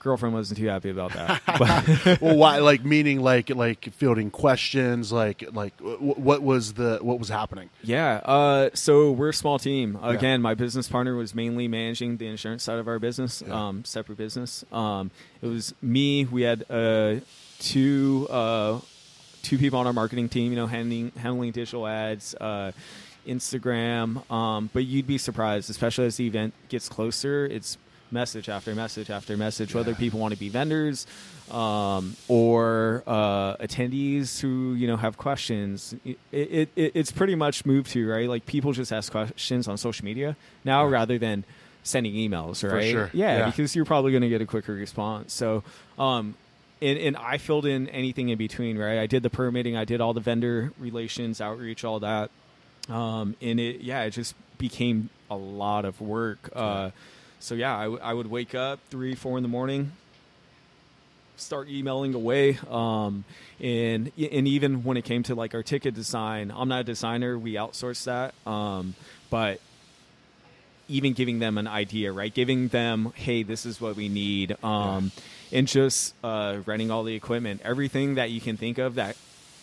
Girlfriend 0.00 0.32
wasn't 0.32 0.58
too 0.58 0.68
happy 0.68 0.90
about 0.90 1.12
that. 1.14 2.18
Well, 2.20 2.36
why? 2.36 2.58
Like 2.58 2.84
meaning, 2.84 3.20
like 3.20 3.50
like 3.50 3.92
fielding 3.94 4.30
questions, 4.30 5.10
like 5.10 5.42
like 5.52 5.76
w- 5.78 5.98
what 6.14 6.40
was 6.40 6.74
the 6.74 6.98
what 7.02 7.18
was 7.18 7.28
happening? 7.28 7.68
Yeah. 7.82 8.20
Uh, 8.24 8.70
so 8.74 9.10
we're 9.10 9.30
a 9.30 9.34
small 9.34 9.58
team. 9.58 9.98
Again, 10.00 10.40
my 10.40 10.54
business 10.54 10.88
partner 10.88 11.16
was 11.16 11.34
mainly 11.34 11.66
managing 11.66 12.18
the 12.18 12.28
insurance 12.28 12.62
side 12.62 12.78
of 12.78 12.86
our 12.86 13.00
business, 13.00 13.42
Yeah. 13.44 13.68
um, 13.68 13.84
separate 13.84 14.18
business. 14.18 14.64
Um, 14.70 15.10
it 15.42 15.48
was 15.48 15.74
me. 15.82 16.24
We 16.26 16.42
had 16.42 16.64
uh, 16.70 17.16
two 17.58 18.28
uh, 18.30 18.78
two 19.42 19.58
people 19.58 19.80
on 19.80 19.86
our 19.88 19.92
marketing 19.92 20.28
team. 20.28 20.52
You 20.52 20.56
know, 20.58 20.66
handling 20.68 21.10
handling 21.16 21.50
digital 21.50 21.86
ads. 21.88 22.36
Uh, 22.36 22.70
Instagram, 23.28 24.28
um, 24.30 24.70
but 24.72 24.84
you'd 24.84 25.06
be 25.06 25.18
surprised, 25.18 25.70
especially 25.70 26.06
as 26.06 26.16
the 26.16 26.26
event 26.26 26.54
gets 26.68 26.88
closer. 26.88 27.46
It's 27.46 27.78
message 28.10 28.48
after 28.48 28.74
message 28.74 29.10
after 29.10 29.36
message, 29.36 29.74
whether 29.74 29.94
people 29.94 30.18
want 30.18 30.32
to 30.32 30.40
be 30.40 30.48
vendors 30.48 31.06
um, 31.50 32.16
or 32.26 33.02
uh, 33.06 33.56
attendees 33.56 34.40
who 34.40 34.74
you 34.74 34.86
know 34.86 34.96
have 34.96 35.16
questions. 35.18 35.94
It, 36.04 36.18
it, 36.32 36.68
it, 36.74 36.92
it's 36.94 37.12
pretty 37.12 37.34
much 37.34 37.66
moved 37.66 37.90
to 37.92 38.08
right. 38.08 38.28
Like 38.28 38.46
people 38.46 38.72
just 38.72 38.92
ask 38.92 39.12
questions 39.12 39.68
on 39.68 39.76
social 39.76 40.04
media 40.04 40.36
now 40.64 40.84
Yeah. 40.86 40.92
rather 40.92 41.18
than 41.18 41.44
sending 41.82 42.14
emails, 42.14 42.68
right? 42.70 42.90
sure. 42.90 43.10
Yeah, 43.12 43.38
Yeah. 43.38 43.46
because 43.50 43.74
you're 43.76 43.84
probably 43.86 44.12
going 44.12 44.22
to 44.22 44.28
get 44.28 44.40
a 44.42 44.46
quicker 44.46 44.72
response. 44.74 45.32
So. 45.32 45.62
Um, 45.98 46.34
and, 46.80 46.96
and 46.96 47.16
I 47.16 47.38
filled 47.38 47.66
in 47.66 47.88
anything 47.88 48.28
in 48.28 48.38
between, 48.38 48.78
right? 48.78 49.00
I 49.00 49.06
did 49.08 49.24
the 49.24 49.30
permitting, 49.30 49.76
I 49.76 49.84
did 49.84 50.00
all 50.00 50.14
the 50.14 50.20
vendor 50.20 50.72
relations, 50.78 51.40
outreach, 51.40 51.82
all 51.82 51.98
that 51.98 52.30
um, 52.88 53.36
and 53.40 53.58
it 53.60 53.80
yeah 53.80 54.02
it 54.02 54.10
just 54.10 54.34
became 54.58 55.10
a 55.30 55.36
lot 55.36 55.84
of 55.84 56.00
work. 56.00 56.50
Uh, 56.54 56.90
so 57.40 57.54
yeah 57.54 57.76
I, 57.76 57.84
w- 57.84 58.00
I 58.02 58.12
would 58.12 58.28
wake 58.28 58.54
up 58.54 58.80
three 58.90 59.14
four 59.14 59.36
in 59.36 59.42
the 59.42 59.48
morning 59.48 59.92
start 61.36 61.68
emailing 61.68 62.14
away. 62.14 62.58
Um, 62.68 63.24
and 63.60 64.10
and 64.18 64.48
even 64.48 64.84
when 64.84 64.96
it 64.96 65.04
came 65.04 65.22
to 65.24 65.34
like 65.34 65.54
our 65.54 65.62
ticket 65.62 65.94
design 65.94 66.52
i'm 66.54 66.68
not 66.68 66.80
a 66.80 66.84
designer 66.84 67.38
we 67.38 67.54
outsource 67.54 68.04
that. 68.04 68.34
Um, 68.50 68.94
but 69.30 69.60
even 70.88 71.12
giving 71.12 71.38
them 71.38 71.58
an 71.58 71.66
idea 71.66 72.12
right? 72.12 72.32
Giving 72.32 72.68
them 72.68 73.12
hey 73.14 73.42
this 73.42 73.66
is 73.66 73.80
what 73.80 73.96
we 73.96 74.08
need. 74.08 74.56
Um, 74.64 75.12
and 75.52 75.66
just 75.68 76.14
uh, 76.24 76.58
renting 76.66 76.90
all 76.90 77.04
the 77.04 77.14
equipment 77.14 77.60
everything 77.64 78.16
that 78.16 78.30
you 78.30 78.40
can 78.40 78.56
think 78.56 78.78
of 78.78 78.96
that 78.96 79.16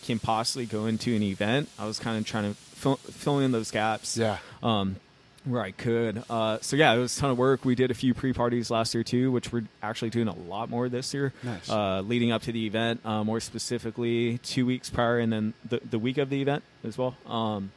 can 0.06 0.18
possibly 0.18 0.64
go 0.66 0.86
into 0.86 1.14
an 1.14 1.22
event 1.22 1.68
i 1.78 1.84
was 1.86 1.98
kind 1.98 2.16
of 2.18 2.24
trying 2.24 2.50
to 2.52 2.54
fill, 2.58 2.96
fill 2.96 3.38
in 3.40 3.52
those 3.52 3.70
gaps 3.70 4.16
Yeah. 4.16 4.38
um, 4.62 4.96
where 5.44 5.62
I 5.62 5.70
could. 5.70 6.24
Uh, 6.28 6.58
so 6.60 6.74
yeah, 6.74 6.92
it 6.92 6.98
was 6.98 7.16
a 7.16 7.20
ton 7.20 7.30
of 7.30 7.38
work. 7.38 7.64
We 7.64 7.76
did 7.76 7.92
a 7.92 7.94
few 7.94 8.14
pre-parties 8.14 8.68
last 8.68 8.92
year 8.94 9.04
too, 9.04 9.30
which 9.30 9.52
we're 9.52 9.62
actually 9.80 10.10
doing 10.10 10.26
a 10.26 10.34
lot 10.34 10.68
more 10.68 10.88
this 10.88 11.14
year. 11.14 11.32
Nice. 11.44 11.70
Uh, 11.70 12.00
leading 12.00 12.32
up 12.32 12.42
to 12.42 12.52
the 12.52 12.66
event, 12.66 13.00
uh, 13.04 13.22
more 13.22 13.38
specifically, 13.38 14.38
two 14.38 14.66
weeks 14.66 14.90
prior, 14.90 15.20
and 15.20 15.32
then 15.32 15.54
the 15.68 15.80
the 15.88 16.00
week 16.00 16.18
of 16.18 16.30
the 16.30 16.42
event 16.42 16.64
as 16.82 16.98
well. 16.98 17.14
Um, 17.26 17.70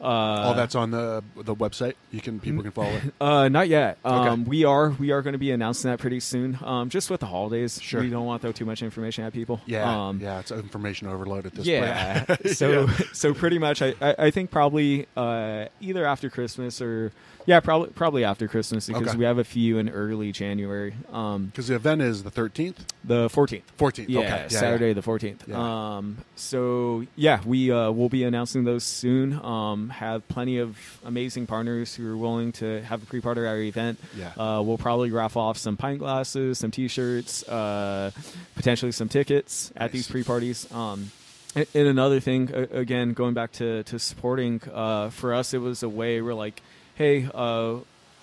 uh, 0.00 0.04
All 0.04 0.54
that's 0.54 0.74
on 0.74 0.90
the 0.90 1.22
the 1.36 1.54
website. 1.54 1.94
You 2.10 2.20
can 2.20 2.40
people 2.40 2.62
can 2.62 2.72
follow 2.72 2.88
it. 2.88 3.12
uh, 3.20 3.48
not 3.48 3.68
yet. 3.68 3.98
Um, 4.04 4.20
Okay. 4.20 4.42
We 4.50 4.64
are 4.64 4.90
we 4.90 5.10
are 5.10 5.22
going 5.22 5.32
to 5.34 5.38
be 5.38 5.50
announcing 5.50 5.90
that 5.90 5.98
pretty 5.98 6.20
soon. 6.20 6.58
Um, 6.62 6.88
just 6.88 7.10
with 7.10 7.20
the 7.20 7.26
holidays, 7.26 7.80
Sure. 7.82 8.00
we 8.00 8.08
don't 8.10 8.24
want 8.24 8.40
to 8.40 8.46
throw 8.48 8.52
too 8.52 8.64
much 8.64 8.82
information 8.82 9.24
at 9.24 9.32
people. 9.32 9.60
Yeah, 9.66 10.08
Um, 10.08 10.20
yeah, 10.20 10.40
it's 10.40 10.50
information 10.50 11.08
overload 11.08 11.46
at 11.46 11.54
this 11.54 11.66
yeah. 11.66 12.24
point. 12.24 12.48
so 12.56 12.86
Yeah. 12.86 12.94
so 13.12 13.34
pretty 13.34 13.58
much, 13.58 13.82
I 13.82 13.94
I, 14.00 14.14
I 14.18 14.30
think 14.30 14.50
probably 14.50 15.06
uh, 15.16 15.66
either 15.80 16.04
after 16.06 16.30
Christmas 16.30 16.80
or 16.80 17.12
yeah, 17.50 17.58
probably 17.58 17.90
probably 17.90 18.22
after 18.22 18.46
Christmas 18.46 18.86
because 18.86 19.08
Okay. 19.08 19.18
we 19.18 19.24
have 19.24 19.38
a 19.38 19.44
few 19.44 19.78
in 19.78 19.88
early 19.88 20.30
January. 20.30 20.94
Um, 21.12 21.46
because 21.46 21.66
the 21.66 21.74
event 21.74 22.00
is 22.00 22.22
the 22.22 22.30
thirteenth, 22.30 22.78
the 23.02 23.28
fourteenth. 23.28 23.64
fourteenth. 23.76 24.08
Yeah, 24.08 24.20
okay. 24.20 24.28
yeah, 24.28 24.48
Saturday 24.48 24.88
yeah. 24.88 24.92
the 24.94 25.02
fourteenth. 25.02 25.42
Yeah. 25.48 25.96
Um, 25.96 26.18
so 26.36 27.04
yeah, 27.16 27.40
we 27.44 27.72
uh, 27.72 27.90
will 27.90 28.08
be 28.08 28.22
announcing 28.22 28.62
those 28.62 28.84
soon. 28.84 29.32
Um, 29.44 29.88
have 29.90 30.26
plenty 30.28 30.58
of 30.58 30.78
amazing 31.04 31.46
partners 31.48 31.92
who 31.96 32.08
are 32.12 32.16
willing 32.16 32.52
to 32.52 32.82
have 32.82 33.02
a 33.02 33.06
pre-party 33.06 33.40
at 33.40 33.48
our 33.48 33.58
event. 33.58 33.98
Yeah. 34.16 34.28
Uh, 34.38 34.62
we'll 34.62 34.78
probably 34.78 35.10
raffle 35.10 35.42
off 35.42 35.58
some 35.58 35.76
pint 35.76 35.98
glasses, 35.98 36.58
some 36.58 36.70
T-shirts, 36.70 37.42
uh, 37.48 38.12
potentially 38.54 38.92
some 38.92 39.08
tickets 39.08 39.72
at 39.74 39.82
Nice. 39.82 39.92
these 39.92 40.08
pre-parties. 40.08 40.70
Um, 40.72 41.10
and, 41.56 41.66
and 41.74 41.88
another 41.88 42.20
thing, 42.20 42.48
again, 42.70 43.12
going 43.12 43.34
back 43.34 43.50
to 43.54 43.82
to 43.82 43.98
supporting, 43.98 44.60
uh, 44.72 45.10
for 45.10 45.34
us, 45.34 45.52
it 45.52 45.58
was 45.58 45.82
a 45.82 45.88
way 45.88 46.20
we're 46.20 46.34
like, 46.46 46.62
hey. 47.00 47.28
Uh, 47.34 47.76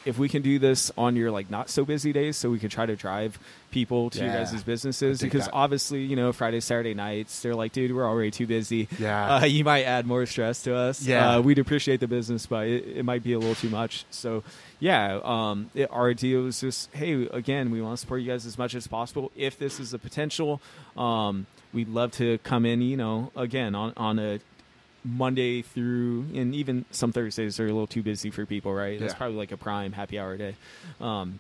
if 0.06 0.18
we 0.18 0.30
can 0.30 0.42
do 0.42 0.58
this 0.58 0.90
on 0.98 1.18
your 1.18 1.32
like 1.32 1.50
not 1.50 1.70
so 1.70 1.84
busy 1.84 2.14
days, 2.14 2.38
so 2.38 2.50
we 2.50 2.60
can 2.60 2.70
try 2.70 2.86
to 2.86 2.96
drive 2.96 3.38
people 3.72 4.10
to 4.12 4.20
your 4.20 4.28
Yeah. 4.28 4.38
guys' 4.46 4.64
businesses 4.64 5.20
because 5.22 5.46
that. 5.46 5.54
obviously 5.54 6.04
you 6.04 6.16
know 6.16 6.32
Friday 6.32 6.62
Saturday 6.62 6.94
nights 6.94 7.42
they're 7.42 7.56
like 7.56 7.74
dude 7.74 7.94
we're 7.94 8.08
already 8.08 8.32
too 8.32 8.48
busy 8.48 8.88
Yeah. 8.98 9.36
uh, 9.42 9.46
you 9.46 9.66
might 9.66 9.84
add 9.84 10.08
more 10.08 10.26
stress 10.26 10.64
to 10.64 10.74
us 10.74 11.06
Yeah. 11.06 11.36
uh, 11.36 11.42
we'd 11.42 11.60
appreciate 11.60 12.00
the 12.00 12.08
business 12.08 12.46
but 12.46 12.68
it, 12.70 12.88
it 13.00 13.04
might 13.04 13.22
be 13.22 13.34
a 13.34 13.40
little 13.40 13.56
too 13.56 13.70
much 13.70 14.06
so 14.10 14.44
yeah 14.80 15.20
um, 15.26 15.70
it, 15.76 15.90
our 15.92 16.10
idea 16.10 16.38
was 16.40 16.62
just 16.62 16.90
hey 16.94 17.28
again 17.28 17.70
we 17.70 17.82
want 17.82 17.98
to 17.98 18.00
support 18.00 18.22
you 18.22 18.28
guys 18.32 18.46
as 18.46 18.58
much 18.58 18.74
as 18.76 18.88
possible 18.88 19.30
if 19.36 19.60
this 19.60 19.78
is 19.82 19.94
a 19.94 20.00
potential 20.00 20.62
um, 20.96 21.46
we'd 21.74 21.90
love 21.90 22.12
to 22.14 22.38
come 22.46 22.66
in 22.66 22.82
you 22.82 22.96
know 22.96 23.30
again 23.36 23.76
on 23.76 23.92
on 23.98 24.18
a 24.20 24.40
Monday 25.08 25.62
through, 25.62 26.26
and 26.36 26.54
even 26.54 26.86
some 26.92 27.12
Thursdays 27.12 27.60
are 27.60 27.66
a 27.66 27.72
little 27.72 27.88
too 27.88 28.04
busy 28.04 28.30
for 28.30 28.46
people, 28.46 28.74
right? 28.74 29.00
That's 29.00 29.14
Yeah. 29.14 29.18
probably 29.18 29.38
like 29.38 29.52
a 29.52 29.58
prime 29.58 29.94
happy 29.94 30.20
hour 30.20 30.36
day. 30.38 30.56
Um, 31.00 31.40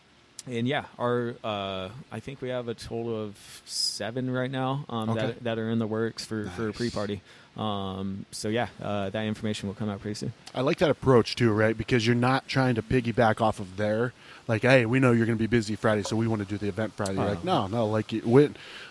and 0.49 0.65
yeah, 0.65 0.85
our 0.97 1.35
uh, 1.43 1.89
I 2.11 2.21
think 2.21 2.41
we 2.41 2.49
have 2.49 2.69
a 2.69 2.73
total 2.73 3.21
of 3.25 3.35
seven 3.65 4.31
right 4.31 4.49
now 4.49 4.85
um, 4.87 5.09
Okay. 5.09 5.19
that 5.27 5.43
that 5.43 5.59
are 5.59 5.69
in 5.69 5.79
the 5.79 5.87
works 5.87 6.25
for 6.25 6.49
for 6.55 6.69
a 6.69 6.73
pre 6.73 6.89
party. 6.89 7.21
Um, 7.57 8.25
so 8.31 8.47
yeah, 8.49 8.67
uh, 8.81 9.09
that 9.09 9.25
information 9.25 9.67
will 9.67 9.73
come 9.75 9.89
out 9.89 9.99
pretty 9.99 10.13
soon. 10.15 10.31
I 10.53 10.61
like 10.61 10.77
that 10.77 10.91
approach 10.91 11.35
too, 11.35 11.51
right? 11.51 11.75
Because 11.77 12.05
you're 12.05 12.15
not 12.15 12.47
trying 12.47 12.75
to 12.75 12.81
piggyback 12.83 13.41
off 13.41 13.59
of 13.59 13.75
their 13.77 14.13
like, 14.47 14.61
hey, 14.61 14.85
we 14.85 14.99
know 14.99 15.11
you're 15.11 15.25
going 15.25 15.37
to 15.37 15.43
be 15.43 15.47
busy 15.47 15.75
Friday, 15.75 16.03
so 16.03 16.15
we 16.15 16.27
want 16.27 16.41
to 16.41 16.47
do 16.47 16.57
the 16.57 16.69
event 16.69 16.93
Friday. 16.95 17.15
You're 17.15 17.23
Oh. 17.23 17.29
like, 17.31 17.43
no, 17.43 17.67
no, 17.67 17.87
like 17.87 18.13
it, 18.13 18.25
we, 18.25 18.49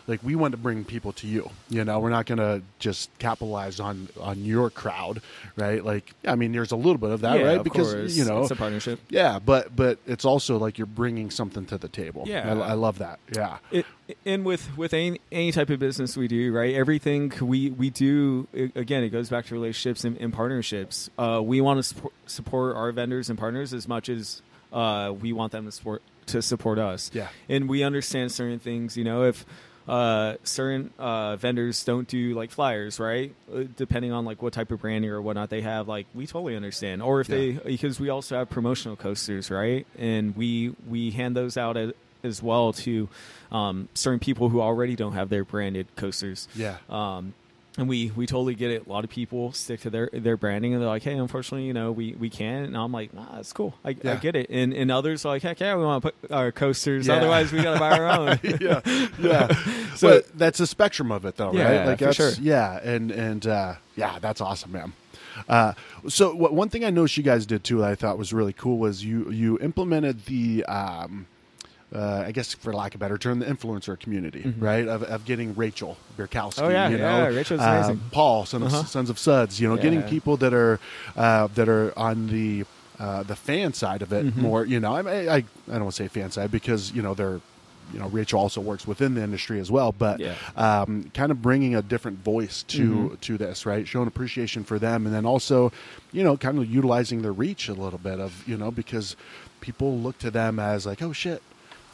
like 0.08 0.22
we 0.22 0.34
want 0.36 0.52
to 0.52 0.56
bring 0.58 0.84
people 0.84 1.12
to 1.14 1.26
you. 1.26 1.50
You 1.68 1.84
know, 1.84 1.98
we're 1.98 2.10
not 2.10 2.26
going 2.26 2.38
to 2.38 2.62
just 2.78 3.10
capitalize 3.18 3.80
on 3.80 4.08
on 4.20 4.44
your 4.44 4.70
crowd, 4.70 5.20
right? 5.56 5.84
Like, 5.84 6.12
I 6.26 6.36
mean, 6.36 6.52
there's 6.52 6.72
a 6.72 6.76
little 6.76 6.98
bit 6.98 7.10
of 7.10 7.22
that, 7.22 7.40
yeah, 7.40 7.46
right? 7.46 7.56
of 7.58 7.64
because 7.64 7.92
course. 7.92 8.16
you 8.16 8.24
know, 8.24 8.42
it's 8.42 8.50
a 8.50 8.56
partnership. 8.56 9.00
yeah, 9.08 9.38
but 9.38 9.74
but 9.74 9.98
it's 10.06 10.24
also 10.24 10.58
like 10.58 10.78
you're 10.78 10.86
bringing 10.86 11.30
something 11.30 11.66
to 11.66 11.78
the 11.78 11.88
table. 11.88 12.24
Yeah. 12.26 12.52
I, 12.54 12.70
I 12.70 12.72
love 12.74 12.98
that. 12.98 13.18
Yeah, 13.34 13.58
it, 13.70 13.86
and 14.24 14.44
with 14.44 14.76
with 14.76 14.94
any 14.94 15.20
any 15.32 15.50
type 15.52 15.68
of 15.70 15.80
business 15.80 16.16
we 16.16 16.28
do 16.28 16.52
right 16.52 16.74
everything 16.76 17.32
we 17.40 17.70
we 17.70 17.90
do 17.90 18.46
again 18.76 19.02
it 19.02 19.08
goes 19.08 19.28
back 19.28 19.46
to 19.46 19.54
relationships 19.54 20.04
and, 20.04 20.16
and 20.18 20.32
partnerships 20.32 21.10
uh, 21.18 21.40
we 21.44 21.60
want 21.60 21.78
to 21.78 21.82
support, 21.82 22.12
support 22.26 22.76
our 22.76 22.92
vendors 22.92 23.28
and 23.28 23.36
partners 23.36 23.74
as 23.74 23.88
much 23.88 24.08
as 24.08 24.42
uh, 24.72 25.12
we 25.20 25.32
want 25.32 25.50
them 25.50 25.64
to 25.64 25.72
support 25.72 26.02
to 26.26 26.40
support 26.40 26.78
us 26.78 27.10
Yeah. 27.12 27.28
and 27.48 27.68
we 27.68 27.82
understand 27.82 28.30
certain 28.30 28.60
things 28.60 28.96
you 28.96 29.02
know 29.02 29.24
if 29.24 29.44
uh, 29.88 30.34
certain 30.42 30.90
uh, 30.98 31.36
vendors 31.36 31.84
don't 31.84 32.08
do 32.08 32.34
like 32.34 32.50
flyers, 32.50 32.98
right? 32.98 33.34
Uh, 33.52 33.64
depending 33.76 34.12
on 34.12 34.24
like 34.24 34.42
what 34.42 34.52
type 34.52 34.70
of 34.72 34.80
branding 34.80 35.10
or 35.10 35.22
whatnot 35.22 35.50
they 35.50 35.60
have, 35.62 35.86
like 35.88 36.06
we 36.14 36.26
totally 36.26 36.56
understand. 36.56 37.02
Or 37.02 37.20
if 37.20 37.28
they, 37.28 37.52
because 37.52 38.00
we 38.00 38.08
also 38.08 38.36
have 38.36 38.50
promotional 38.50 38.96
coasters, 38.96 39.50
right? 39.50 39.86
And 39.98 40.36
we 40.36 40.74
we 40.88 41.10
hand 41.12 41.36
those 41.36 41.56
out 41.56 41.76
as, 41.76 41.92
as 42.24 42.42
well 42.42 42.72
to 42.72 43.08
um, 43.52 43.88
certain 43.94 44.18
people 44.18 44.48
who 44.48 44.60
already 44.60 44.96
don't 44.96 45.12
have 45.12 45.28
their 45.28 45.44
branded 45.44 45.86
coasters. 45.96 46.48
yeah, 46.56 46.78
Um, 46.90 47.34
and 47.78 47.88
we, 47.88 48.10
we 48.16 48.26
totally 48.26 48.54
get 48.54 48.70
it. 48.70 48.86
A 48.86 48.88
lot 48.90 49.04
of 49.04 49.10
people 49.10 49.52
stick 49.52 49.80
to 49.80 49.90
their, 49.90 50.08
their 50.12 50.36
branding 50.36 50.72
and 50.72 50.80
they're 50.82 50.88
like, 50.88 51.02
hey, 51.02 51.14
unfortunately, 51.14 51.66
you 51.66 51.72
know, 51.72 51.92
we, 51.92 52.14
we 52.14 52.30
can't. 52.30 52.66
And 52.68 52.76
I'm 52.76 52.92
like, 52.92 53.12
nah, 53.12 53.36
that's 53.36 53.52
cool. 53.52 53.74
I, 53.84 53.90
I 54.04 54.16
get 54.16 54.34
it. 54.36 54.48
And, 54.50 54.72
and 54.72 54.90
others 54.90 55.24
are 55.24 55.28
like, 55.28 55.42
heck 55.42 55.60
yeah, 55.60 55.76
we 55.76 55.84
want 55.84 56.02
to 56.04 56.12
put 56.12 56.32
our 56.32 56.52
coasters. 56.52 57.06
Yeah. 57.06 57.16
Otherwise, 57.16 57.52
we 57.52 57.62
got 57.62 57.74
to 57.74 57.80
buy 57.80 57.98
our 57.98 58.06
own. 58.06 58.38
yeah, 58.60 58.80
yeah. 59.18 59.48
So- 59.96 60.20
that's 60.34 60.60
a 60.60 60.66
spectrum 60.66 61.10
of 61.10 61.24
it, 61.24 61.36
though, 61.36 61.52
Yeah, 61.52 61.78
right? 61.78 61.86
Like 61.86 61.98
for 61.98 62.04
that's 62.06 62.16
sure. 62.16 62.30
yeah, 62.40 62.78
and 62.82 63.10
and 63.10 63.46
uh, 63.46 63.74
yeah, 63.96 64.18
that's 64.20 64.40
awesome, 64.42 64.72
man. 64.72 64.92
Uh, 65.48 65.72
so 66.08 66.34
what, 66.34 66.52
one 66.52 66.68
thing 66.68 66.84
I 66.84 66.90
noticed 66.90 67.16
you 67.16 67.22
guys 67.22 67.46
did 67.46 67.64
too 67.64 67.78
that 67.78 67.90
I 67.90 67.94
thought 67.94 68.18
was 68.18 68.32
really 68.32 68.52
cool 68.52 68.76
was 68.78 69.04
you 69.04 69.30
you 69.30 69.58
implemented 69.60 70.26
the. 70.26 70.64
Um, 70.66 71.26
uh, 71.94 72.24
I 72.26 72.32
guess, 72.32 72.52
for 72.54 72.72
lack 72.72 72.94
of 72.94 73.00
a 73.00 73.04
better 73.04 73.16
term, 73.18 73.38
the 73.38 73.46
influencer 73.46 73.98
community, 73.98 74.52
right? 74.58 74.86
Of, 74.88 75.02
of 75.04 75.24
getting 75.24 75.54
Rachel 75.54 75.96
Birkowski, 76.16 76.56
Mm-hmm. 76.58 76.64
Oh, 76.64 76.68
yeah, 76.68 76.88
you 76.88 76.96
yeah, 76.98 77.28
know, 77.28 77.34
Rachel's 77.34 77.60
uh, 77.60 77.64
amazing. 77.64 78.00
Paul, 78.10 78.44
son 78.44 78.62
of, 78.62 78.72
Uh-huh. 78.72 78.84
Sons 78.84 79.08
of 79.10 79.18
Suds, 79.18 79.60
you 79.60 79.68
know, 79.68 79.76
getting 79.76 80.02
people 80.02 80.36
that 80.38 80.52
are 80.52 80.80
uh, 81.16 81.46
that 81.54 81.68
are 81.68 81.96
on 81.98 82.26
the 82.28 82.64
uh, 82.98 83.22
the 83.22 83.36
fan 83.36 83.72
side 83.72 84.02
of 84.02 84.12
it 84.12 84.24
Mm-hmm. 84.26 84.40
more. 84.42 84.64
You 84.64 84.80
know, 84.80 84.94
I, 84.96 85.00
I 85.00 85.36
I 85.36 85.44
don't 85.68 85.82
want 85.84 85.94
to 85.94 86.02
say 86.02 86.08
fan 86.08 86.30
side 86.30 86.50
because 86.50 86.92
you 86.92 87.02
know 87.02 87.14
they're 87.14 87.40
you 87.92 88.00
know 88.00 88.08
Rachel 88.08 88.40
also 88.40 88.60
works 88.60 88.84
within 88.84 89.14
the 89.14 89.22
industry 89.22 89.60
as 89.60 89.70
well, 89.70 89.92
but 89.92 90.18
Yeah. 90.18 90.34
um, 90.56 91.08
kind 91.14 91.30
of 91.30 91.40
bringing 91.40 91.76
a 91.76 91.82
different 91.82 92.18
voice 92.18 92.64
to 92.64 92.82
Mm-hmm. 92.90 93.14
to 93.20 93.38
this, 93.38 93.64
right? 93.64 93.86
Showing 93.86 94.08
appreciation 94.08 94.64
for 94.64 94.78
them, 94.80 95.06
and 95.06 95.14
then 95.14 95.24
also, 95.24 95.70
you 96.10 96.24
know, 96.24 96.36
kind 96.36 96.58
of 96.58 96.66
utilizing 96.66 97.22
their 97.22 97.32
reach 97.32 97.68
a 97.68 97.74
little 97.74 98.00
bit 98.00 98.18
of 98.18 98.42
you 98.48 98.56
know 98.56 98.72
because 98.72 99.14
people 99.60 99.96
look 99.98 100.18
to 100.18 100.30
them 100.32 100.58
as 100.58 100.84
like, 100.84 101.00
oh 101.00 101.12
shit. 101.12 101.42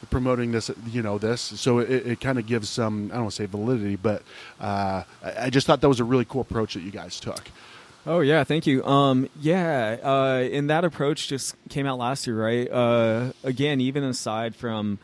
Promoting 0.09 0.51
this, 0.51 0.69
you 0.87 1.01
know, 1.01 1.17
this, 1.17 1.41
so 1.41 1.79
it, 1.79 1.89
it 1.89 2.21
kind 2.21 2.37
of 2.37 2.45
gives 2.45 2.69
some, 2.69 3.05
I 3.11 3.15
don't 3.15 3.23
want 3.23 3.31
to 3.31 3.35
say 3.37 3.45
validity, 3.45 3.95
but 3.95 4.21
uh, 4.59 5.03
I 5.23 5.45
I 5.45 5.49
just 5.49 5.65
thought 5.67 5.81
that 5.81 5.87
was 5.89 5.99
a 5.99 6.03
really 6.03 6.25
cool 6.25 6.41
approach 6.41 6.73
that 6.73 6.81
you 6.81 6.91
guys 6.91 7.19
took. 7.19 7.41
Oh 8.05 8.19
yeah, 8.19 8.43
thank 8.43 8.67
you. 8.67 8.83
Um, 8.85 9.29
yeah, 9.39 9.97
uh, 10.03 10.47
and 10.51 10.69
that 10.69 10.83
approach 10.83 11.27
just 11.29 11.55
came 11.69 11.85
out 11.85 11.97
last 11.99 12.27
year, 12.27 12.35
right? 12.41 12.69
Uh, 12.69 13.31
again, 13.43 13.79
even 13.79 14.03
aside 14.03 14.55
from 14.55 14.99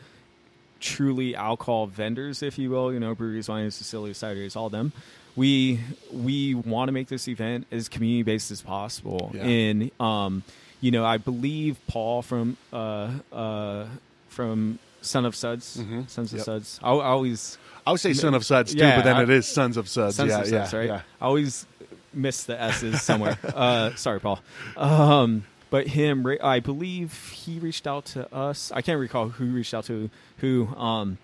truly 0.80 1.34
alcohol 1.34 1.86
vendors, 1.86 2.42
if 2.42 2.58
you 2.58 2.70
will, 2.70 2.92
you 2.92 3.00
know, 3.00 3.14
breweries, 3.14 3.48
wineries, 3.48 3.78
distilleries, 3.78 4.18
cideries, 4.18 4.56
all 4.56 4.68
them. 4.70 4.92
We 5.36 5.80
we 6.12 6.54
want 6.54 6.88
to 6.88 6.92
make 6.92 7.08
this 7.08 7.28
event 7.28 7.66
as 7.70 7.88
community 7.88 8.22
based 8.22 8.50
as 8.50 8.60
possible, 8.60 9.30
Yeah. 9.34 9.44
and 9.44 9.90
um, 10.00 10.42
you 10.80 10.90
know, 10.90 11.04
I 11.04 11.18
believe 11.18 11.78
Paul 11.86 12.20
from 12.22 12.56
uh, 12.72 13.12
uh, 13.32 13.86
from 14.28 14.78
Son 15.02 15.24
of 15.24 15.34
Suds, 15.34 15.78
Mhm. 15.78 16.08
Sons 16.08 16.32
of 16.32 16.38
Yep. 16.38 16.44
Suds. 16.44 16.80
I, 16.82 16.90
I 16.90 17.06
always 17.06 17.58
I 17.86 17.92
would 17.92 18.00
say 18.00 18.12
Son 18.12 18.34
of 18.34 18.44
Suds 18.44 18.72
too, 18.72 18.78
Yeah, 18.80 18.96
but 18.96 19.04
then 19.04 19.16
I- 19.16 19.22
it 19.22 19.30
is 19.30 19.46
Sons 19.46 19.76
of 19.76 19.88
Suds. 19.88 20.16
Sons 20.16 20.30
yeah, 20.30 20.40
of 20.40 20.48
yeah, 20.50 20.62
Suds, 20.64 20.74
right? 20.74 20.86
yeah. 20.88 21.00
I 21.20 21.24
always 21.26 21.66
miss 22.12 22.44
the 22.44 22.60
S's 22.60 23.00
somewhere. 23.02 23.38
uh, 23.54 23.94
sorry, 23.96 24.20
Paul. 24.20 24.40
Um, 24.76 25.44
but 25.70 25.86
him, 25.88 26.26
I 26.42 26.60
believe 26.60 27.30
he 27.32 27.58
reached 27.58 27.86
out 27.86 28.04
to 28.06 28.32
us. 28.34 28.70
I 28.74 28.82
can't 28.82 28.98
recall 29.00 29.28
who 29.30 29.46
reached 29.52 29.72
out 29.74 29.84
to 29.86 30.10
who. 30.38 30.66
Um, 30.76 31.18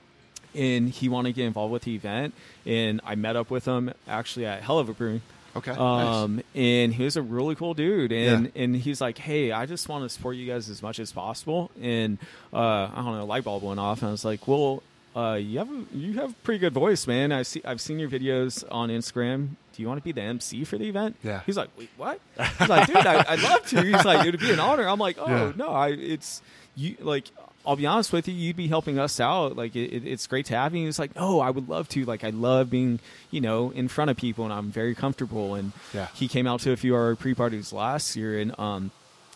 and 0.54 0.88
he 0.88 1.08
wanted 1.10 1.30
to 1.30 1.32
get 1.34 1.46
involved 1.46 1.72
with 1.72 1.82
the 1.82 1.94
event, 1.94 2.32
and 2.64 3.00
I 3.04 3.14
met 3.14 3.36
up 3.36 3.50
with 3.50 3.66
him 3.66 3.92
actually 4.08 4.46
at 4.46 4.62
Hell 4.62 4.78
of 4.78 4.88
a 4.88 4.94
Brewing. 4.94 5.20
Okay. 5.56 5.72
nice. 5.72 6.14
Um, 6.24 6.42
and 6.54 6.94
he 6.94 7.02
was 7.04 7.16
a 7.16 7.22
really 7.22 7.54
cool 7.54 7.74
dude, 7.74 8.12
and 8.12 8.52
and 8.54 8.76
he's 8.76 9.00
like, 9.00 9.18
"Hey, 9.18 9.52
I 9.52 9.66
just 9.66 9.88
want 9.88 10.04
to 10.04 10.08
support 10.08 10.36
you 10.36 10.46
guys 10.46 10.68
as 10.68 10.82
much 10.82 10.98
as 11.00 11.12
possible." 11.12 11.70
And 11.80 12.18
uh, 12.52 12.58
I 12.58 12.92
don't 12.96 13.06
know, 13.16 13.22
a 13.22 13.24
light 13.24 13.44
bulb 13.44 13.62
went 13.62 13.80
off, 13.80 14.00
and 14.02 14.08
I 14.08 14.12
was 14.12 14.24
like, 14.24 14.46
"Well, 14.46 14.82
uh, 15.16 15.34
you 15.34 15.58
have 15.58 15.70
a, 15.70 15.84
you 15.96 16.12
have 16.14 16.30
a 16.30 16.34
pretty 16.44 16.58
good 16.58 16.72
voice, 16.74 17.06
man. 17.06 17.32
I 17.32 17.42
see, 17.42 17.62
I've 17.64 17.80
seen 17.80 17.98
your 17.98 18.10
videos 18.10 18.64
on 18.70 18.90
Instagram. 18.90 19.48
Do 19.74 19.82
you 19.82 19.88
want 19.88 19.98
to 19.98 20.04
be 20.04 20.12
the 20.12 20.22
MC 20.22 20.64
for 20.64 20.76
the 20.78 20.88
event?" 20.88 21.16
Yeah. 21.22 21.40
He's 21.46 21.56
like, 21.56 21.70
"Wait, 21.78 21.88
what?" 21.96 22.20
He's 22.58 22.68
like, 22.68 22.86
"Dude, 22.86 22.96
I, 22.96 23.24
I'd 23.28 23.40
love 23.42 23.66
to." 23.68 23.82
He's 23.82 24.04
like, 24.04 24.26
"It'd 24.26 24.40
be 24.40 24.52
an 24.52 24.60
honor." 24.60 24.86
I'm 24.88 24.98
like, 24.98 25.16
"Oh 25.18 25.26
Yeah. 25.28 25.52
no, 25.56 25.68
I 25.70 25.88
it's 25.90 26.42
you 26.74 26.96
like." 27.00 27.24
I'll 27.66 27.76
be 27.76 27.86
honest 27.86 28.12
with 28.12 28.28
you, 28.28 28.34
you'd 28.34 28.56
be 28.56 28.68
helping 28.68 28.98
us 28.98 29.18
out. 29.20 29.56
Like, 29.56 29.74
it, 29.74 29.92
it, 29.92 30.06
it's 30.06 30.26
great 30.26 30.46
to 30.46 30.54
have 30.56 30.74
you. 30.74 30.86
He's 30.86 30.98
like, 30.98 31.16
no, 31.16 31.40
I 31.40 31.50
would 31.50 31.68
love 31.68 31.88
to. 31.90 32.04
Like, 32.04 32.22
I 32.24 32.30
love 32.30 32.70
being, 32.70 33.00
you 33.30 33.40
know, 33.40 33.70
in 33.70 33.88
front 33.88 34.10
of 34.10 34.16
people, 34.16 34.44
and 34.44 34.52
I'm 34.52 34.70
very 34.70 34.94
comfortable. 34.94 35.54
And 35.54 35.72
Yeah. 35.92 36.08
he 36.14 36.28
came 36.28 36.46
out 36.46 36.60
to 36.60 36.72
a 36.72 36.76
few 36.76 36.94
of 36.94 37.00
our 37.00 37.16
pre-parties 37.16 37.72
last 37.72 38.14
year 38.16 38.38
and 38.38 38.58
um 38.58 38.90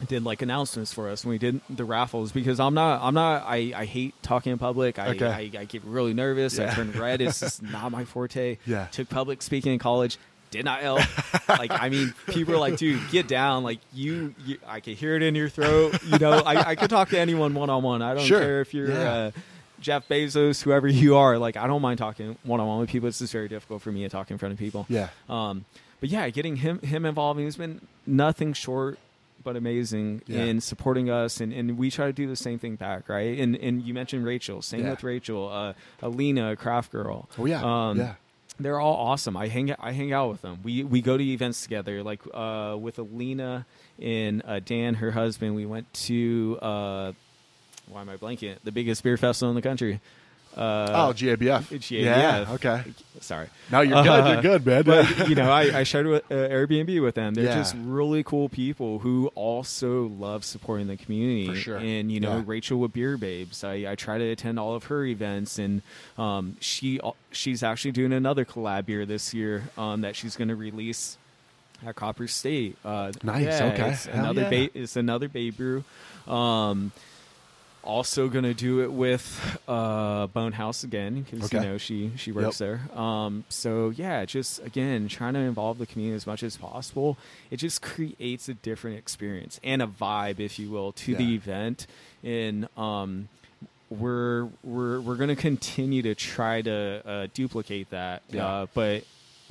did 0.09 0.25
like 0.25 0.41
announcements 0.41 0.95
for 0.95 1.11
us 1.11 1.27
when 1.27 1.33
we 1.33 1.37
did 1.39 1.61
the 1.69 1.85
raffles 1.85 2.33
because 2.33 2.59
I'm 2.59 2.73
not 2.73 3.03
I'm 3.03 3.13
not 3.13 3.43
I, 3.47 3.75
I 3.77 3.85
hate 3.85 4.15
talking 4.23 4.51
in 4.51 4.57
public. 4.59 4.99
I, 4.99 5.09
Okay. 5.09 5.27
I, 5.55 5.61
I 5.61 5.65
get 5.67 5.85
really 5.85 6.15
nervous. 6.15 6.57
Yeah. 6.57 6.71
I 6.71 6.75
turn 6.75 6.93
red. 6.93 7.21
It's 7.21 7.41
just 7.41 7.63
not 7.77 7.93
my 7.93 8.07
forte. 8.07 8.57
Yeah. 8.65 8.87
Took 8.87 9.11
public 9.11 9.43
speaking 9.43 9.75
in 9.75 9.79
college. 9.79 10.17
Did 10.51 10.65
not 10.65 10.81
help. 10.81 11.01
like 11.49 11.71
I 11.71 11.89
mean, 11.89 12.13
people 12.27 12.55
are 12.55 12.59
like, 12.59 12.77
dude, 12.77 13.01
get 13.11 13.29
down. 13.29 13.63
Like 13.63 13.79
you, 13.93 14.35
you 14.45 14.59
I 14.67 14.81
can 14.81 14.95
hear 14.97 15.15
it 15.17 15.23
in 15.23 15.35
your 15.35 15.49
throat. 15.49 16.03
You 16.05 16.19
know, 16.19 16.33
I, 16.33 16.71
I 16.71 16.75
could 16.75 16.91
talk 16.91 17.11
to 17.11 17.19
anyone 17.19 17.55
one 17.55 17.71
on 17.71 17.83
one. 17.83 18.03
I 18.03 18.15
don't 18.15 18.25
Sure. 18.25 18.41
care 18.41 18.61
if 18.61 18.75
you're 18.75 18.91
Yeah. 18.91 19.13
uh, 19.13 19.31
Jeff 19.81 20.09
Bezos, 20.09 20.63
whoever 20.63 20.89
you 20.89 21.17
are. 21.17 21.39
Like 21.39 21.57
I 21.57 21.67
don't 21.67 21.81
mind 21.83 21.99
talking 21.99 22.37
one 22.43 22.61
on 22.61 22.67
one 22.67 22.81
with 22.81 22.91
people. 22.91 23.09
It's 23.09 23.21
just 23.21 23.33
very 23.33 23.49
difficult 23.49 23.81
for 23.83 23.93
me 23.93 24.03
to 24.03 24.09
talk 24.09 24.31
in 24.31 24.39
front 24.39 24.53
of 24.53 24.59
people. 24.59 24.87
Yeah. 24.89 25.09
Um, 25.29 25.65
but 26.01 26.09
yeah, 26.09 26.29
getting 26.31 26.57
him 26.57 26.81
him 26.81 27.07
involved, 27.07 27.39
he's 27.41 27.57
been 27.57 27.81
nothing 28.07 28.53
short 28.53 28.99
but 29.43 29.57
amazing 29.57 30.21
Yeah. 30.27 30.41
in 30.45 30.61
supporting 30.61 31.09
us, 31.09 31.41
and, 31.41 31.51
and 31.53 31.79
we 31.79 31.91
try 31.91 32.05
to 32.07 32.13
do 32.13 32.27
the 32.27 32.37
same 32.37 32.59
thing 32.59 32.77
back, 32.77 33.09
right? 33.09 33.39
And 33.39 33.57
and 33.57 33.83
you 33.83 33.95
mentioned 33.95 34.25
Rachel, 34.27 34.61
same 34.63 34.81
Yeah. 34.83 34.91
with 34.91 35.03
Rachel, 35.05 35.49
uh, 35.49 35.73
Alina, 36.03 36.57
Craft 36.57 36.93
Girl. 36.93 37.29
Oh 37.39 37.47
yeah. 37.47 37.63
um, 37.63 37.99
yeah. 37.99 38.15
They're 38.59 38.81
all 38.81 38.97
awesome. 38.97 39.37
I 39.37 39.49
hang 39.49 39.73
I 39.79 39.93
hang 39.93 40.13
out 40.13 40.31
with 40.31 40.43
them. 40.43 40.59
We 40.63 40.85
we 40.85 41.01
go 41.01 41.17
to 41.17 41.25
events 41.25 41.63
together. 41.63 42.03
Like 42.03 42.21
uh, 42.35 42.77
with 42.79 42.99
Alina 42.99 43.65
and 44.01 44.43
uh, 44.45 44.61
Dan, 44.61 44.95
her 44.95 45.11
husband, 45.13 45.55
we 45.55 45.65
went 45.65 45.93
to 45.95 46.59
uh, 46.61 47.13
why 47.89 48.03
am 48.03 48.09
I 48.09 48.17
blanking? 48.17 48.57
The 48.63 48.73
biggest 48.73 49.03
beer 49.03 49.17
festival 49.17 49.51
in 49.51 49.57
the 49.57 49.63
country. 49.63 50.01
Uh, 50.57 51.09
oh, 51.09 51.13
GABF. 51.15 51.71
it's 51.73 51.91
Yeah. 51.91 52.47
Okay. 52.51 52.83
Sorry. 53.21 53.47
No, 53.71 53.83
you're 53.83 54.03
good. 54.03 54.09
Uh, 54.09 54.33
You're 54.33 54.43
good, 54.43 54.67
man. 54.67 54.83
But 54.83 55.29
you 55.29 55.35
know, 55.35 55.51
I, 55.51 55.81
I 55.81 55.83
shared 55.85 56.07
with, 56.07 56.25
uh, 56.31 56.35
Airbnb 56.35 57.01
with 57.03 57.15
them. 57.15 57.35
They're 57.35 57.45
Yeah. 57.45 57.55
just 57.57 57.77
really 57.79 58.23
cool 58.25 58.49
people 58.49 58.99
who 58.99 59.29
also 59.35 60.07
love 60.07 60.45
supporting 60.45 60.87
the 60.89 60.97
community. 60.97 61.47
For 61.47 61.55
sure. 61.55 61.77
And 61.77 62.11
you 62.11 62.19
know, 62.21 62.39
Yeah. 62.39 62.43
Rachel 62.47 62.79
with 62.81 62.93
Beer 62.93 63.17
Babes. 63.17 63.63
I, 63.63 63.85
I 63.91 63.95
try 63.95 64.19
to 64.19 64.25
attend 64.25 64.59
all 64.59 64.75
of 64.75 64.85
her 64.85 65.05
events, 65.05 65.59
and 65.59 65.83
um, 66.19 66.57
she 66.61 66.99
she's 67.31 67.63
actually 67.63 67.93
doing 67.93 68.13
another 68.13 68.45
collab 68.45 68.87
beer 68.87 69.07
this 69.07 69.33
year 69.35 69.65
um, 69.79 70.01
that 70.01 70.17
she's 70.17 70.35
going 70.37 70.49
to 70.49 70.57
release 70.57 71.17
at 71.87 71.95
Copper 71.95 72.27
State. 72.27 72.77
Uh, 72.85 73.13
Nice, 73.23 73.45
yeah, 73.45 73.65
okay. 73.73 73.91
It's 73.91 74.07
Hell 74.07 74.25
another 74.31 74.55
yeah. 74.55 74.69
it's 74.75 74.97
another 74.97 75.29
Bay 75.29 75.51
Brew. 75.51 75.85
Um, 76.27 76.93
also 77.83 78.29
going 78.29 78.45
to 78.45 78.55
do 78.55 78.81
it 78.83 78.93
with 78.93 79.59
uh, 79.69 80.27
Bone 80.29 80.53
Haus 80.53 80.85
again 80.85 81.23
because 81.23 81.45
Okay. 81.45 81.59
you 81.65 81.71
know 81.73 81.79
she 81.79 82.13
she 82.17 82.33
works 82.33 82.59
there. 82.59 82.81
Um, 82.95 83.45
so 83.49 83.91
yeah, 83.91 84.25
just 84.25 84.65
again 84.65 85.09
trying 85.09 85.35
to 85.35 85.41
involve 85.41 85.79
the 85.79 85.87
community 85.87 86.17
as 86.17 86.27
much 86.27 86.43
as 86.43 86.57
possible. 86.57 87.17
It 87.51 87.57
just 87.59 87.83
creates 87.83 88.49
a 88.49 88.55
different 88.55 88.99
experience 88.99 89.59
and 89.65 89.81
a 89.83 89.87
vibe, 89.87 90.41
if 90.41 90.59
you 90.59 90.71
will, 90.71 90.93
to 90.93 91.15
the 91.15 91.35
event. 91.35 91.87
And 92.23 92.69
um, 92.77 93.29
we're 93.89 94.45
we're 94.63 95.01
we're 95.01 95.17
going 95.17 95.29
to 95.31 95.37
continue 95.37 96.03
to 96.03 96.15
try 96.15 96.63
to 96.63 97.03
uh, 97.07 97.27
duplicate 97.35 97.91
that, 97.91 98.23
Yeah. 98.31 98.47
uh, 98.47 98.67
but 98.75 99.05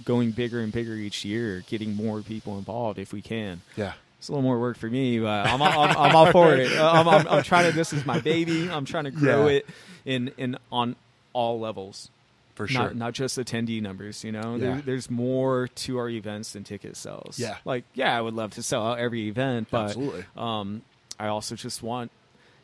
going 0.05 0.32
bigger 0.32 0.61
and 0.61 0.71
bigger 0.71 0.93
each 0.93 1.25
year, 1.25 1.61
getting 1.67 1.93
more 1.95 2.21
people 2.21 2.57
involved 2.57 2.99
if 2.99 3.11
we 3.11 3.21
can. 3.21 3.61
Yeah. 3.75 3.93
It's 4.20 4.28
a 4.28 4.32
little 4.34 4.43
more 4.43 4.59
work 4.59 4.78
for 4.78 4.88
me, 4.88 5.20
but 5.20 5.47
I'm, 5.47 5.61
I'm, 5.61 5.97
I'm 5.97 6.15
all 6.15 6.32
for 6.32 6.53
it. 6.53 6.72
Uh, 6.78 6.91
I'm, 6.91 7.07
I'm, 7.07 7.28
I'm 7.28 7.43
trying 7.43 7.70
to. 7.72 7.76
This 7.76 7.93
is 7.93 8.05
my 8.05 8.20
baby. 8.20 8.70
I'm 8.70 8.86
trying 8.86 9.05
to 9.05 9.11
grow 9.11 9.47
Yeah. 9.47 9.53
it 9.57 9.65
in 10.05 10.32
in 10.38 10.57
on 10.72 10.95
all 11.32 11.59
levels, 11.59 12.09
For 12.55 12.67
sure. 12.67 12.82
not 12.84 12.95
not 12.97 13.13
just 13.13 13.38
attendee 13.39 13.82
numbers. 13.82 14.24
You 14.26 14.34
know, 14.34 14.55
Yeah. 14.55 14.57
there, 14.74 14.82
there's 14.82 15.09
more 15.09 15.70
to 15.70 15.97
our 15.99 16.09
events 16.09 16.51
than 16.53 16.63
ticket 16.65 16.97
sales. 16.97 17.39
Yeah. 17.39 17.57
like 17.63 17.86
yeah, 17.93 18.17
I 18.17 18.20
would 18.22 18.34
love 18.34 18.51
to 18.55 18.63
sell 18.63 18.86
out 18.86 18.99
every 18.99 19.28
event, 19.30 19.70
but 19.72 19.86
Absolutely. 19.86 20.26
um, 20.36 20.82
I 21.17 21.28
also 21.28 21.55
just 21.55 21.82
want 21.82 22.11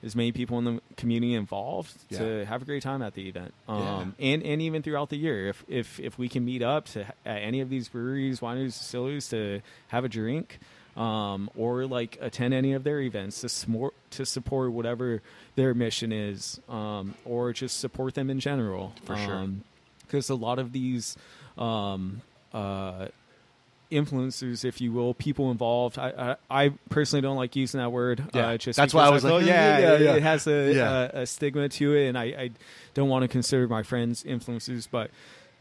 as 0.05 0.15
many 0.15 0.31
people 0.31 0.57
in 0.59 0.63
the 0.65 0.81
community 0.95 1.33
involved 1.33 1.91
Yeah. 2.09 2.19
to 2.19 2.45
have 2.45 2.61
a 2.61 2.65
great 2.65 2.83
time 2.83 3.01
at 3.01 3.15
the 3.15 3.27
event, 3.27 3.53
um, 3.67 4.13
and 4.19 4.43
and 4.43 4.61
even 4.61 4.81
throughout 4.83 5.09
the 5.09 5.17
year. 5.17 5.47
If 5.49 5.65
if 5.67 5.99
if 5.99 6.17
we 6.19 6.29
can 6.29 6.45
meet 6.45 6.61
up 6.61 6.85
to 6.89 7.01
at 7.25 7.37
any 7.41 7.59
of 7.59 7.69
these 7.69 7.89
breweries, 7.89 8.39
wineries, 8.39 8.77
distilleries 8.77 9.27
to 9.29 9.61
have 9.89 10.05
a 10.05 10.09
drink, 10.09 10.59
um, 10.95 11.49
or 11.57 11.85
like 11.87 12.17
attend 12.21 12.53
any 12.53 12.73
of 12.73 12.83
their 12.83 13.01
events 13.01 13.41
to 13.41 13.47
smor- 13.47 13.91
to 14.11 14.25
support 14.25 14.71
whatever 14.71 15.21
their 15.55 15.73
mission 15.73 16.11
is, 16.13 16.59
um, 16.69 17.15
or 17.25 17.51
just 17.51 17.79
support 17.79 18.13
them 18.13 18.29
in 18.29 18.39
general. 18.39 18.93
For 19.05 19.17
sure. 19.17 19.49
because 20.01 20.29
a 20.29 20.35
lot 20.35 20.59
of 20.59 20.71
these. 20.71 21.17
Um, 21.57 22.21
uh, 22.53 23.07
influencers, 23.91 24.65
if 24.65 24.81
you 24.81 24.91
will, 24.91 25.13
people 25.13 25.51
involved. 25.51 25.97
I, 25.99 26.35
I, 26.49 26.65
I 26.65 26.69
personally 26.89 27.21
don't 27.21 27.37
like 27.37 27.55
using 27.55 27.79
that 27.79 27.91
word. 27.91 28.23
Yeah. 28.33 28.47
uh, 28.49 28.57
just 28.57 28.77
That's 28.77 28.93
why 28.93 29.05
I 29.05 29.09
was 29.09 29.23
like, 29.23 29.31
feel- 29.31 29.47
yeah, 29.47 29.77
yeah, 29.77 29.79
yeah, 29.79 29.93
it, 29.93 30.01
yeah. 30.01 30.13
it 30.15 30.23
has 30.23 30.47
a, 30.47 30.73
Yeah. 30.73 31.03
a, 31.21 31.25
stigma 31.25 31.69
to 31.69 31.95
it, 31.95 32.07
and 32.07 32.17
I, 32.17 32.23
I 32.23 32.49
don't 32.93 33.09
want 33.09 33.23
to 33.23 33.27
consider 33.27 33.67
my 33.67 33.83
friends 33.83 34.23
influencers, 34.23 34.87
but 34.89 35.11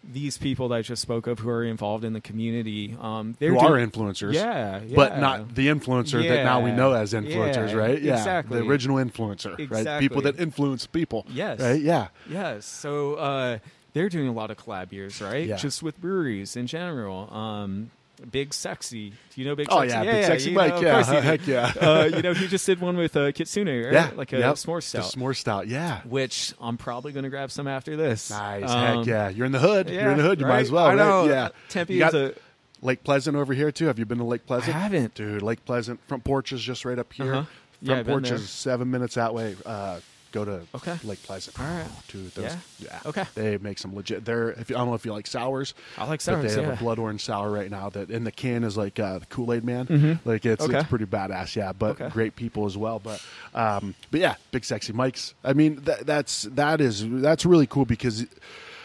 these 0.07 0.37
people 0.37 0.69
that 0.69 0.77
I 0.77 0.83
just 0.83 1.01
spoke 1.01 1.27
of 1.27 1.39
who 1.39 1.49
are 1.49 1.65
involved 1.65 2.05
in 2.05 2.13
the 2.13 2.21
community, 2.21 2.95
um, 3.01 3.37
Who 3.41 3.59
are 3.59 3.73
influencers. 3.79 4.35
yeah, 4.35 4.81
But 4.95 5.19
not 5.19 5.55
the 5.55 5.69
influencer 5.69 6.27
that 6.29 6.45
now 6.45 6.61
we 6.61 6.73
know 6.73 6.93
as 6.93 7.15
influencers, 7.15 7.71
Yeah, 7.71 7.75
right? 7.77 8.03
Yeah. 8.03 8.17
exactly. 8.19 8.61
The 8.61 8.67
original 8.67 8.99
influencer, 8.99 9.71
right? 9.71 10.01
People 10.01 10.21
that 10.23 10.39
influence 10.39 10.87
people. 10.87 11.25
Yes. 11.31 11.59
Right? 11.61 11.81
Yeah. 11.81 12.09
Yes. 12.29 12.67
So 12.67 13.15
uh, 13.15 13.59
they're 13.95 14.11
doing 14.11 14.29
a 14.29 14.33
lot 14.33 14.51
of 14.51 14.59
collab 14.59 14.91
beers, 14.91 15.23
right? 15.23 15.47
Yeah. 15.47 15.57
Just 15.57 15.83
with 15.83 15.99
breweries 15.99 16.55
in 16.55 16.67
general. 16.67 17.33
Um, 17.35 17.91
Big 18.31 18.53
Sexy. 18.55 19.11
Do 19.11 19.41
you 19.41 19.47
know 19.47 19.55
Big 19.57 19.67
sexy? 19.71 19.77
Oh, 19.77 19.89
Sexy? 19.89 20.07
yeah. 20.07 20.13
Big 20.13 20.25
Sexy 20.25 20.51
you 20.51 20.57
Mike. 20.57 20.75
know, 20.75 20.81
yeah. 20.81 21.03
do. 21.03 21.21
Heck 21.21 21.47
yeah. 21.47 21.73
uh, 21.81 22.05
you 22.15 22.23
know, 22.23 22.35
he 22.35 22.47
just 22.47 22.65
did 22.67 22.81
one 22.81 22.97
with 22.97 23.17
uh, 23.17 23.33
Kitsune, 23.33 23.67
right? 23.85 23.93
yeah. 23.93 24.11
Like 24.15 24.33
a 24.33 24.39
Yep. 24.39 24.55
s'more 24.57 24.83
stout. 24.83 25.13
The 25.13 25.19
s'more 25.19 25.37
stout. 25.37 25.67
Yeah. 25.69 26.01
which 26.03 26.55
I'm 26.61 26.77
probably 26.77 27.13
going 27.13 27.25
to 27.25 27.31
grab 27.31 27.51
some 27.51 27.67
after 27.67 27.97
this. 27.97 28.31
Nice. 28.31 28.71
Um, 28.71 28.99
Heck 28.99 29.07
yeah. 29.07 29.29
You're 29.29 29.47
in 29.47 29.53
the 29.53 29.59
hood. 29.61 29.89
You're 29.91 30.11
in 30.11 30.19
the 30.19 30.25
hood. 30.25 30.41
You 30.41 30.47
might 30.47 30.61
as 30.61 30.71
well. 30.71 30.85
I 30.87 30.89
right? 30.91 30.97
know. 30.97 31.25
Yeah. 31.27 31.49
Tempe 31.69 31.99
got 31.99 32.15
is 32.15 32.33
a. 32.33 32.35
Lake 32.83 33.03
Pleasant 33.03 33.35
over 33.35 33.55
here 33.55 33.73
too. 33.73 33.87
Have 33.87 33.99
you 33.99 34.05
been 34.05 34.19
to 34.19 34.25
Lake 34.25 34.45
Pleasant? 34.47 34.77
I 34.77 34.79
haven't. 34.81 35.15
Dude, 35.15 35.41
Lake 35.41 35.65
Pleasant. 35.65 36.01
Front 36.07 36.23
porch 36.25 36.53
is 36.53 36.61
just 36.61 36.85
right 36.85 36.99
up 36.99 37.13
here. 37.15 37.35
Uh-huh. 37.35 37.45
Front 37.85 38.01
I've 38.01 38.07
porch 38.07 38.31
is 38.31 38.49
seven 38.51 38.91
minutes 38.91 39.15
that 39.15 39.33
way. 39.35 39.57
Uh, 39.65 40.01
go 40.35 40.45
to 40.45 40.61
Okay. 40.75 40.97
Lake 41.05 41.23
Pleasant. 41.23 41.59
All 41.59 41.65
right. 41.67 41.87
Dude, 42.09 42.31
those, 42.35 42.45
Yeah? 42.45 42.57
yeah. 42.81 43.01
Okay. 43.07 43.25
They 43.35 43.57
make 43.59 43.79
some 43.79 43.95
legit. 43.95 44.25
They're. 44.25 44.51
If 44.51 44.69
you, 44.69 44.77
I 44.77 44.81
don't 44.81 44.89
know 44.89 44.95
if 44.95 45.05
you 45.07 45.13
like 45.13 45.27
sours. 45.27 45.73
I 45.97 46.03
like 46.03 46.19
But 46.19 46.23
sours. 46.23 46.55
they 46.55 46.63
have 46.63 46.75
a 46.75 46.77
blood 46.77 46.99
orange 46.99 47.23
sour 47.25 47.51
right 47.51 47.71
now 47.71 47.89
that 47.91 48.11
in 48.11 48.25
the 48.25 48.33
can 48.33 48.65
is 48.65 48.77
like 48.77 48.99
uh, 48.99 49.21
the 49.21 49.27
Kool 49.27 49.53
Aid 49.53 49.65
Man. 49.65 49.87
Mhm. 49.87 50.19
Like 50.25 50.45
it's 50.45 50.63
Okay. 50.65 50.79
it's 50.81 50.89
pretty 50.89 51.07
badass, 51.07 51.55
yeah. 51.57 51.73
But 51.73 51.93
Okay. 52.01 52.09
great 52.11 52.35
people 52.37 52.67
as 52.67 52.77
well. 52.77 52.99
But 52.99 53.23
um, 53.55 53.95
but 54.11 54.21
yeah, 54.21 54.35
big 54.51 54.65
sexy 54.65 54.93
Mike's. 54.93 55.33
I 55.45 55.53
mean 55.53 55.77
that 55.85 56.05
that's 56.07 56.43
that 56.43 56.81
is 56.81 57.05
that's 57.09 57.47
really 57.47 57.67
cool 57.67 57.85
because 57.85 58.27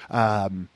um, 0.10 0.70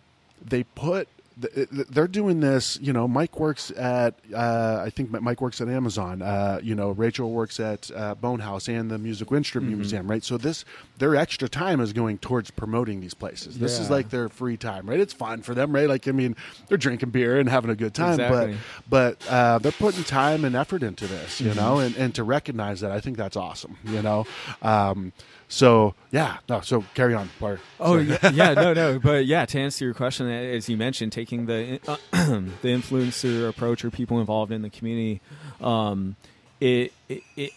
they 0.43 0.63
put 0.63 1.07
they're 1.37 2.07
doing 2.07 2.39
this. 2.39 2.77
You 2.81 2.93
know, 2.93 3.07
Mike 3.07 3.39
works 3.39 3.71
at 3.71 4.19
uh, 4.33 4.81
I 4.85 4.89
think 4.89 5.09
Mike 5.11 5.41
works 5.41 5.61
at 5.61 5.67
Amazon. 5.67 6.21
Uh, 6.21 6.59
you 6.61 6.75
know, 6.75 6.91
Rachel 6.91 7.31
works 7.31 7.59
at 7.59 7.89
uh, 7.95 8.15
Bone 8.15 8.39
Haus 8.39 8.67
and 8.67 8.89
the 8.91 8.97
Musical 8.97 9.35
Instrument 9.35 9.71
Mm-hmm. 9.71 9.79
Museum, 9.79 10.09
right? 10.09 10.23
So 10.23 10.37
this 10.37 10.65
their 10.97 11.15
extra 11.15 11.49
time 11.49 11.79
is 11.79 11.93
going 11.93 12.17
towards 12.19 12.51
promoting 12.51 13.01
these 13.01 13.13
places. 13.13 13.57
This 13.59 13.79
is 13.79 13.89
like 13.89 14.09
their 14.09 14.29
free 14.29 14.57
time, 14.57 14.89
right? 14.89 14.99
It's 14.99 15.13
fun 15.13 15.41
for 15.41 15.53
them, 15.55 15.73
right? 15.73 15.87
Like 15.89 16.07
I 16.07 16.11
mean, 16.11 16.35
they're 16.67 16.77
drinking 16.77 17.09
beer 17.09 17.39
and 17.39 17.49
having 17.49 17.71
a 17.71 17.75
good 17.75 17.93
time, 17.93 18.13
Exactly. 18.19 18.57
but 18.89 19.17
but 19.17 19.31
uh, 19.31 19.57
they're 19.59 19.71
putting 19.71 20.03
time 20.03 20.45
and 20.45 20.55
effort 20.55 20.83
into 20.83 21.07
this, 21.07 21.39
Mm-hmm. 21.39 21.49
you 21.49 21.55
know, 21.55 21.79
and, 21.79 21.95
and 21.97 22.13
to 22.15 22.23
recognize 22.23 22.81
that, 22.81 22.91
I 22.91 22.99
think 22.99 23.17
that's 23.17 23.35
awesome, 23.37 23.77
you 23.85 24.01
know. 24.01 24.25
Um, 24.61 25.13
so 25.53 25.93
yeah, 26.11 26.37
no, 26.49 26.61
so 26.61 26.83
carry 26.95 27.13
on, 27.13 27.29
Bart. 27.39 27.59
Oh 27.79 27.97
yeah, 27.99 28.29
yeah, 28.33 28.53
no, 28.53 28.73
no, 28.73 28.97
but 28.97 29.25
yeah. 29.27 29.45
To 29.45 29.59
answer 29.59 29.85
your 29.85 29.93
question, 29.93 30.27
as 30.29 30.67
you 30.67 30.77
mentioned, 30.77 31.11
taking 31.11 31.45
the 31.45 31.79
uh, 31.87 31.97
the 32.11 32.69
influencer 32.69 33.47
approach 33.47 33.85
or 33.85 33.91
people 33.91 34.19
involved 34.19 34.51
in 34.51 34.63
the 34.63 34.69
community, 34.71 35.21
um, 35.61 36.15
it, 36.59 36.91
it 37.07 37.21
it 37.37 37.51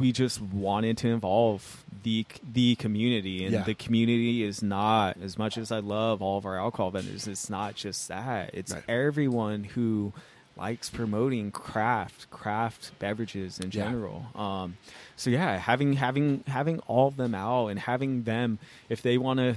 we 0.00 0.12
just 0.12 0.40
wanted 0.40 0.96
to 0.98 1.08
involve 1.08 1.84
the 2.04 2.24
the 2.52 2.74
community, 2.76 3.44
and 3.44 3.52
Yeah. 3.52 3.62
the 3.64 3.74
community 3.74 4.42
is 4.42 4.62
not 4.62 5.18
as 5.22 5.36
much 5.36 5.58
as 5.58 5.70
I 5.70 5.80
love 5.80 6.22
all 6.22 6.38
of 6.38 6.46
our 6.46 6.56
alcohol 6.58 6.90
vendors. 6.90 7.28
It's 7.28 7.50
not 7.50 7.74
just 7.74 8.08
that; 8.08 8.50
it's 8.54 8.72
Right. 8.72 8.82
everyone 8.88 9.64
who 9.64 10.12
likes 10.56 10.88
promoting 10.90 11.50
craft 11.50 12.30
craft 12.30 12.90
beverages 12.98 13.58
in 13.60 13.66
Yeah. 13.70 13.84
general 13.84 14.26
um 14.34 14.76
so 15.16 15.30
yeah 15.30 15.56
having 15.58 15.94
having 15.94 16.42
having 16.46 16.78
all 16.86 17.08
of 17.08 17.16
them 17.16 17.34
out 17.34 17.68
and 17.68 17.78
having 17.78 18.22
them 18.22 18.58
if 18.88 19.02
they 19.02 19.18
want 19.18 19.38
to 19.38 19.56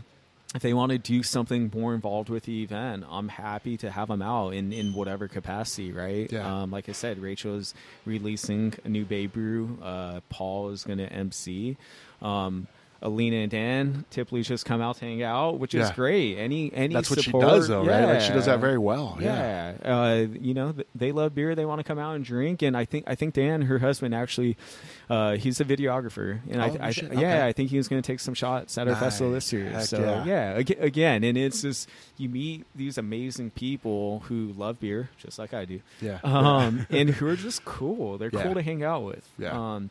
if 0.55 0.61
they 0.63 0.73
want 0.73 0.91
to 0.91 0.97
do 0.97 1.21
something 1.23 1.71
more 1.73 1.93
involved 1.93 2.27
with 2.27 2.43
the 2.43 2.63
event 2.63 3.05
i'm 3.09 3.29
happy 3.29 3.77
to 3.77 3.89
have 3.91 4.07
them 4.09 4.21
out 4.21 4.49
in 4.53 4.73
in 4.73 4.93
whatever 4.93 5.27
capacity 5.27 5.91
right 5.91 6.31
Yeah. 6.31 6.63
um 6.63 6.71
like 6.71 6.89
i 6.89 6.91
said 6.91 7.19
rachel's 7.19 7.73
releasing 8.05 8.73
a 8.83 8.89
new 8.89 9.05
bay 9.05 9.27
brew 9.27 9.77
uh 9.81 10.19
paul 10.29 10.69
is 10.71 10.83
gonna 10.83 11.03
mc 11.05 11.77
um 12.21 12.67
Alina 13.01 13.37
and 13.37 13.51
Dan 13.51 14.05
typically 14.09 14.41
just 14.43 14.65
come 14.65 14.81
out 14.81 14.97
to 14.97 15.05
hang 15.05 15.23
out, 15.23 15.57
which 15.59 15.73
is 15.73 15.89
great. 15.91 16.37
Any 16.37 16.71
any 16.73 16.93
That's 16.93 17.09
what 17.09 17.21
she 17.23 17.31
does, 17.31 17.67
though, 17.67 17.85
right? 17.85 18.05
Like 18.05 18.21
she 18.21 18.33
does 18.33 18.45
that 18.47 18.59
very 18.59 18.77
well. 18.77 19.17
Yeah. 19.19 19.73
Yeah, 19.83 19.95
uh, 19.99 20.27
you 20.39 20.53
know, 20.53 20.73
they 20.95 21.11
love 21.11 21.33
beer. 21.33 21.55
They 21.55 21.65
want 21.65 21.79
to 21.79 21.83
come 21.83 21.97
out 21.99 22.15
and 22.15 22.25
drink, 22.25 22.61
and 22.61 22.75
I 22.75 22.85
think 22.85 23.05
I 23.07 23.15
think 23.15 23.33
Dan, 23.35 23.61
her 23.63 23.79
husband, 23.79 24.13
actually, 24.13 24.57
uh, 25.09 25.37
he's 25.37 25.59
a 25.61 25.65
videographer, 25.65 26.39
and 26.49 26.61
Oh, 26.61 26.77
I, 26.81 26.87
I 26.87 26.91
shit, 26.91 27.13
yeah. 27.13 27.45
I 27.45 27.53
think 27.53 27.69
he 27.69 27.77
was 27.77 27.87
going 27.87 28.01
to 28.01 28.05
take 28.05 28.19
some 28.19 28.33
shots 28.33 28.77
at 28.77 28.87
our 28.87 28.95
festival 28.95 29.31
this 29.31 29.51
year. 29.53 29.69
Heck 29.69 29.83
so 29.85 29.99
yeah. 30.25 30.25
yeah, 30.57 30.75
again, 30.79 31.23
and 31.23 31.37
it's 31.37 31.61
just 31.61 31.87
you 32.17 32.27
meet 32.27 32.65
these 32.75 32.97
amazing 32.97 33.51
people 33.51 34.23
who 34.27 34.53
love 34.57 34.79
beer, 34.79 35.09
just 35.17 35.39
like 35.39 35.53
I 35.53 35.63
do, 35.65 35.79
Yeah. 36.01 36.19
um, 36.23 36.85
and 36.89 37.09
who 37.11 37.27
are 37.27 37.35
just 37.37 37.63
cool. 37.65 38.17
They're 38.17 38.29
Yeah. 38.33 38.43
cool 38.43 38.55
to 38.55 38.61
hang 38.61 38.83
out 38.83 39.03
with. 39.03 39.27
Yeah. 39.37 39.51
Um, 39.75 39.89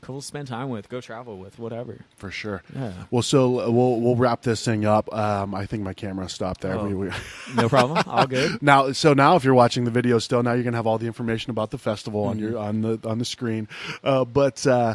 cool 0.00 0.20
to 0.20 0.26
spend 0.26 0.48
time 0.48 0.68
with, 0.68 0.88
go 0.88 1.00
travel 1.00 1.38
with, 1.38 1.58
whatever. 1.58 1.98
for 2.16 2.30
sure. 2.30 2.62
Yeah. 2.74 2.92
Well, 3.10 3.22
so 3.22 3.60
uh, 3.60 3.70
we'll 3.70 4.00
we'll 4.00 4.16
wrap 4.16 4.42
this 4.42 4.64
thing 4.64 4.84
up. 4.84 5.12
Um, 5.14 5.54
I 5.54 5.66
think 5.66 5.82
my 5.82 5.92
camera 5.94 6.28
stopped 6.28 6.60
there. 6.62 6.74
Oh. 6.76 6.86
We, 6.86 6.94
we, 6.94 7.10
No 7.54 7.68
problem. 7.68 8.02
All 8.06 8.26
good. 8.26 8.62
now, 8.62 8.92
so 8.92 9.12
now 9.14 9.36
if 9.36 9.44
you're 9.44 9.54
watching 9.54 9.84
the 9.84 9.90
video 9.90 10.18
still, 10.18 10.42
now 10.42 10.52
you're 10.52 10.64
gonna 10.64 10.76
have 10.76 10.86
all 10.86 10.98
the 10.98 11.06
information 11.06 11.50
about 11.50 11.70
the 11.70 11.78
festival 11.78 12.24
on 12.24 12.36
Mm-hmm. 12.38 12.50
your 12.52 12.58
on 12.58 12.80
the 12.82 12.98
on 13.04 13.18
the 13.18 13.24
screen. 13.24 13.68
Uh, 14.04 14.24
but 14.24 14.66
uh, 14.66 14.94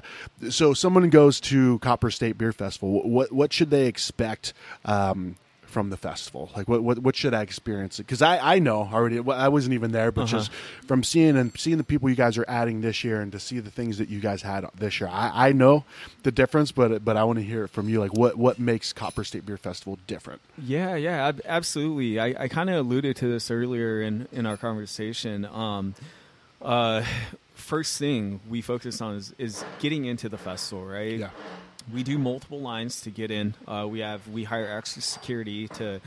so 0.49 0.74
someone 0.74 1.10
goes 1.10 1.39
to 1.41 1.80
Copper 1.80 2.10
State 2.12 2.38
Beer 2.38 2.51
Festival. 2.51 3.08
What 3.10 3.32
what 3.32 3.53
should 3.53 3.70
they 3.70 3.88
expect? 3.88 4.53
Um, 4.86 5.36
from 5.76 5.89
the 5.89 5.97
festival, 5.97 6.49
like 6.55 6.69
what 6.69 6.82
what, 6.84 6.99
what 6.99 7.15
should 7.17 7.34
I 7.34 7.41
experience? 7.41 7.97
Because 7.97 8.21
I, 8.21 8.55
I 8.55 8.59
know 8.59 8.89
already. 8.93 9.19
I 9.19 9.49
wasn't 9.49 9.73
even 9.73 9.91
there, 9.91 10.09
but 10.09 10.21
Uh-huh. 10.21 10.38
just 10.38 10.51
from 10.88 11.03
seeing 11.03 11.36
and 11.36 11.51
seeing 11.59 11.78
the 11.78 11.84
people 11.84 12.09
you 12.09 12.15
guys 12.15 12.38
are 12.38 12.45
adding 12.47 12.80
this 12.80 13.03
year, 13.03 13.19
and 13.19 13.30
to 13.34 13.39
see 13.41 13.59
the 13.59 13.69
things 13.69 13.97
that 13.97 14.07
you 14.07 14.21
guys 14.21 14.41
had 14.41 14.65
this 14.80 15.01
year, 15.01 15.09
I, 15.11 15.49
I 15.49 15.51
know 15.51 15.84
the 16.23 16.32
difference. 16.32 16.71
But 16.71 17.03
but 17.03 17.17
I 17.17 17.26
want 17.26 17.39
to 17.39 17.43
hear 17.45 17.65
it 17.65 17.71
from 17.71 17.89
you. 17.89 17.99
Like 17.99 18.13
what 18.13 18.38
what 18.38 18.57
makes 18.57 18.93
Copper 18.93 19.26
State 19.26 19.45
Beer 19.45 19.57
Festival 19.57 19.99
different? 20.07 20.39
Yeah, 20.57 20.95
yeah, 20.95 21.28
ab- 21.28 21.41
absolutely. 21.43 22.19
I, 22.21 22.43
I 22.45 22.47
kind 22.47 22.69
of 22.69 22.78
alluded 22.78 23.17
to 23.17 23.28
this 23.28 23.51
earlier 23.51 24.01
in, 24.01 24.30
in 24.32 24.45
our 24.45 24.55
conversation. 24.57 25.43
Um, 25.43 25.93
uh, 26.61 27.03
first 27.53 27.99
thing 27.99 28.39
we 28.49 28.61
focus 28.61 29.01
on 29.01 29.15
is, 29.15 29.34
is 29.38 29.65
getting 29.80 30.05
into 30.05 30.30
the 30.30 30.38
festival, 30.38 30.86
right? 30.86 31.19
Yeah. 31.19 31.30
We 31.93 32.03
do 32.03 32.17
multiple 32.17 32.59
lines 32.59 33.01
to 33.01 33.11
get 33.11 33.31
in. 33.31 33.53
Uh, 33.67 33.88
we 33.89 33.99
have 33.99 34.27
we 34.27 34.43
hire 34.43 34.77
extra 34.77 35.01
security 35.01 35.67
to 35.69 36.01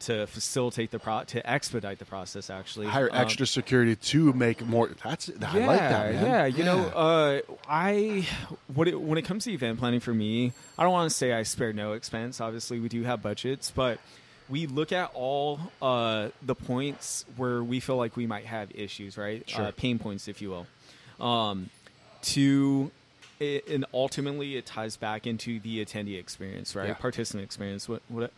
to 0.00 0.26
facilitate 0.26 0.90
the 0.90 0.98
pro 0.98 1.24
to 1.24 1.48
expedite 1.48 1.98
the 1.98 2.04
process. 2.04 2.50
Actually, 2.50 2.88
hire 2.88 3.08
Um, 3.10 3.18
extra 3.18 3.46
security 3.46 3.96
to 3.96 4.32
make 4.32 4.64
more. 4.66 4.90
That's 5.02 5.30
I 5.30 5.58
yeah, 5.58 5.66
like 5.66 5.78
that, 5.78 6.14
man. 6.14 6.24
Yeah, 6.24 6.46
you 6.46 6.64
know, 6.64 6.78
uh, 6.88 7.40
I 7.68 8.26
what 8.74 8.88
it, 8.88 9.00
when 9.00 9.16
it 9.18 9.22
comes 9.22 9.44
to 9.44 9.52
event 9.52 9.78
planning 9.78 10.00
for 10.00 10.12
me, 10.12 10.52
I 10.78 10.82
don't 10.82 10.92
want 10.92 11.10
to 11.10 11.16
say 11.16 11.32
I 11.32 11.44
spare 11.44 11.72
no 11.72 11.92
expense. 11.92 12.40
Obviously, 12.40 12.80
we 12.80 12.88
do 12.88 13.02
have 13.04 13.22
budgets, 13.22 13.70
but 13.70 14.00
we 14.48 14.66
look 14.66 14.92
at 14.92 15.12
all 15.14 15.60
uh, 15.80 16.28
the 16.42 16.54
points 16.54 17.24
where 17.36 17.62
we 17.62 17.80
feel 17.80 17.96
like 17.96 18.16
we 18.16 18.26
might 18.26 18.44
have 18.44 18.70
issues, 18.74 19.16
right? 19.16 19.48
Sure. 19.48 19.66
Uh, 19.66 19.70
pain 19.70 19.98
points, 19.98 20.28
if 20.28 20.42
you 20.42 20.50
will. 20.50 20.66
Um, 21.24 21.70
to 22.22 22.90
it, 23.42 23.68
and 23.68 23.84
ultimately, 23.92 24.56
it 24.56 24.66
ties 24.66 24.96
back 24.96 25.26
into 25.26 25.60
the 25.60 25.84
attendee 25.84 26.18
experience, 26.18 26.74
right? 26.76 26.88
Yeah. 26.88 26.94
Participant 26.94 27.44
experience. 27.44 27.88
What 27.88 28.02
what 28.08 28.32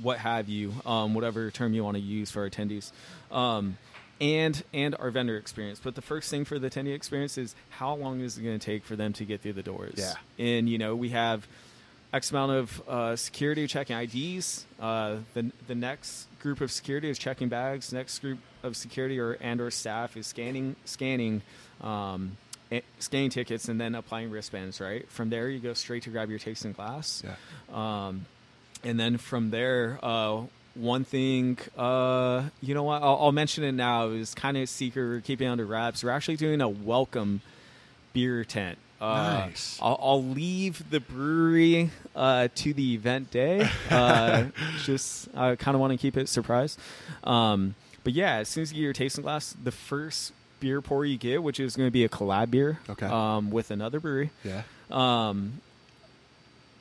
what 0.00 0.18
have 0.18 0.48
you, 0.48 0.72
um, 0.86 1.14
whatever 1.14 1.50
term 1.50 1.74
you 1.74 1.84
want 1.84 1.96
to 1.96 2.02
use 2.02 2.30
for 2.30 2.48
attendees, 2.48 2.90
um, 3.30 3.76
and 4.20 4.62
and 4.72 4.94
our 4.98 5.10
vendor 5.10 5.36
experience. 5.36 5.80
But 5.82 5.94
the 5.94 6.02
first 6.02 6.30
thing 6.30 6.44
for 6.44 6.58
the 6.58 6.70
attendee 6.70 6.94
experience 6.94 7.38
is 7.38 7.54
how 7.70 7.94
long 7.94 8.20
is 8.20 8.38
it 8.38 8.42
going 8.42 8.58
to 8.58 8.64
take 8.64 8.84
for 8.84 8.96
them 8.96 9.12
to 9.14 9.24
get 9.24 9.42
through 9.42 9.54
the 9.54 9.62
doors? 9.62 9.94
Yeah. 9.96 10.14
and 10.44 10.68
you 10.68 10.78
know 10.78 10.96
we 10.96 11.10
have 11.10 11.46
X 12.12 12.30
amount 12.30 12.52
of 12.52 12.88
uh, 12.88 13.16
security 13.16 13.66
checking 13.66 13.96
IDs. 13.96 14.64
Uh, 14.80 15.16
the 15.34 15.52
the 15.66 15.74
next 15.74 16.26
group 16.40 16.60
of 16.60 16.70
security 16.70 17.10
is 17.10 17.18
checking 17.18 17.48
bags. 17.48 17.92
Next 17.92 18.20
group 18.20 18.38
of 18.62 18.76
security 18.76 19.18
or 19.18 19.36
and 19.40 19.60
or 19.60 19.70
staff 19.70 20.16
is 20.16 20.26
scanning 20.26 20.76
scanning. 20.84 21.42
Um, 21.82 22.36
scanning 22.98 23.30
tickets 23.30 23.68
and 23.68 23.80
then 23.80 23.94
applying 23.94 24.30
wristbands 24.30 24.80
right 24.80 25.08
from 25.10 25.30
there 25.30 25.48
you 25.48 25.58
go 25.58 25.72
straight 25.74 26.02
to 26.02 26.10
grab 26.10 26.28
your 26.30 26.38
tasting 26.38 26.72
glass 26.72 27.22
Yeah. 27.24 27.34
um, 28.06 28.26
and 28.84 28.98
then 29.00 29.16
from 29.16 29.50
there, 29.50 29.98
uh, 30.02 30.42
one 30.74 31.02
thing, 31.04 31.58
uh, 31.76 32.44
you 32.62 32.74
know 32.74 32.84
what? 32.84 33.02
I'll, 33.02 33.16
I'll 33.22 33.32
mention 33.32 33.64
it 33.64 33.72
now. 33.72 34.10
Is 34.10 34.34
kind 34.34 34.56
of 34.56 34.68
secret. 34.68 35.02
We're 35.02 35.20
keeping 35.20 35.48
it 35.48 35.50
under 35.50 35.66
wraps. 35.66 36.04
We're 36.04 36.10
actually 36.10 36.36
doing 36.36 36.60
a 36.60 36.68
welcome 36.68 37.40
beer 38.12 38.44
tent. 38.44 38.78
Uh, 39.00 39.46
Nice. 39.46 39.80
I'll, 39.82 39.98
I'll 40.00 40.22
leave 40.24 40.88
the 40.90 41.00
brewery 41.00 41.90
uh, 42.14 42.46
to 42.54 42.72
the 42.72 42.94
event 42.94 43.32
day. 43.32 43.68
Uh, 43.90 44.44
just 44.84 45.28
I 45.36 45.56
kind 45.56 45.74
of 45.74 45.80
want 45.80 45.90
to 45.92 45.96
keep 45.96 46.16
it 46.16 46.28
surprise. 46.28 46.78
Um, 47.24 47.74
but 48.04 48.12
yeah, 48.12 48.36
as 48.36 48.48
soon 48.48 48.62
as 48.62 48.70
you 48.72 48.76
get 48.76 48.84
your 48.84 48.92
tasting 48.92 49.22
glass, 49.22 49.56
the 49.60 49.72
first 49.72 50.32
beer 50.60 50.80
pour 50.80 51.04
you 51.04 51.16
get, 51.18 51.42
which 51.42 51.60
is 51.60 51.76
going 51.76 51.86
to 51.86 51.92
be 51.92 52.04
a 52.04 52.08
collab 52.08 52.50
beer, 52.50 52.78
Okay. 52.88 53.06
um, 53.06 53.50
with 53.50 53.70
another 53.70 54.00
brewery. 54.00 54.30
Yeah. 54.44 54.62
Um, 54.90 55.60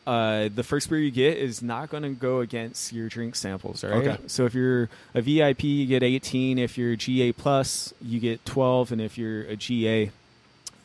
uh, 0.06 0.48
the 0.56 0.64
first 0.64 0.90
beer 0.90 1.00
you 1.00 1.12
get 1.12 1.38
is 1.38 1.62
not 1.62 1.90
going 1.90 2.04
to 2.04 2.10
go 2.10 2.40
against 2.40 2.94
your 2.94 3.10
drink 3.10 3.36
samples, 3.36 3.84
right? 3.84 3.94
Okay. 4.08 4.18
So 4.28 4.46
if 4.46 4.54
you're 4.54 4.90
a 5.14 5.22
VIP, 5.22 5.66
you 5.66 5.86
get 5.86 6.02
18. 6.02 6.58
If 6.58 6.78
you're 6.78 6.96
GA 6.96 7.34
plus, 7.34 7.94
you 8.02 8.20
get 8.22 8.46
12, 8.46 8.94
and 8.94 9.02
if 9.02 9.18
you're 9.18 9.42
a 9.42 9.58
GA, 9.58 10.12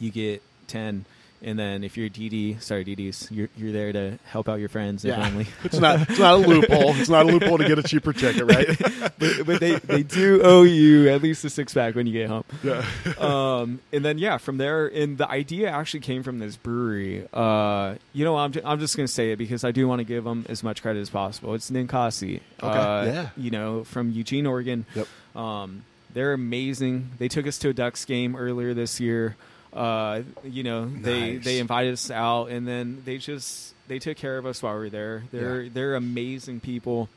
you 0.01 0.11
get 0.11 0.43
10. 0.67 1.05
And 1.45 1.59
then 1.59 1.83
if 1.83 1.97
you're 1.97 2.09
DD, 2.09 2.63
sorry 2.63 2.85
DDs, 2.85 3.29
you're 3.33 3.49
you're 3.57 3.73
there 3.73 3.93
to 3.93 4.19
help 4.27 4.49
out 4.49 4.61
your 4.61 4.69
friends 4.69 5.05
and 5.05 5.11
Yeah. 5.13 5.25
family. 5.25 5.47
It's 5.65 5.79
not. 5.79 6.09
It's 6.09 6.19
not 6.21 6.35
a 6.35 6.37
loophole. 6.37 6.95
It's 6.97 7.09
not 7.09 7.27
a 7.27 7.29
loophole 7.29 7.59
to 7.59 7.67
get 7.67 7.79
a 7.81 7.83
cheaper 7.83 8.13
ticket, 8.13 8.45
right? 8.45 8.69
but, 9.19 9.45
but 9.47 9.59
they, 9.61 9.75
they 9.75 10.03
do 10.05 10.41
owe 10.45 10.63
you 10.63 11.09
at 11.09 11.21
least 11.21 11.45
a 11.45 11.51
six 11.51 11.75
pack 11.75 11.97
when 11.97 12.07
you 12.07 12.13
get 12.13 12.29
home. 12.29 12.45
yeah. 12.63 12.85
um, 13.19 13.81
and 13.93 14.05
then 14.05 14.19
yeah, 14.19 14.39
from 14.39 14.57
there, 14.59 14.87
and 14.87 15.19
the 15.19 15.29
idea 15.29 15.69
actually 15.69 16.01
came 16.01 16.23
from 16.23 16.39
this 16.39 16.57
brewery. 16.57 17.27
Uh, 17.33 17.97
you 18.13 18.25
know, 18.25 18.37
I'm, 18.37 18.53
ju- 18.53 18.63
I'm 18.65 18.79
just 18.79 18.97
gonna 18.97 19.09
say 19.09 19.33
it 19.33 19.37
because 19.37 19.65
I 19.65 19.73
do 19.73 19.89
want 19.89 19.99
to 19.99 20.05
give 20.05 20.23
them 20.23 20.47
as 20.49 20.63
much 20.63 20.81
credit 20.81 21.01
as 21.01 21.11
possible. 21.11 21.55
It's 21.55 21.71
Ninkasi. 21.73 22.41
Okay, 22.63 22.79
Uh, 22.79 23.05
yeah. 23.05 23.29
You 23.37 23.51
know, 23.51 23.83
from 23.83 24.13
Eugene, 24.13 24.47
Oregon. 24.47 24.87
Yep. 24.95 25.09
Um, 25.37 25.85
they're 26.15 26.35
amazing. 26.35 27.11
They 27.19 27.27
took 27.29 27.47
us 27.49 27.59
to 27.59 27.71
a 27.71 27.73
Ducks 27.73 28.05
game 28.05 28.37
earlier 28.37 28.75
this 28.75 29.01
year. 29.01 29.35
Uh, 29.73 30.23
you 30.45 30.63
know, 30.63 30.87
they 30.87 31.35
Nice. 31.35 31.45
they 31.45 31.59
invited 31.59 31.93
us 31.95 32.11
out, 32.11 32.47
and 32.51 32.67
then 32.69 33.03
they 33.05 33.19
just 33.19 33.75
they 33.89 33.99
took 33.99 34.17
care 34.17 34.39
of 34.39 34.47
us 34.47 34.63
while 34.63 34.75
we 34.75 34.81
were 34.81 34.91
there. 34.91 35.23
They're 35.33 35.63
Yeah. 35.63 35.71
they're 35.73 35.95
amazing 35.95 36.61
people. 36.61 37.09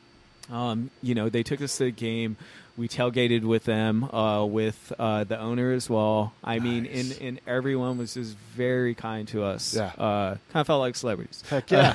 Um, 0.50 0.90
you 1.02 1.14
know, 1.14 1.28
they 1.28 1.42
took 1.42 1.60
us 1.60 1.76
to 1.78 1.84
the 1.84 1.90
game. 1.90 2.36
We 2.76 2.88
tailgated 2.88 3.42
with 3.42 3.64
them, 3.64 4.04
uh, 4.04 4.44
with 4.44 4.92
uh, 4.98 5.24
the 5.24 5.40
owner 5.40 5.72
as 5.72 5.88
well. 5.88 6.34
I 6.44 6.58
mean, 6.58 6.84
and, 6.84 7.18
and 7.22 7.40
everyone 7.46 7.96
was 7.96 8.12
just 8.14 8.36
very 8.54 8.94
kind 8.94 9.26
to 9.28 9.44
us. 9.44 9.74
Yeah. 9.74 9.86
uh, 9.96 10.36
kind 10.52 10.60
of 10.60 10.66
felt 10.66 10.80
like 10.80 10.94
celebrities. 10.94 11.42
Heck 11.48 11.70
yeah. 11.70 11.94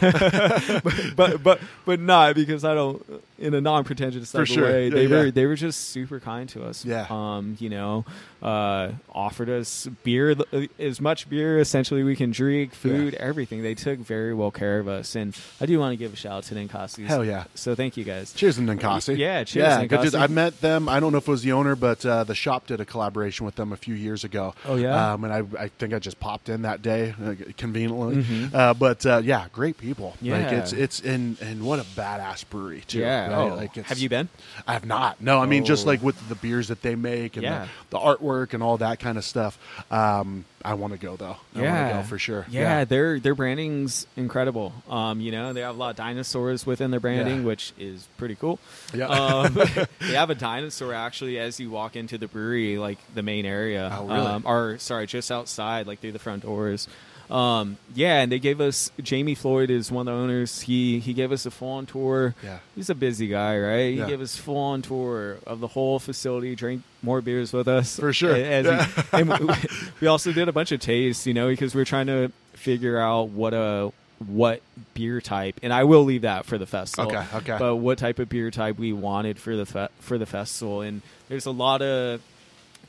but, 0.84 0.96
but 1.16 1.44
but 1.44 1.62
but 1.86 2.00
not 2.00 2.34
because 2.36 2.66
I 2.66 2.74
don't. 2.74 3.04
In 3.42 3.54
a 3.54 3.62
non-pretentious 3.62 4.32
type 4.32 4.40
For 4.40 4.42
of 4.44 4.48
sure. 4.48 4.64
way. 4.64 4.84
Yeah, 4.88 4.94
they 4.94 5.06
yeah. 5.08 5.18
were 5.18 5.32
they 5.32 5.46
were 5.46 5.56
just 5.56 5.90
super 5.90 6.20
kind 6.20 6.48
to 6.50 6.64
us. 6.64 6.86
Yeah. 6.86 7.08
Um, 7.10 7.58
you 7.60 7.70
know, 7.70 8.06
uh, 8.42 8.92
offered 9.14 9.50
us 9.50 9.88
beer, 10.04 10.32
uh, 10.54 10.62
as 10.80 11.02
much 11.02 11.30
beer 11.30 11.60
essentially 11.60 12.04
we 12.04 12.16
can 12.16 12.32
drink, 12.32 12.74
food, 12.74 13.14
everything. 13.16 13.62
They 13.64 13.76
took 13.76 14.00
very 14.00 14.34
well 14.34 14.52
care 14.52 14.80
of 14.80 14.88
us, 14.88 15.16
and 15.16 15.36
I 15.60 15.66
do 15.66 15.78
want 15.80 15.92
to 15.94 15.98
give 15.98 16.14
a 16.14 16.16
shout 16.16 16.32
out 16.34 16.44
to 16.46 16.56
Ninkasi's. 16.56 17.08
Hell 17.08 17.26
yeah. 17.26 17.46
So 17.56 17.76
thank 17.76 17.98
you 17.98 18.04
guys. 18.04 18.34
Cheers 18.34 18.56
to 18.56 18.62
Ninkasi. 18.62 19.18
Yeah, 19.18 19.44
cheers, 19.44 19.64
Yeah, 19.64 19.86
Ninkasi. 19.86 20.20
I 20.20 20.28
met 20.28 20.62
them. 20.62 20.88
I 20.88 21.00
don't 21.00 21.12
know 21.12 21.18
if 21.18 21.28
it 21.28 21.32
was 21.32 21.42
the 21.44 21.52
owner, 21.52 21.76
but 21.76 22.06
uh, 22.06 22.24
the 22.24 22.36
shop 22.36 22.68
did 22.68 22.80
a 22.80 22.86
collaboration 22.86 23.46
with 23.46 23.56
them 23.56 23.72
a 23.74 23.78
few 23.78 23.96
years 23.96 24.24
ago. 24.24 24.54
Oh, 24.66 24.76
yeah? 24.76 25.14
um, 25.14 25.24
and 25.24 25.34
I, 25.34 25.44
I 25.64 25.68
think 25.68 25.94
I 25.94 26.00
just 26.00 26.20
popped 26.20 26.50
in 26.50 26.62
that 26.64 26.82
day 26.82 27.14
uh, 27.24 27.36
conveniently. 27.58 28.50
Uh, 28.54 28.74
but 28.74 29.06
uh, 29.06 29.22
yeah, 29.24 29.48
great 29.52 29.78
people. 29.78 30.16
like 30.22 30.42
Mm-hmm. 30.42 30.54
Yeah. 30.54 30.60
it's 30.60 30.74
it's 30.74 31.00
in 31.02 31.38
and 31.42 31.64
what 31.64 31.80
a 31.80 31.84
badass 31.84 32.48
brewery 32.50 32.84
too. 32.88 33.00
Yeah. 33.00 33.31
Right? 33.32 33.52
Oh, 33.52 33.56
like 33.56 33.74
have 33.76 33.98
you 34.00 34.10
been? 34.10 34.30
I 34.68 34.74
have 34.74 34.86
not. 34.86 35.22
No, 35.22 35.40
I 35.40 35.46
mean 35.46 35.66
just 35.66 35.86
Oh. 35.86 35.90
like 35.90 36.02
with 36.04 36.30
the 36.30 36.36
beers 36.36 36.68
that 36.70 36.82
they 36.82 36.96
make 36.96 37.36
and 37.36 37.44
Yeah. 37.44 37.68
the, 37.90 37.98
the 37.98 38.00
artwork 38.00 38.54
and 38.54 38.62
all 38.62 38.78
that 38.78 39.00
kind 39.00 39.18
of 39.18 39.24
stuff. 39.26 39.58
Um, 39.92 40.46
I 40.64 40.76
want 40.76 40.94
to 40.94 41.00
go 41.00 41.16
though. 41.16 41.38
I 41.56 41.62
want 41.62 41.90
to 41.90 41.94
go 41.96 42.04
for 42.04 42.20
sure. 42.20 42.46
Yeah, 42.50 42.86
their 42.86 43.20
their 43.20 43.34
branding's 43.34 44.06
incredible. 44.16 44.74
Um, 44.90 45.20
you 45.20 45.32
know, 45.32 45.54
they 45.54 45.62
have 45.62 45.76
a 45.76 45.78
lot 45.78 45.90
of 45.92 45.96
dinosaurs 45.96 46.66
within 46.66 46.92
their 46.92 47.00
branding, 47.00 47.40
Yeah. 47.42 47.46
which 47.48 47.74
is 47.80 48.08
pretty 48.18 48.36
cool. 48.36 48.60
Yeah. 48.94 49.08
Um, 49.08 49.54
they 50.00 50.14
have 50.14 50.30
a 50.30 50.36
dinosaur 50.36 50.94
actually 50.94 51.40
as 51.40 51.60
you 51.60 51.72
walk 51.72 51.96
into 51.96 52.18
the 52.20 52.28
brewery, 52.28 52.78
like 52.78 53.00
the 53.16 53.24
main 53.24 53.46
area. 53.46 53.92
Oh, 53.98 54.06
really? 54.06 54.20
Um, 54.20 54.44
or 54.46 54.78
sorry, 54.78 55.08
just 55.08 55.32
outside, 55.32 55.88
like 55.88 56.00
through 56.00 56.12
the 56.12 56.20
front 56.20 56.44
doors. 56.44 56.88
Um, 57.32 57.78
yeah, 57.96 58.22
and 58.22 58.32
they 58.32 58.40
gave 58.40 58.60
us 58.60 58.92
Jamie 59.02 59.36
Floyd 59.36 59.70
is 59.70 59.90
one 59.92 60.08
of 60.08 60.14
the 60.14 60.20
owners. 60.22 60.62
He 60.62 61.00
he 61.00 61.14
gave 61.14 61.32
us 61.32 61.46
a 61.46 61.52
full 61.52 61.70
on 61.72 61.86
tour. 61.86 62.36
Yeah. 62.44 62.60
He's 62.76 62.90
a 62.90 62.96
busy 62.96 63.28
guy, 63.28 63.58
right? 63.58 63.92
He 63.94 64.00
Yeah. 64.00 64.08
gave 64.08 64.20
us 64.22 64.36
full 64.36 64.58
on 64.58 64.82
tour 64.82 65.38
of 65.48 65.60
the 65.62 65.68
whole 65.68 65.98
facility, 66.00 66.56
drank 66.56 66.82
more 67.02 67.22
beers 67.22 67.54
with 67.54 67.68
us. 67.68 67.98
For 67.98 68.12
sure. 68.12 68.36
As 68.36 68.66
he- 68.66 69.04
and 69.18 69.30
we, 69.30 69.56
we 70.02 70.08
also 70.08 70.32
did 70.34 70.50
a 70.50 70.52
bunch 70.52 70.72
of 70.74 70.82
tastes, 70.82 71.26
you 71.26 71.34
know, 71.34 71.48
because 71.48 71.74
we 71.74 71.82
are 71.82 71.86
trying 71.86 72.08
to 72.08 72.32
figure 72.54 73.00
out 73.00 73.30
what 73.30 73.54
a 73.54 73.94
what 74.28 74.62
beer 74.94 75.20
type, 75.20 75.60
and 75.64 75.74
I 75.74 75.84
will 75.86 76.04
leave 76.04 76.22
that 76.24 76.46
for 76.46 76.60
the 76.60 76.68
festival. 76.68 77.12
Okay, 77.12 77.26
okay. 77.38 77.56
But 77.58 77.78
what 77.78 77.98
type 77.98 78.20
of 78.20 78.30
beer 78.30 78.52
type 78.52 78.78
we 78.78 78.94
wanted 78.94 79.40
for 79.40 79.56
the 79.56 79.66
fe- 79.66 79.88
for 80.00 80.20
the 80.20 80.28
festival, 80.28 80.82
and 80.82 81.02
there's 81.28 81.48
a 81.48 81.52
lot 81.52 81.82
of 81.82 82.22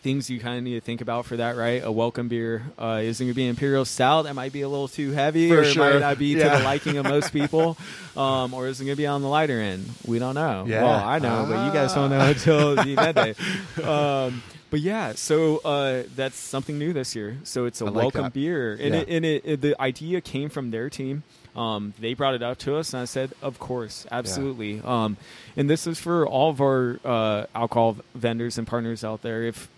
things 0.03 0.29
you 0.29 0.41
kind 0.41 0.59
of 0.59 0.65
need 0.65 0.75
to 0.75 0.81
think 0.81 1.01
about 1.01 1.25
for 1.27 1.37
that, 1.37 1.57
right? 1.57 1.83
A 1.85 1.91
welcome 1.93 2.27
beer 2.29 2.63
uh, 2.79 3.01
is 3.03 3.21
it 3.21 3.25
going 3.25 3.31
to 3.33 3.37
be 3.37 3.47
imperial 3.47 3.85
stout? 3.85 4.23
That 4.25 4.35
might 4.35 4.53
be 4.53 4.63
a 4.63 4.69
little 4.69 4.89
too 4.89 5.13
heavy, 5.13 5.49
For 5.49 5.59
or 5.59 5.63
it 5.63 5.73
sure. 5.73 5.93
might 5.93 6.01
not 6.01 6.19
be 6.19 6.35
to 6.35 6.41
the 6.43 6.59
liking 6.65 6.97
of 6.99 7.05
most 7.05 7.33
people. 7.33 7.77
Um, 8.17 8.53
or 8.53 8.67
is 8.67 8.81
it 8.81 8.85
going 8.85 8.97
to 8.97 9.01
be 9.01 9.07
on 9.07 9.23
the 9.23 9.29
lighter 9.29 9.61
end? 9.61 9.89
We 10.07 10.19
don't 10.19 10.35
know. 10.35 10.65
Yeah. 10.67 10.83
Well, 10.83 11.05
I 11.05 11.19
know, 11.21 11.47
but 11.49 11.67
you 11.67 11.73
guys 11.73 11.95
don't 11.95 12.11
know 12.11 12.21
until 12.21 12.75
the 12.77 12.93
event 12.93 13.17
day. 13.17 13.83
Um, 13.85 14.43
but 14.71 14.81
yeah, 14.81 15.13
so 15.15 15.59
uh, 15.59 16.05
that's 16.17 16.37
something 16.37 16.79
new 16.79 16.93
this 16.93 17.15
year. 17.15 17.39
So 17.45 17.67
it's 17.67 17.81
a 17.81 17.85
like 17.85 17.95
welcome 17.95 18.23
that. 18.25 18.33
beer, 18.33 18.73
and, 18.73 18.95
Yeah. 18.95 19.01
it, 19.03 19.09
and 19.09 19.25
it, 19.25 19.43
it, 19.45 19.61
the 19.61 19.81
idea 19.81 20.21
came 20.21 20.49
from 20.49 20.71
their 20.71 20.89
team. 20.91 21.23
Um, 21.55 21.93
they 22.01 22.15
brought 22.15 22.35
it 22.35 22.43
up 22.43 22.57
to 22.61 22.77
us, 22.77 22.95
and 22.95 23.03
I 23.03 23.05
said, 23.05 23.33
"Of 23.43 23.59
course, 23.59 24.07
absolutely." 24.11 24.81
Um, 24.83 25.19
and 25.55 25.69
this 25.69 25.87
is 25.87 26.01
for 26.01 26.27
all 26.27 26.49
of 26.49 26.63
our 26.63 26.99
uh, 27.05 27.45
alcohol 27.55 27.99
vendors 28.15 28.57
and 28.57 28.67
partners 28.67 29.05
out 29.05 29.21
there. 29.21 29.43
If 29.43 29.69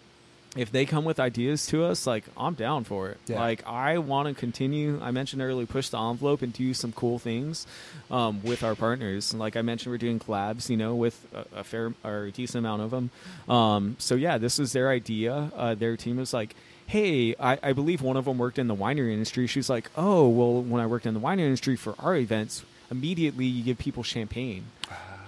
if 0.56 0.70
they 0.70 0.86
come 0.86 1.04
with 1.04 1.18
ideas 1.18 1.66
to 1.66 1.84
us, 1.84 2.06
like 2.06 2.24
I'm 2.36 2.54
down 2.54 2.84
for 2.84 3.08
it. 3.10 3.18
Yeah. 3.26 3.40
Like 3.40 3.66
I 3.66 3.98
want 3.98 4.28
to 4.28 4.34
continue. 4.34 5.00
I 5.02 5.10
mentioned 5.10 5.42
earlier, 5.42 5.66
push 5.66 5.88
the 5.88 5.98
envelope 5.98 6.42
and 6.42 6.52
do 6.52 6.74
some 6.74 6.92
cool 6.92 7.18
things 7.18 7.66
um, 8.10 8.42
with 8.42 8.62
our 8.62 8.74
partners. 8.74 9.34
Like 9.34 9.56
I 9.56 9.62
mentioned, 9.62 9.92
we're 9.92 9.98
doing 9.98 10.18
collabs, 10.20 10.68
you 10.70 10.76
know, 10.76 10.94
with 10.94 11.26
a, 11.34 11.60
a 11.60 11.64
fair 11.64 11.94
or 12.04 12.24
a 12.24 12.30
decent 12.30 12.64
amount 12.64 12.82
of 12.82 12.90
them. 12.90 13.10
Um, 13.48 13.96
so 13.98 14.14
yeah, 14.14 14.38
this 14.38 14.58
is 14.58 14.72
their 14.72 14.90
idea. 14.90 15.50
Uh, 15.54 15.74
their 15.74 15.96
team 15.96 16.16
was 16.16 16.32
like. 16.32 16.54
Hey, 16.86 17.34
I, 17.40 17.58
I 17.62 17.72
believe 17.72 18.02
one 18.02 18.18
of 18.18 18.26
them 18.26 18.36
worked 18.36 18.58
in 18.58 18.68
the 18.68 18.74
winery 18.74 19.14
industry. 19.14 19.46
She's 19.46 19.70
like, 19.70 19.90
"Oh, 19.96 20.28
well, 20.28 20.60
when 20.60 20.82
I 20.82 20.86
worked 20.86 21.06
in 21.06 21.14
the 21.14 21.20
winery 21.20 21.46
industry 21.46 21.76
for 21.76 21.94
our 21.98 22.14
events, 22.14 22.62
immediately 22.90 23.46
you 23.46 23.64
give 23.64 23.78
people 23.78 24.02
champagne, 24.02 24.66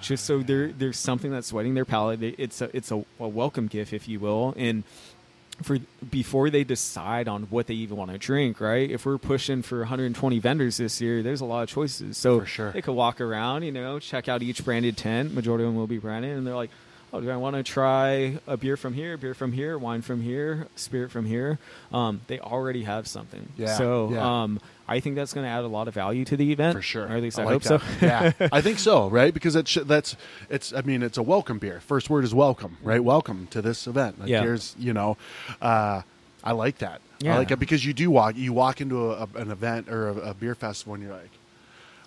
just 0.03 0.27
so 0.27 0.43
there 0.43 0.69
there's 0.69 0.99
something 0.99 1.31
that's 1.31 1.47
sweating 1.47 1.73
their 1.73 1.87
palate. 1.87 2.23
It's 2.23 2.61
a 2.61 2.77
it's 2.77 2.93
a, 2.93 3.05
a 3.19 3.27
welcome 3.27 3.69
gift, 3.69 3.95
if 3.95 4.07
you 4.07 4.21
will, 4.21 4.53
and 4.59 4.85
for 5.63 5.79
before 6.11 6.51
they 6.51 6.65
decide 6.65 7.29
on 7.29 7.45
what 7.45 7.67
they 7.67 7.75
even 7.75 7.97
want 7.97 8.11
to 8.11 8.19
drink, 8.19 8.61
right? 8.61 8.91
If 8.91 9.07
we're 9.07 9.19
pushing 9.19 9.63
for 9.63 9.79
120 9.81 10.39
vendors 10.39 10.77
this 10.77 11.01
year, 11.01 11.23
there's 11.23 11.41
a 11.41 11.45
lot 11.47 11.63
of 11.63 11.69
choices. 11.69 12.19
So 12.19 12.41
For 12.41 12.47
sure. 12.47 12.73
they 12.73 12.83
could 12.83 12.93
walk 12.95 13.21
around, 13.21 13.63
you 13.63 13.73
know, 13.73 13.99
check 13.99 14.29
out 14.29 14.43
each 14.43 14.65
branded 14.65 14.97
tent. 14.97 15.33
Majority 15.35 15.65
of 15.65 15.69
them 15.71 15.77
will 15.77 15.87
be 15.87 15.99
branded, 15.99 16.37
and 16.37 16.47
they're 16.47 16.55
like, 16.55 16.71
"Oh, 17.13 17.21
do 17.21 17.31
I 17.31 17.37
want 17.37 17.57
to 17.57 17.63
try 17.63 18.39
a 18.47 18.57
beer 18.57 18.77
from 18.77 18.95
here, 18.95 19.17
beer 19.17 19.35
from 19.35 19.53
here, 19.53 19.79
wine 19.79 20.03
from 20.03 20.23
here, 20.23 20.67
spirit 20.77 21.11
from 21.11 21.27
here?" 21.27 21.59
Um, 21.93 22.21
they 22.27 22.39
already 22.41 22.83
have 22.85 23.07
something. 23.07 23.49
Yeah, 23.57 23.77
So 23.77 24.11
yeah. 24.13 24.43
um, 24.43 24.61
I 24.89 25.01
think 25.01 25.17
that's 25.17 25.33
going 25.33 25.45
to 25.45 25.51
add 25.51 25.65
a 25.65 25.69
lot 25.69 25.89
of 25.89 25.95
value 25.95 26.25
to 26.27 26.37
the 26.37 26.53
event 26.53 26.77
for 26.77 26.83
sure. 26.83 27.05
Or 27.07 27.17
at 27.17 27.23
least 27.23 27.39
I, 27.39 27.45
like 27.45 27.53
hope 27.55 27.63
that. 27.63 27.81
so. 28.01 28.07
yeah, 28.07 28.49
I 28.53 28.61
think 28.61 28.79
so. 28.79 29.09
Right, 29.09 29.33
because 29.35 29.57
it 29.57 29.67
sh- 29.69 29.79
that's 29.85 30.17
it's. 30.51 30.73
I 30.73 30.83
mean, 30.83 31.03
it's 31.03 31.19
a 31.19 31.23
welcome 31.23 31.59
beer. 31.59 31.81
First 31.81 32.09
word 32.11 32.25
is 32.25 32.35
welcome. 32.35 32.77
Right, 32.83 33.03
welcome 33.03 33.47
to 33.49 33.63
this 33.63 33.87
event. 33.87 34.21
Like 34.21 34.29
Yeah. 34.29 34.43
Here's 34.43 34.75
you 34.79 34.93
know, 34.93 35.17
uh, 35.61 36.03
I 36.45 36.53
like 36.53 36.79
that. 36.79 37.01
Yeah. 37.19 37.35
I 37.35 37.39
like 37.39 37.51
it 37.51 37.59
because 37.59 37.85
you 37.85 37.93
do 37.95 38.11
walk. 38.11 38.37
You 38.37 38.53
walk 38.53 38.81
into 38.81 39.11
a, 39.13 39.23
a- 39.35 39.39
an 39.39 39.51
event 39.51 39.89
or 39.89 40.09
a, 40.09 40.15
a 40.31 40.35
beer 40.35 40.55
festival, 40.55 40.95
and 40.95 41.03
you're 41.03 41.13
like. 41.13 41.31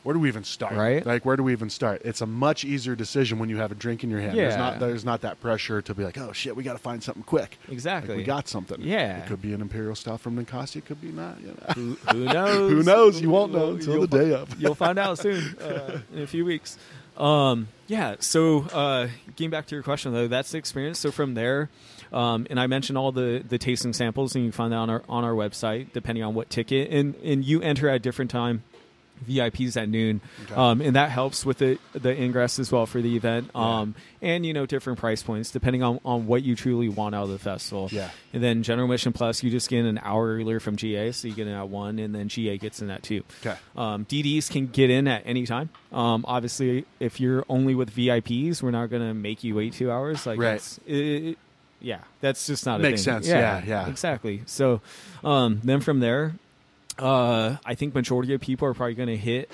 Where 0.03 0.13
do 0.13 0.19
we 0.19 0.29
even 0.29 0.43
start? 0.43 0.73
Right. 0.75 1.05
Like, 1.05 1.25
where 1.25 1.35
do 1.35 1.43
we 1.43 1.51
even 1.51 1.69
start? 1.69 2.01
It's 2.05 2.21
a 2.21 2.25
much 2.25 2.63
easier 2.63 2.95
decision 2.95 3.37
when 3.37 3.49
you 3.49 3.57
have 3.57 3.71
a 3.71 3.75
drink 3.75 4.03
in 4.03 4.09
your 4.09 4.21
hand. 4.21 4.37
There's 4.37 4.53
Yeah. 4.53 4.59
not 4.59 4.79
there's 4.79 5.03
not 5.03 5.21
that 5.21 5.41
pressure 5.41 5.81
to 5.81 5.93
be 5.93 6.03
like, 6.05 6.17
oh 6.17 6.31
shit, 6.31 6.55
we 6.55 6.63
got 6.63 6.73
to 6.73 6.79
find 6.79 7.03
something 7.03 7.23
quick. 7.23 7.57
Exactly. 7.69 8.09
Like, 8.15 8.17
we 8.17 8.23
got 8.23 8.47
something. 8.47 8.79
Yeah. 8.81 9.17
It 9.23 9.27
could 9.27 9.41
be 9.41 9.53
an 9.53 9.61
imperial 9.61 9.95
stout 9.95 10.21
from 10.21 10.37
Ninkasi. 10.43 10.77
It 10.77 10.85
could 10.85 11.01
be 11.01 11.11
not. 11.11 11.39
You 11.41 11.47
know. 11.47 11.73
Who, 11.75 11.97
who 12.11 12.23
knows? 12.33 12.71
Who 12.71 12.83
knows? 12.83 13.21
You 13.21 13.29
won't 13.29 13.51
know 13.51 13.71
until 13.71 13.93
you'll 13.95 14.07
the 14.07 14.17
day 14.19 14.33
of. 14.33 14.59
You'll 14.61 14.75
find 14.75 14.97
out 14.97 15.19
soon, 15.19 15.57
uh, 15.59 15.99
in 16.13 16.21
a 16.21 16.27
few 16.27 16.45
weeks. 16.45 16.77
Um, 17.17 17.67
yeah. 17.87 18.15
So, 18.19 18.61
uh, 18.71 19.09
getting 19.35 19.49
back 19.49 19.65
to 19.67 19.75
your 19.75 19.83
question 19.83 20.13
though, 20.13 20.27
that's 20.29 20.51
the 20.51 20.57
experience. 20.57 20.99
So 20.99 21.11
from 21.11 21.33
there, 21.33 21.69
um, 22.13 22.47
and 22.49 22.57
I 22.59 22.67
mentioned 22.67 22.97
all 22.97 23.11
the 23.11 23.43
the 23.47 23.57
tasting 23.57 23.91
samples, 23.93 24.33
and 24.35 24.45
you 24.45 24.51
can 24.51 24.55
find 24.55 24.71
that 24.71 24.77
on 24.77 24.89
our 24.89 25.03
on 25.09 25.25
our 25.25 25.33
website, 25.33 25.91
depending 25.91 26.23
on 26.23 26.33
what 26.33 26.49
ticket, 26.49 26.89
and 26.91 27.15
and 27.15 27.43
you 27.43 27.61
enter 27.61 27.89
at 27.89 28.01
different 28.01 28.31
time. 28.31 28.63
VIPs 29.27 29.75
at 29.77 29.89
noon, 29.89 30.21
Okay. 30.45 30.55
um, 30.55 30.81
and 30.81 30.95
that 30.95 31.09
helps 31.11 31.45
with 31.45 31.57
the 31.59 31.77
the 31.93 32.15
ingress 32.21 32.59
as 32.59 32.71
well 32.71 32.85
for 32.85 33.01
the 33.01 33.15
event, 33.15 33.49
Yeah. 33.55 33.79
um, 33.79 33.95
and 34.21 34.45
you 34.45 34.53
know 34.53 34.65
different 34.65 34.99
price 34.99 35.21
points 35.23 35.51
depending 35.51 35.83
on, 35.83 35.99
on 36.05 36.27
what 36.27 36.43
you 36.43 36.55
truly 36.55 36.89
want 36.89 37.15
out 37.15 37.23
of 37.23 37.29
the 37.29 37.39
festival. 37.39 37.89
Yeah. 37.91 38.09
And 38.33 38.43
then 38.43 38.63
General 38.63 38.87
Mission 38.87 39.11
Plus, 39.13 39.41
you 39.43 39.49
just 39.49 39.69
get 39.69 39.79
in 39.79 39.85
an 39.85 39.99
hour 40.03 40.35
earlier 40.35 40.59
from 40.59 40.75
GA, 40.75 41.11
so 41.11 41.27
you 41.27 41.33
get 41.33 41.47
in 41.47 41.53
at 41.53 41.67
one, 41.69 41.99
and 41.99 42.13
then 42.13 42.27
GA 42.29 42.57
gets 42.57 42.81
in 42.81 42.89
at 42.89 43.03
two. 43.03 43.23
Okay. 43.41 43.57
Um, 43.75 44.05
DDs 44.05 44.49
can 44.51 44.67
get 44.67 44.89
in 44.89 45.07
at 45.07 45.23
any 45.25 45.45
time. 45.45 45.69
Um, 45.91 46.23
obviously, 46.27 46.85
if 46.99 47.19
you're 47.19 47.43
only 47.49 47.73
with 47.75 47.95
VIPs, 47.95 48.61
we're 48.61 48.71
not 48.71 48.89
going 48.89 49.01
to 49.07 49.13
make 49.13 49.43
you 49.43 49.55
wait 49.55 49.73
two 49.73 49.91
hours. 49.91 50.25
Like, 50.25 50.39
Right. 50.39 50.79
it, 50.85 50.95
it- 50.95 51.37
yeah, 51.81 51.99
that's 52.19 52.45
just 52.45 52.65
not 52.65 52.81
a 52.81 52.83
Makes 52.83 53.05
thing. 53.05 53.13
sense. 53.23 53.27
Yeah, 53.29 53.63
yeah. 53.65 53.87
exactly. 53.87 54.41
So, 54.45 54.81
um, 55.23 55.61
then 55.63 55.79
from 55.79 56.01
there, 56.01 56.35
uh, 56.99 57.57
I 57.65 57.75
think 57.75 57.93
majority 57.95 58.33
of 58.33 58.41
people 58.41 58.67
are 58.67 58.73
probably 58.73 58.95
going 58.95 59.09
to 59.09 59.17
hit 59.17 59.49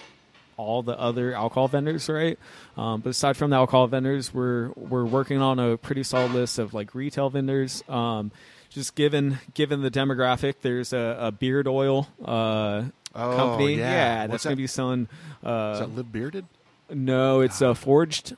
all 0.58 0.82
the 0.84 0.98
other 1.00 1.34
alcohol 1.34 1.68
vendors, 1.68 2.08
right? 2.10 2.39
Um, 2.78 3.02
but 3.02 3.10
aside 3.10 3.36
from 3.38 3.50
the 3.50 3.58
alcohol 3.58 3.88
vendors, 3.88 4.34
we're 4.34 4.70
we're 4.76 5.06
working 5.06 5.41
on 5.41 5.60
a 5.60 5.78
pretty 5.78 6.04
solid 6.04 6.32
list 6.32 6.60
of 6.60 6.74
like 6.74 6.96
retail 6.96 7.30
vendors. 7.30 7.84
Um, 7.89 8.32
just 8.70 8.96
given 8.96 9.39
given 9.54 9.82
the 9.82 9.91
demographic, 9.91 10.56
there's 10.62 10.93
a, 10.93 11.18
a 11.20 11.32
beard 11.32 11.68
oil 11.68 12.08
uh, 12.24 12.84
Oh, 13.18 13.36
company. 13.38 13.76
yeah. 13.76 14.22
that's 14.28 14.32
What's 14.32 14.43
going 14.43 14.58
to 14.58 14.62
be 14.62 14.68
selling. 14.68 15.04
Is 15.04 15.08
Uh, 15.48 15.80
that 15.80 15.96
live 15.96 16.12
bearded? 16.12 16.46
no, 16.89 17.39
it's 17.41 17.62
uh, 17.62 17.74
forged. 17.74 18.36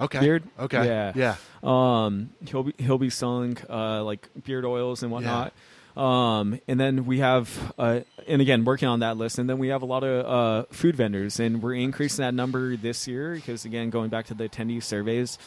Okay. 0.00 0.18
beard? 0.20 0.42
Okay. 0.58 0.84
Yeah. 0.84 1.12
Yeah. 1.14 1.36
Um, 1.62 2.30
he'll 2.46 2.64
be 2.64 2.74
he'll 2.78 2.98
be 2.98 3.10
selling 3.10 3.56
uh, 3.70 4.02
like 4.04 4.28
beard 4.44 4.64
oils 4.64 5.02
and 5.02 5.10
whatnot. 5.12 5.52
Um, 5.96 6.60
and 6.68 6.78
then 6.78 7.06
we 7.06 7.20
have, 7.20 7.72
uh, 7.78 8.00
and 8.26 8.42
again, 8.42 8.64
working 8.64 8.86
on 8.86 9.00
that 9.00 9.16
list. 9.16 9.38
And 9.38 9.48
then 9.48 9.58
we 9.58 9.68
have 9.68 9.82
a 9.82 9.86
lot 9.86 10.04
of 10.04 10.26
uh, 10.26 10.66
food 10.70 10.94
vendors, 10.94 11.40
and 11.40 11.62
we're 11.62 11.74
increasing 11.74 12.22
that 12.22 12.34
number 12.34 12.76
this 12.76 13.08
year 13.08 13.34
because, 13.34 13.64
again, 13.64 13.88
going 13.90 14.10
back 14.10 14.26
to 14.26 14.34
the 14.34 14.48
attendee 14.48 14.82
surveys, 14.82 15.38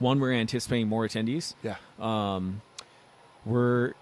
one, 0.00 0.18
we're 0.18 0.32
anticipating 0.32 0.88
more 0.88 1.06
attendees. 1.06 1.54
Yeah. 1.62 1.76
Um, 2.00 2.62
we're 3.44 3.92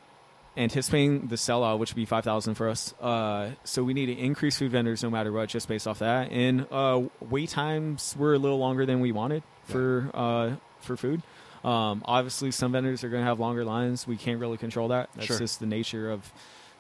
anticipating 0.57 1.29
the 1.29 1.37
sellout, 1.37 1.79
which 1.79 1.93
would 1.93 1.97
be 1.97 2.05
five 2.05 2.25
thousand 2.25 2.55
for 2.55 2.69
us. 2.69 2.95
Uh, 3.01 3.51
so 3.65 3.85
we 3.85 3.95
need 3.95 4.07
to 4.07 4.19
increase 4.19 4.59
food 4.59 4.73
vendors 4.73 5.03
no 5.03 5.11
matter 5.11 5.31
what, 5.31 5.49
just 5.49 5.69
based 5.69 5.87
off 5.87 5.99
that. 6.01 6.33
And 6.33 6.67
uh, 6.71 7.03
wait 7.21 7.51
times 7.51 8.17
were 8.19 8.35
a 8.35 8.39
little 8.39 8.59
longer 8.59 8.87
than 8.87 9.01
we 9.01 9.13
wanted 9.13 9.43
for 9.65 10.11
uh, 10.15 10.57
for 10.81 10.97
food. 10.97 11.23
Um, 11.65 12.03
obviously, 12.05 12.51
some 12.51 12.73
vendors 12.73 13.03
are 13.05 13.09
going 13.09 13.23
to 13.23 13.27
have 13.27 13.41
longer 13.41 13.65
lines. 13.65 14.07
We 14.07 14.17
can't 14.17 14.41
really 14.41 14.57
control 14.59 14.89
that. 14.89 15.11
That's 15.15 15.27
Sure. 15.27 15.39
just 15.39 15.61
the 15.61 15.67
nature 15.67 16.11
of 16.11 16.33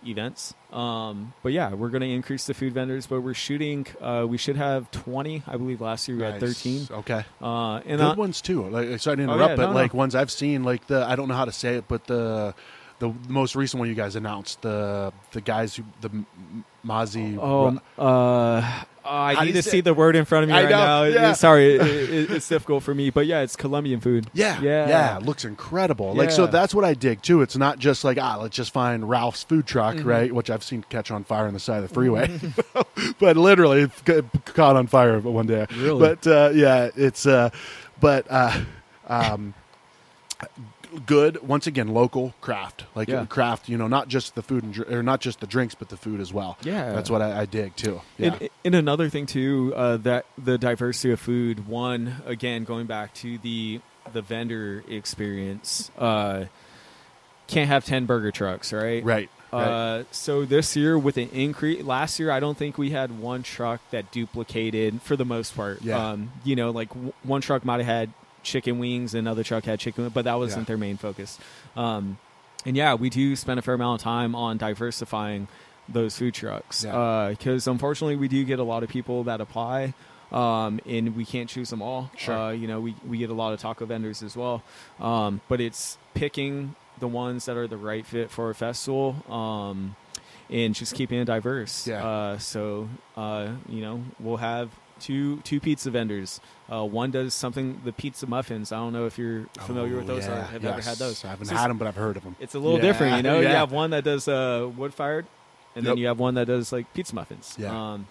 events. 0.06 0.54
Um, 0.72 1.32
but 1.42 1.52
yeah, 1.52 1.74
we're 1.74 1.88
going 1.88 2.02
to 2.02 2.10
increase 2.10 2.46
the 2.46 2.54
food 2.54 2.72
vendors, 2.72 3.06
but 3.08 3.20
we're 3.20 3.34
shooting. 3.34 3.86
Uh, 4.00 4.26
we 4.28 4.38
should 4.38 4.56
have 4.56 4.88
20. 4.92 5.42
I 5.46 5.56
believe 5.56 5.80
last 5.80 6.06
year 6.06 6.16
we 6.16 6.22
had 6.22 6.38
13. 6.38 6.86
Okay. 6.90 7.24
Uh, 7.42 7.76
and 7.78 7.98
Good 7.98 8.00
uh, 8.00 8.14
ones 8.14 8.40
too. 8.40 8.68
Like 8.68 9.00
sorry 9.00 9.16
to 9.16 9.22
Oh, 9.24 9.32
interrupt, 9.34 9.50
yeah, 9.50 9.56
but 9.56 9.66
no, 9.70 9.74
like 9.74 9.92
no. 9.94 9.98
ones 9.98 10.14
I've 10.14 10.30
seen, 10.30 10.62
like 10.62 10.86
the 10.86 11.04
I 11.04 11.16
don't 11.16 11.26
know 11.28 11.34
how 11.34 11.46
to 11.46 11.52
say 11.52 11.74
it, 11.76 11.86
but 11.88 12.06
the 12.06 12.54
the 13.00 13.12
most 13.28 13.56
recent 13.56 13.78
one 13.80 13.88
you 13.88 13.94
guys 13.96 14.14
announced, 14.16 14.62
the 14.62 15.12
the 15.32 15.40
guys 15.40 15.74
who 15.76 15.82
the 16.00 16.10
M- 16.10 16.26
M- 16.54 16.64
Mozzie. 16.86 17.36
Oh, 17.40 17.78
uh, 19.08 19.12
I 19.12 19.34
How 19.34 19.44
need 19.44 19.52
to 19.52 19.62
say- 19.62 19.70
see 19.70 19.80
the 19.80 19.94
word 19.94 20.16
in 20.16 20.24
front 20.24 20.44
of 20.44 20.48
me 20.50 20.54
I 20.54 20.62
right 20.64 20.70
know, 20.70 20.76
now. 20.78 21.02
yeah. 21.04 21.32
Sorry, 21.32 21.76
it, 21.76 21.80
it, 22.10 22.30
it's 22.30 22.48
difficult 22.48 22.82
for 22.82 22.94
me, 22.94 23.10
but 23.10 23.26
yeah, 23.26 23.40
it's 23.40 23.56
Colombian 23.56 24.00
food. 24.00 24.26
Yeah, 24.34 24.60
Yeah. 24.60 24.88
yeah, 24.88 25.16
it 25.16 25.22
looks 25.22 25.44
incredible. 25.44 26.14
Like 26.14 26.30
so, 26.30 26.44
Yeah. 26.44 26.50
that's 26.50 26.74
what 26.74 26.84
I 26.84 26.94
dig 26.94 27.22
too. 27.22 27.40
It's 27.42 27.56
not 27.56 27.78
just 27.78 28.04
like 28.04 28.18
ah, 28.20 28.38
let's 28.40 28.54
just 28.56 28.72
find 28.72 29.08
Ralph's 29.08 29.42
food 29.44 29.66
truck, 29.66 29.96
Mm-hmm. 29.96 30.08
right? 30.08 30.32
Which 30.32 30.50
I've 30.50 30.62
seen 30.62 30.84
catch 30.90 31.10
on 31.10 31.24
fire 31.24 31.46
on 31.46 31.54
the 31.54 31.60
side 31.60 31.82
of 31.82 31.88
the 31.88 31.94
freeway, 31.94 32.38
but 33.18 33.36
literally 33.36 33.82
it 33.82 33.90
got 34.04 34.24
caught 34.44 34.76
on 34.76 34.86
fire 34.86 35.18
one 35.20 35.46
day. 35.46 35.66
Really? 35.76 35.98
But 36.00 36.26
uh, 36.26 36.50
yeah, 36.54 36.90
it's 36.94 37.24
uh, 37.26 37.50
but 38.00 38.26
uh, 38.30 38.60
um, 39.08 39.54
good. 40.98 41.46
Once 41.46 41.66
again, 41.66 41.88
local 41.88 42.34
craft, 42.40 42.84
like 42.94 43.08
Yeah. 43.08 43.24
craft. 43.26 43.68
You 43.68 43.76
know, 43.78 43.88
not 43.88 44.08
just 44.08 44.34
the 44.34 44.42
food 44.42 44.64
and 44.64 44.72
dr- 44.74 44.90
or 44.90 45.02
not 45.02 45.20
just 45.20 45.40
the 45.40 45.46
drinks, 45.46 45.74
but 45.74 45.88
the 45.88 45.96
food 45.96 46.20
as 46.20 46.32
well. 46.32 46.56
Yeah. 46.62 46.92
that's 46.92 47.10
what 47.10 47.22
I, 47.22 47.40
I 47.40 47.46
dig 47.46 47.76
too. 47.76 48.00
Yeah, 48.16 48.34
And, 48.40 48.48
and 48.64 48.74
another 48.74 49.08
thing 49.08 49.26
too, 49.26 49.72
uh, 49.76 49.96
that 49.98 50.26
the 50.36 50.58
diversity 50.58 51.12
of 51.12 51.20
food. 51.20 51.66
One 51.68 52.16
again, 52.26 52.64
going 52.64 52.86
back 52.86 53.14
to 53.14 53.38
the 53.38 53.80
the 54.12 54.22
vendor 54.22 54.82
experience. 54.88 55.90
Uh, 55.98 56.44
can't 57.46 57.68
have 57.68 57.84
ten 57.84 58.06
burger 58.06 58.30
trucks, 58.30 58.72
right? 58.72 59.02
right. 59.04 59.28
right. 59.52 59.62
Uh, 59.62 60.04
so 60.10 60.44
this 60.44 60.76
year 60.76 60.98
with 60.98 61.16
an 61.16 61.28
increase, 61.30 61.82
last 61.82 62.18
year 62.18 62.30
I 62.30 62.40
don't 62.40 62.56
think 62.58 62.76
we 62.78 62.90
had 62.90 63.18
one 63.18 63.42
truck 63.42 63.80
that 63.90 64.10
duplicated 64.12 65.00
for 65.02 65.16
the 65.16 65.24
most 65.24 65.56
part. 65.56 65.80
Yeah. 65.82 66.10
Um, 66.10 66.32
you 66.44 66.56
know, 66.56 66.70
like 66.70 66.88
w- 66.90 67.12
one 67.22 67.40
truck 67.40 67.64
might 67.64 67.78
have 67.78 67.86
had 67.86 68.12
chicken 68.42 68.78
wings, 68.78 69.14
another 69.14 69.42
truck 69.44 69.64
had 69.64 69.78
chicken, 69.80 70.08
but 70.10 70.24
that 70.24 70.34
wasn't 70.38 70.62
Yeah. 70.62 70.66
their 70.68 70.78
main 70.78 70.96
focus. 70.96 71.38
Um, 71.76 72.18
and 72.66 72.76
yeah, 72.76 72.94
we 72.94 73.10
do 73.10 73.36
spend 73.36 73.58
a 73.58 73.62
fair 73.62 73.74
amount 73.74 74.00
of 74.00 74.04
time 74.04 74.34
on 74.34 74.56
diversifying 74.56 75.48
those 75.88 76.18
food 76.18 76.34
trucks 76.34 76.84
Yeah. 76.84 77.28
because 77.30 77.66
unfortunately 77.66 78.16
we 78.16 78.28
do 78.28 78.44
get 78.44 78.58
a 78.58 78.62
lot 78.64 78.82
of 78.82 78.88
people 78.88 79.24
that 79.24 79.40
apply. 79.40 79.94
Um, 80.30 80.78
and 80.84 81.16
we 81.16 81.24
can't 81.24 81.48
choose 81.48 81.70
them 81.70 81.80
all. 81.80 82.10
Sure. 82.14 82.36
Uh, 82.36 82.50
you 82.50 82.68
know, 82.68 82.80
we, 82.80 82.94
we 83.06 83.16
get 83.16 83.30
a 83.30 83.34
lot 83.34 83.54
of 83.54 83.60
taco 83.60 83.86
vendors 83.86 84.22
as 84.22 84.36
well. 84.36 84.62
Um, 85.00 85.40
but 85.48 85.58
it's 85.58 85.96
picking 86.12 86.74
the 86.98 87.08
ones 87.08 87.46
that 87.46 87.56
are 87.56 87.66
the 87.66 87.78
right 87.78 88.04
fit 88.04 88.30
for 88.30 88.50
a 88.50 88.54
festival. 88.54 89.16
Um, 89.32 89.96
and 90.50 90.74
just 90.74 90.94
keeping 90.94 91.18
it 91.18 91.24
diverse. 91.24 91.86
Yeah. 91.86 92.06
Uh, 92.06 92.38
so 92.38 92.90
uh, 93.16 93.48
you 93.70 93.80
know, 93.80 94.02
we'll 94.20 94.36
have 94.36 94.68
two 95.00 95.38
two 95.38 95.60
pizza 95.60 95.90
vendors. 95.90 96.40
Uh, 96.70 96.84
one 96.84 97.10
does 97.10 97.34
something 97.34 97.80
the 97.84 97.92
pizza 97.92 98.26
muffins. 98.26 98.72
I 98.72 98.76
don't 98.76 98.92
know 98.92 99.06
if 99.06 99.18
you're 99.18 99.44
familiar 99.60 99.96
with 99.96 100.10
Oh, 100.10 100.14
those 100.14 100.26
or 100.26 100.30
yeah, 100.30 100.46
have 100.46 100.64
ever 100.64 100.76
yes. 100.76 100.86
had 100.86 100.96
those. 100.98 101.24
I 101.24 101.28
haven't 101.28 101.46
So 101.46 101.54
had 101.56 101.68
them, 101.70 101.78
but 101.78 101.88
I've 101.88 101.96
heard 101.96 102.16
of 102.16 102.24
them. 102.24 102.36
It's 102.40 102.54
a 102.54 102.58
little 102.58 102.76
Yeah, 102.76 102.82
different, 102.82 103.16
you 103.16 103.22
know. 103.22 103.40
You 103.40 103.48
have 103.48 103.72
one 103.72 103.90
that 103.90 104.04
does 104.04 104.28
uh, 104.28 104.68
wood 104.76 104.92
fired, 104.94 105.26
and 105.74 105.86
then 105.86 105.96
you 105.96 106.06
have 106.08 106.18
one 106.18 106.34
that 106.34 106.46
does 106.46 106.72
like 106.72 106.92
pizza 106.94 107.14
muffins. 107.14 107.56
Yeah. 107.58 107.92
Um, 107.92 108.06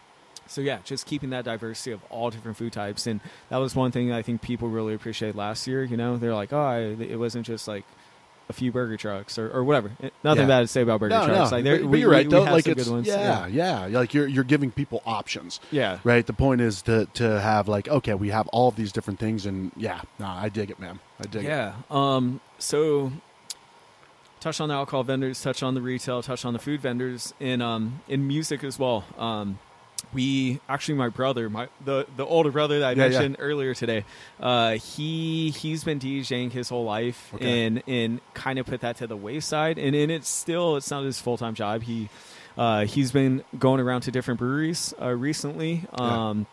so 0.47 0.61
yeah, 0.61 0.79
just 0.85 1.05
keeping 1.05 1.31
that 1.31 1.43
diversity 1.45 1.91
of 1.91 2.01
all 2.09 2.29
different 2.29 2.57
food 2.57 2.71
types, 2.73 3.05
and 3.05 3.19
that 3.49 3.57
was 3.57 3.75
one 3.75 3.91
thing 3.91 4.11
I 4.13 4.21
think 4.21 4.41
people 4.41 4.69
really 4.69 4.93
appreciated 4.93 5.35
last 5.35 5.67
year. 5.67 5.83
You 5.83 5.97
know, 5.97 6.17
they're 6.17 6.33
like, 6.33 6.53
oh, 6.53 6.61
I, 6.61 6.79
it 7.03 7.19
wasn't 7.19 7.45
just 7.45 7.67
like 7.67 7.83
a 8.49 8.53
few 8.53 8.71
burger 8.71 8.95
trucks 8.97 9.37
or, 9.37 9.49
or 9.51 9.63
whatever. 9.63 9.91
Eh, 10.01 10.09
Nothing 10.23 10.43
Yeah. 10.43 10.47
bad 10.47 10.59
to 10.61 10.67
say 10.67 10.81
about 10.81 10.99
burger 11.01 11.15
No, 11.15 11.25
trucks. 11.25 11.51
no, 11.51 11.57
Like, 11.57 11.65
but, 11.65 11.89
but 11.91 11.99
you're 11.99 12.09
we- 12.09 12.15
right. 12.15 12.27
we 12.27 12.33
have 12.35 12.51
like 12.53 12.63
good 12.65 12.87
ones. 12.87 13.05
yeah, 13.07 13.45
yeah, 13.47 13.87
Like 13.87 14.13
you're 14.13 14.27
you're 14.27 14.43
giving 14.45 14.71
people 14.71 15.01
options, 15.05 15.59
yeah. 15.71 15.99
right? 16.03 16.25
The 16.25 16.33
point 16.33 16.61
is 16.61 16.81
to 16.83 17.07
to 17.15 17.39
have 17.41 17.67
like 17.67 17.87
okay, 17.89 18.13
we 18.13 18.29
have 18.29 18.47
all 18.49 18.67
of 18.69 18.75
these 18.75 18.91
different 18.91 19.19
things, 19.19 19.45
and 19.45 19.71
yeah, 19.75 20.01
no, 20.19 20.27
I 20.27 20.49
dig 20.49 20.69
it, 20.71 20.79
man. 20.79 20.99
I 21.19 21.23
dig 21.27 21.43
it. 21.45 21.49
Yeah. 21.49 21.73
Um, 21.91 22.39
so 22.59 23.11
touch 24.39 24.61
on 24.61 24.69
the 24.69 24.75
alcohol 24.75 25.03
vendors, 25.03 25.41
touch 25.41 25.63
on 25.63 25.73
the 25.73 25.81
retail, 25.81 26.21
touch 26.21 26.45
on 26.45 26.53
the 26.53 26.59
food 26.59 26.79
vendors, 26.79 27.33
and 27.39 27.61
um, 27.61 28.01
in 28.07 28.27
music 28.27 28.63
as 28.63 28.77
well. 28.79 29.03
Um, 29.17 29.59
we 30.13 30.59
actually, 30.69 30.95
my 30.95 31.09
brother, 31.09 31.49
my 31.49 31.67
the 31.83 32.05
the 32.15 32.25
older 32.25 32.51
brother 32.51 32.79
that 32.79 32.87
I 32.87 32.91
Yeah, 32.91 33.03
yeah. 33.05 33.09
mentioned 33.09 33.35
earlier 33.39 33.73
today, 33.73 34.05
uh, 34.39 34.73
he 34.73 35.49
he's 35.51 35.83
been 35.83 35.99
DJing 35.99 36.51
his 36.51 36.69
whole 36.69 36.85
life, 36.85 37.31
Okay. 37.35 37.65
and 37.65 37.83
and 37.87 38.21
kind 38.33 38.57
of 38.59 38.65
put 38.65 38.81
that 38.81 38.97
to 38.97 39.07
the 39.07 39.17
wayside, 39.17 39.77
and 39.77 39.95
and 39.95 40.11
it's 40.11 40.29
still 40.29 40.77
it's 40.77 40.89
not 40.89 41.03
his 41.03 41.19
full 41.19 41.37
time 41.37 41.55
job. 41.55 41.83
He 41.83 42.09
uh, 42.57 42.85
he's 42.85 43.11
been 43.11 43.43
going 43.59 43.79
around 43.79 44.01
to 44.01 44.11
different 44.11 44.39
breweries 44.39 44.93
uh, 45.01 45.09
recently. 45.09 45.85
Yeah. 45.97 46.29
Um, 46.29 46.45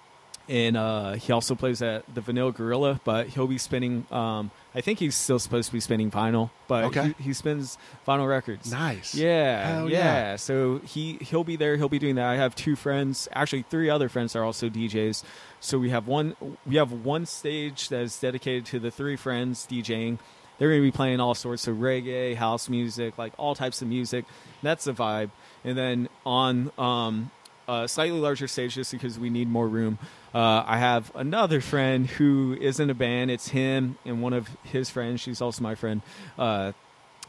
and 0.49 0.77
uh, 0.77 1.13
he 1.13 1.33
also 1.33 1.55
plays 1.55 1.81
at 1.81 2.03
the 2.15 2.21
Vanilla 2.21 2.53
Gorilla, 2.53 3.01
but 3.05 3.29
he'll 3.29 3.47
be 3.47 3.57
spinning. 3.59 4.05
Um, 4.11 4.51
I 4.75 4.81
think 4.81 4.99
he's 4.99 5.15
still 5.15 5.39
supposed 5.39 5.69
to 5.69 5.73
be 5.73 5.79
spinning 5.81 6.11
vinyl, 6.11 6.51
but 6.67 6.85
Okay. 6.87 7.15
he, 7.19 7.25
he 7.25 7.33
spins 7.33 7.79
vinyl 8.07 8.29
records. 8.29 8.71
Nice. 8.73 9.15
Yeah, 9.15 9.85
yeah, 9.85 9.89
yeah. 9.89 10.37
So 10.37 10.79
he 10.85 11.19
he'll 11.21 11.45
be 11.45 11.55
there. 11.57 11.77
He'll 11.77 11.89
be 11.89 12.01
doing 12.01 12.17
that. 12.17 12.27
I 12.27 12.37
have 12.37 12.57
two 12.57 12.75
friends, 12.75 13.29
actually 13.33 13.63
three 13.63 13.89
other 13.89 14.09
friends 14.09 14.33
that 14.33 14.41
are 14.41 14.45
also 14.45 14.69
DJs. 14.69 15.23
So 15.61 15.79
we 15.79 15.91
have 15.91 16.09
one 16.09 16.35
we 16.67 16.75
have 16.77 16.91
one 16.91 17.25
stage 17.27 17.89
that 17.91 18.01
is 18.03 18.19
dedicated 18.19 18.67
to 18.67 18.81
the 18.81 18.91
three 18.91 19.17
friends 19.17 19.67
DJing. 19.71 20.19
They're 20.59 20.69
going 20.69 20.81
to 20.83 20.87
be 20.87 20.93
playing 20.93 21.19
all 21.21 21.35
sorts 21.35 21.67
of 21.67 21.77
reggae, 21.79 22.37
house 22.37 22.69
music, 22.69 23.19
like 23.19 23.33
all 23.39 23.55
types 23.57 23.83
of 23.83 23.89
music. 23.89 24.25
That's 24.63 24.85
the 24.85 24.93
vibe. 24.93 25.31
And 25.65 25.77
then 25.77 26.09
on 26.25 26.71
um, 26.79 27.31
a 27.69 27.89
slightly 27.89 28.19
larger 28.19 28.47
stage, 28.47 28.75
just 28.75 28.93
because 28.93 29.19
we 29.19 29.31
need 29.31 29.49
more 29.49 29.69
room, 29.69 29.99
uh, 30.35 30.65
I 30.67 30.79
have 30.79 31.11
another 31.15 31.61
friend 31.61 32.07
who 32.07 32.57
is 32.61 32.81
in 32.81 32.91
a 32.91 32.95
band. 32.95 33.31
It's 33.31 33.49
him 33.49 33.97
and 34.05 34.23
one 34.23 34.33
of 34.33 34.49
his 34.65 34.91
friends. 34.91 35.21
She's 35.21 35.41
also 35.41 35.63
my 35.63 35.75
friend. 35.75 36.03
Uh, 36.39 36.73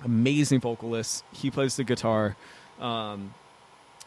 amazing 0.03 0.59
vocalist. 0.59 1.23
He 1.31 1.51
plays 1.51 1.75
the 1.75 1.83
guitar. 1.83 2.35
Um, 2.79 3.33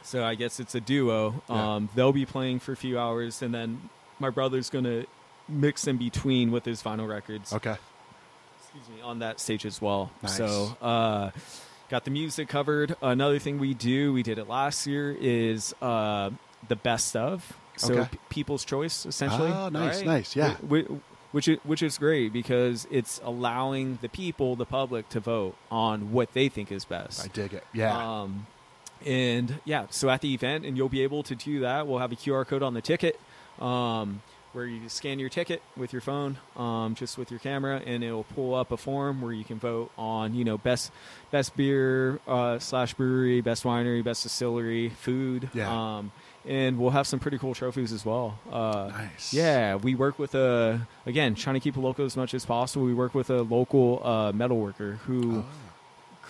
so 0.03 0.25
I 0.25 0.35
guess 0.35 0.61
it's 0.61 0.75
a 0.75 0.81
duo. 0.81 1.43
Yeah. 1.49 1.75
Um, 1.75 1.89
they'll 1.95 2.13
be 2.13 2.27
playing 2.27 2.61
for 2.61 2.73
a 2.73 2.77
few 2.77 2.99
hours, 2.99 3.43
and 3.43 3.55
then 3.55 3.89
my 4.19 4.31
brother's 4.31 4.71
gonna 4.71 5.05
mix 5.49 5.87
in 5.87 5.97
between 5.97 6.51
with 6.51 6.65
his 6.65 6.83
vinyl 6.83 7.09
records. 7.09 7.53
Okay. 7.53 7.77
Excuse 8.61 8.97
me, 8.97 9.03
on 9.03 9.21
that 9.21 9.41
stage 9.41 9.65
as 9.65 9.81
well. 9.81 10.11
Nice. 10.23 10.37
So 10.37 10.77
uh, 10.83 11.31
got 11.91 12.05
the 12.05 12.11
music 12.11 12.49
covered. 12.49 12.97
Another 13.03 13.39
thing 13.39 13.59
we 13.59 13.75
do, 13.75 14.13
we 14.13 14.23
did 14.23 14.39
it 14.39 14.49
last 14.49 14.87
year, 14.87 15.17
is 15.21 15.75
uh, 15.83 16.31
the 16.69 16.77
best 16.77 17.17
of. 17.17 17.53
So 17.77 17.95
Okay. 17.95 18.09
p- 18.13 18.19
people's 18.29 18.65
choice, 18.65 19.07
essentially. 19.07 19.51
Ah, 19.53 19.69
nice, 19.69 19.99
right? 19.99 20.07
nice, 20.07 20.37
yeah. 20.37 20.55
Wh- 20.69 20.85
wh- 20.91 21.35
Which 21.35 21.47
is, 21.47 21.59
which 21.63 21.83
is 21.83 21.99
great 21.99 22.33
because 22.33 22.87
it's 22.91 23.21
allowing 23.23 23.99
the 24.03 24.09
people, 24.09 24.57
the 24.57 24.65
public, 24.67 25.09
to 25.11 25.21
vote 25.21 25.55
on 25.71 26.13
what 26.13 26.33
they 26.33 26.49
think 26.49 26.73
is 26.73 26.85
best. 26.85 27.23
I 27.25 27.29
dig 27.29 27.53
it. 27.53 27.65
Yeah. 27.73 27.97
Um, 28.23 28.47
and 29.07 29.61
yeah, 29.65 29.87
so 29.91 30.09
at 30.11 30.23
the 30.23 30.33
event, 30.35 30.65
and 30.65 30.77
you'll 30.77 30.89
be 30.89 31.03
able 31.03 31.23
to 31.25 31.35
do 31.37 31.61
that. 31.61 31.87
We'll 31.87 31.99
have 32.01 32.11
a 32.13 32.17
QR 32.17 32.47
code 32.47 32.63
on 32.65 32.75
the 32.75 32.81
ticket 32.81 33.21
um, 33.61 34.23
where 34.59 34.67
you 34.67 34.89
scan 34.89 35.21
your 35.21 35.29
ticket 35.29 35.63
with 35.77 35.93
your 35.93 36.03
phone, 36.03 36.37
um, 36.57 36.97
just 36.97 37.17
with 37.17 37.31
your 37.31 37.39
camera, 37.39 37.81
and 37.87 38.03
it'll 38.03 38.25
pull 38.25 38.57
up 38.57 38.73
a 38.73 38.77
form 38.77 39.23
where 39.23 39.33
you 39.33 39.45
can 39.45 39.57
vote 39.57 39.93
on, 39.97 40.35
you 40.35 40.45
know, 40.45 40.59
best 40.59 40.91
best 41.31 41.57
beer 41.57 42.19
uh, 42.27 42.59
slash 42.59 42.93
brewery, 42.95 43.41
best 43.41 43.63
winery, 43.63 44.03
best 44.03 44.25
distillery, 44.25 44.89
food. 44.89 45.49
Yeah. 45.55 45.71
Um, 45.99 46.11
and 46.45 46.77
we'll 46.77 46.91
have 46.91 47.07
some 47.07 47.21
pretty 47.21 47.39
cool 47.39 47.55
trophies 47.55 47.93
as 47.93 48.05
well. 48.05 48.37
Uh, 48.51 48.89
Nice. 48.91 49.33
Yeah, 49.33 49.77
we 49.77 49.95
work 49.95 50.19
with 50.19 50.35
a 50.35 50.89
again 51.07 51.37
trying 51.37 51.55
to 51.55 51.61
keep 51.61 51.77
it 51.77 51.81
local 51.81 52.05
as 52.05 52.17
much 52.17 52.35
as 52.35 52.45
possible. 52.45 52.85
We 52.85 52.95
work 52.95 53.15
with 53.15 53.31
a 53.31 53.43
local 53.43 54.05
uh, 54.05 54.33
metal 54.33 54.59
worker 54.59 54.99
who 55.07 55.39
Oh. 55.39 55.45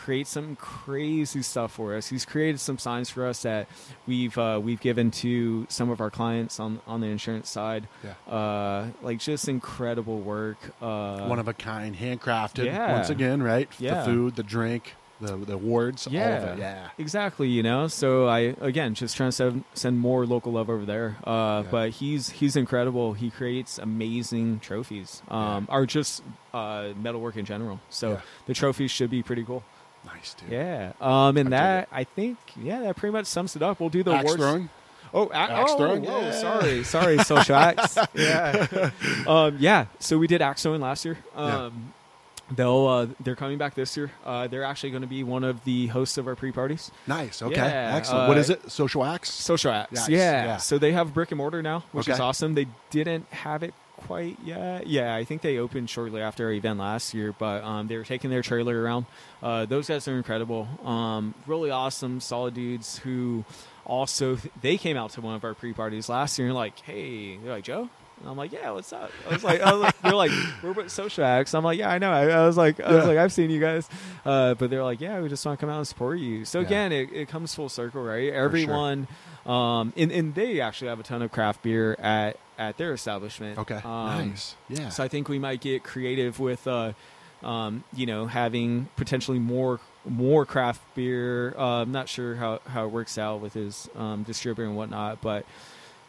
Creates 0.04 0.30
some 0.30 0.56
crazy 0.56 1.42
stuff 1.42 1.72
for 1.72 1.94
us. 1.96 2.08
He's 2.08 2.24
created 2.24 2.60
some 2.60 2.78
signs 2.78 3.10
for 3.10 3.26
us 3.26 3.42
that 3.42 3.68
we've 4.06 4.36
uh, 4.38 4.60
we've 4.62 4.80
given 4.80 5.10
to 5.22 5.66
some 5.68 5.90
of 5.90 6.00
our 6.00 6.10
clients 6.10 6.58
on 6.60 6.80
on 6.86 7.00
the 7.00 7.08
insurance 7.08 7.50
side. 7.50 7.88
Yeah. 8.04 8.32
Uh, 8.32 8.86
like 9.02 9.18
just 9.18 9.48
incredible 9.48 10.20
work. 10.20 10.58
Uh, 10.80 11.26
One 11.26 11.38
of 11.38 11.48
a 11.48 11.54
kind, 11.54 11.96
handcrafted. 11.96 12.64
yeah. 12.64 12.92
Once 12.92 13.10
again, 13.10 13.42
right? 13.42 13.68
Yeah. 13.78 14.00
The 14.00 14.04
food, 14.04 14.36
the 14.36 14.42
drink, 14.42 14.94
the 15.20 15.36
the 15.36 15.54
awards, 15.54 16.06
all 16.06 16.12
Yeah. 16.12 16.36
of 16.38 16.58
it. 16.58 16.60
Yeah. 16.60 16.88
Exactly, 16.96 17.48
you 17.48 17.62
know. 17.64 17.88
So 17.88 18.28
I 18.28 18.54
again 18.60 18.94
just 18.94 19.16
trying 19.16 19.30
to 19.30 19.36
send, 19.36 19.64
send 19.74 19.98
more 19.98 20.24
local 20.26 20.52
love 20.52 20.70
over 20.70 20.84
there. 20.86 21.16
Uh, 21.24 21.62
Yeah. 21.64 21.70
But 21.70 21.90
he's 21.90 22.30
he's 22.30 22.54
incredible. 22.56 23.14
He 23.14 23.30
creates 23.30 23.78
amazing 23.78 24.60
trophies, 24.60 25.22
um, 25.28 25.66
or 25.70 25.86
just 25.86 26.22
uh, 26.54 26.90
metalwork 26.96 27.36
in 27.36 27.44
general. 27.44 27.80
So 27.90 28.10
Yeah. 28.12 28.20
the 28.46 28.54
trophies 28.54 28.90
should 28.90 29.10
be 29.10 29.22
pretty 29.22 29.42
cool. 29.44 29.64
Nice, 30.06 30.34
dude. 30.34 30.50
Yeah. 30.50 30.92
Um, 31.00 31.36
and 31.36 31.48
I 31.48 31.58
that 31.58 31.88
I 31.92 32.04
think 32.04 32.38
yeah 32.60 32.80
that 32.80 32.96
pretty 32.96 33.12
much 33.12 33.26
sums 33.26 33.56
it 33.56 33.62
up. 33.62 33.80
We'll 33.80 33.88
do 33.90 34.02
the 34.02 34.12
Axe 34.12 34.24
awards. 34.24 34.42
throwing. 34.42 34.70
Oh, 35.14 35.28
a- 35.30 35.34
Axe 35.34 35.70
oh, 35.74 35.78
throwing? 35.78 36.04
whoa, 36.04 36.20
Yeah. 36.20 36.32
sorry, 36.32 36.84
sorry, 36.84 37.18
social 37.18 37.56
acts. 37.56 37.96
yeah, 38.14 38.90
um, 39.26 39.56
yeah. 39.58 39.86
So 40.00 40.18
we 40.18 40.26
did 40.26 40.42
axe 40.42 40.62
throwing 40.62 40.80
last 40.82 41.04
year. 41.04 41.16
Yeah. 41.34 41.64
Um, 41.66 41.94
they'll 42.54 42.86
uh, 42.86 43.06
they're 43.20 43.34
coming 43.36 43.56
back 43.58 43.74
this 43.74 43.96
year. 43.96 44.10
Uh, 44.24 44.48
they're 44.48 44.64
actually 44.64 44.90
going 44.90 45.02
to 45.02 45.08
be 45.08 45.24
one 45.24 45.44
of 45.44 45.64
the 45.64 45.86
hosts 45.88 46.18
of 46.18 46.26
our 46.26 46.34
pre 46.36 46.52
parties. 46.52 46.90
Nice. 47.06 47.40
Okay. 47.42 47.54
Yeah, 47.56 47.96
Excellent. 47.96 48.28
what 48.28 48.36
uh, 48.36 48.40
is 48.40 48.50
it? 48.50 48.70
Social 48.70 49.04
acts. 49.04 49.30
Social 49.32 49.72
acts. 49.72 49.92
Nice, 49.94 50.08
Yeah. 50.10 50.44
yeah. 50.44 50.56
So 50.58 50.76
they 50.78 50.92
have 50.92 51.14
brick 51.14 51.30
and 51.30 51.38
mortar 51.38 51.62
now, 51.62 51.84
which 51.92 52.08
is 52.08 52.20
awesome. 52.20 52.54
They 52.54 52.66
didn't 52.90 53.26
have 53.30 53.62
it 53.62 53.72
quite 53.98 54.38
yet. 54.44 54.86
Yeah, 54.86 55.14
I 55.14 55.24
think 55.24 55.42
they 55.42 55.58
opened 55.58 55.90
shortly 55.90 56.20
after 56.20 56.46
our 56.46 56.52
event 56.52 56.78
last 56.78 57.14
year, 57.14 57.34
but 57.38 57.62
um, 57.62 57.88
they 57.88 57.96
were 57.96 58.04
taking 58.04 58.30
their 58.30 58.42
trailer 58.42 58.80
around. 58.80 59.06
Uh, 59.42 59.66
those 59.66 59.88
guys 59.88 60.08
are 60.08 60.16
incredible. 60.16 60.66
Um, 60.84 61.34
really 61.46 61.70
awesome, 61.70 62.20
solid 62.20 62.54
dudes 62.54 62.98
who 62.98 63.44
also 63.84 64.38
they 64.60 64.78
came 64.78 64.96
out 64.96 65.10
to 65.10 65.20
one 65.20 65.34
of 65.34 65.44
our 65.44 65.54
pre 65.54 65.72
parties 65.72 66.08
last 66.08 66.38
year 66.38 66.48
and 66.48 66.56
like, 66.56 66.78
hey, 66.80 67.36
they're 67.36 67.52
like 67.52 67.64
Joe. 67.64 67.90
And 68.20 68.28
I'm 68.28 68.36
like, 68.36 68.52
yeah, 68.52 68.70
what's 68.72 68.92
up? 68.92 69.10
I 69.28 69.32
was 69.32 69.44
like, 69.44 69.60
I 69.60 69.72
was 69.72 69.82
like 69.82 70.00
they're 70.02 70.12
like, 70.14 70.30
we're 70.62 70.72
with 70.72 70.90
social 70.90 71.24
acts. 71.24 71.54
I'm 71.54 71.62
like, 71.64 71.78
yeah, 71.78 71.90
I 71.90 71.98
know. 71.98 72.10
I, 72.10 72.26
I 72.28 72.46
was 72.46 72.56
like, 72.56 72.80
I 72.80 72.92
was 72.92 73.02
Yeah. 73.04 73.08
like, 73.08 73.18
I've 73.18 73.32
seen 73.32 73.50
you 73.50 73.60
guys, 73.60 73.88
uh, 74.24 74.54
but 74.54 74.70
they're 74.70 74.82
like, 74.84 75.00
yeah, 75.00 75.20
we 75.20 75.28
just 75.28 75.44
want 75.46 75.58
to 75.58 75.64
come 75.64 75.70
out 75.72 75.78
and 75.78 75.86
support 75.86 76.18
you. 76.18 76.44
So 76.44 76.60
Yeah. 76.60 76.66
again, 76.66 76.92
it, 76.92 77.12
it 77.12 77.28
comes 77.28 77.54
full 77.54 77.68
circle, 77.68 78.02
right? 78.02 78.32
Everyone, 78.32 79.06
um, 79.46 79.92
and, 79.96 80.10
and 80.12 80.34
they 80.34 80.60
actually 80.60 80.88
have 80.88 81.00
a 81.00 81.02
ton 81.02 81.22
of 81.22 81.30
craft 81.32 81.62
beer 81.62 81.94
at 82.00 82.38
at 82.58 82.76
their 82.76 82.92
establishment. 82.92 83.56
Okay. 83.56 83.76
Um, 83.76 84.30
nice. 84.30 84.56
Yeah. 84.68 84.88
So 84.88 85.04
I 85.04 85.08
think 85.08 85.28
we 85.28 85.38
might 85.38 85.60
get 85.60 85.84
creative 85.84 86.40
with, 86.40 86.66
uh, 86.66 86.92
um, 87.44 87.84
you 87.94 88.04
know, 88.04 88.26
having 88.26 88.88
potentially 88.96 89.38
more 89.38 89.78
more 90.04 90.44
craft 90.44 90.80
beer. 90.96 91.54
Uh, 91.56 91.82
I'm 91.82 91.92
not 91.92 92.08
sure 92.08 92.34
how, 92.34 92.60
how 92.66 92.84
it 92.86 92.88
works 92.90 93.16
out 93.16 93.40
with 93.40 93.54
his 93.54 93.88
um, 93.94 94.24
distributor 94.24 94.66
and 94.66 94.76
whatnot, 94.76 95.20
but 95.20 95.46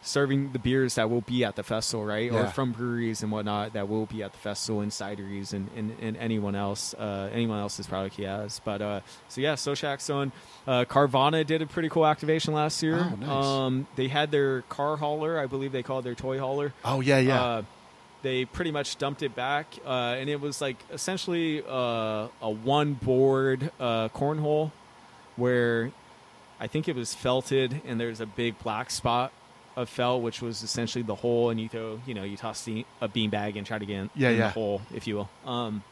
serving 0.01 0.51
the 0.53 0.59
beers 0.59 0.95
that 0.95 1.09
will 1.09 1.21
be 1.21 1.43
at 1.43 1.55
the 1.55 1.63
festival, 1.63 2.05
right? 2.05 2.31
Or 2.31 2.47
from 2.47 2.71
breweries 2.71 3.21
and 3.21 3.31
whatnot 3.31 3.73
that 3.73 3.89
will 3.89 4.05
be 4.05 4.23
at 4.23 4.31
the 4.31 4.37
festival 4.37 4.81
and 4.81 4.91
cideries 4.91 5.53
and, 5.53 5.69
and, 5.75 5.95
and 5.99 6.17
anyone 6.17 6.55
else, 6.55 6.93
uh, 6.93 7.29
anyone 7.33 7.59
else's 7.59 7.87
product 7.87 8.15
he 8.15 8.23
has. 8.23 8.61
But 8.63 8.81
uh, 8.81 8.99
so 9.27 9.41
yeah, 9.41 9.53
Sochak 9.53 10.01
Zone. 10.01 10.31
Uh, 10.65 10.85
Carvana 10.85 11.45
did 11.45 11.61
a 11.61 11.65
pretty 11.67 11.89
cool 11.89 12.05
activation 12.05 12.53
last 12.53 12.81
year. 12.81 12.97
Oh, 13.11 13.15
nice. 13.15 13.29
Um, 13.29 13.87
they 13.95 14.07
had 14.07 14.31
their 14.31 14.61
car 14.63 14.95
hauler, 14.97 15.37
I 15.37 15.47
believe 15.47 15.71
they 15.71 15.83
called 15.83 16.05
their 16.05 16.15
toy 16.15 16.39
hauler. 16.39 16.73
oh 16.85 17.01
yeah, 17.01 17.19
yeah. 17.19 17.43
Uh, 17.43 17.61
they 18.21 18.43
pretty 18.43 18.71
much 18.71 18.97
dumped 18.97 19.23
it 19.23 19.33
back, 19.33 19.67
uh, 19.85 20.15
and 20.19 20.29
it 20.29 20.41
was 20.41 20.59
like 20.59 20.75
essentially 20.91 21.63
uh, 21.65 22.27
a 22.41 22.49
one 22.49 22.93
board 22.93 23.71
uh, 23.79 24.09
cornhole 24.09 24.71
where 25.37 25.91
I 26.59 26.67
think 26.67 26.89
it 26.89 26.95
was 26.97 27.13
felted, 27.13 27.81
and 27.85 27.99
there's 27.99 28.19
a 28.19 28.25
big 28.25 28.59
black 28.59 28.91
spot 28.91 29.31
of 29.81 29.89
felt, 29.89 30.21
which 30.21 30.41
was 30.41 30.63
essentially 30.63 31.03
the 31.03 31.15
hole, 31.15 31.49
and 31.49 31.59
you 31.59 31.69
throw, 31.69 31.99
you 32.05 32.13
know, 32.13 32.23
you 32.23 32.37
toss 32.37 32.63
the, 32.63 32.85
a 33.01 33.07
bean 33.07 33.29
bag 33.29 33.57
and 33.57 33.65
try 33.65 33.77
to 33.79 33.85
get 33.85 33.95
in, 33.97 34.09
Yeah, 34.15 34.29
in 34.29 34.37
yeah. 34.37 34.47
the 34.47 34.53
hole, 34.53 34.81
if 34.93 35.07
you 35.07 35.15
will. 35.15 35.29
Um, 35.45 35.83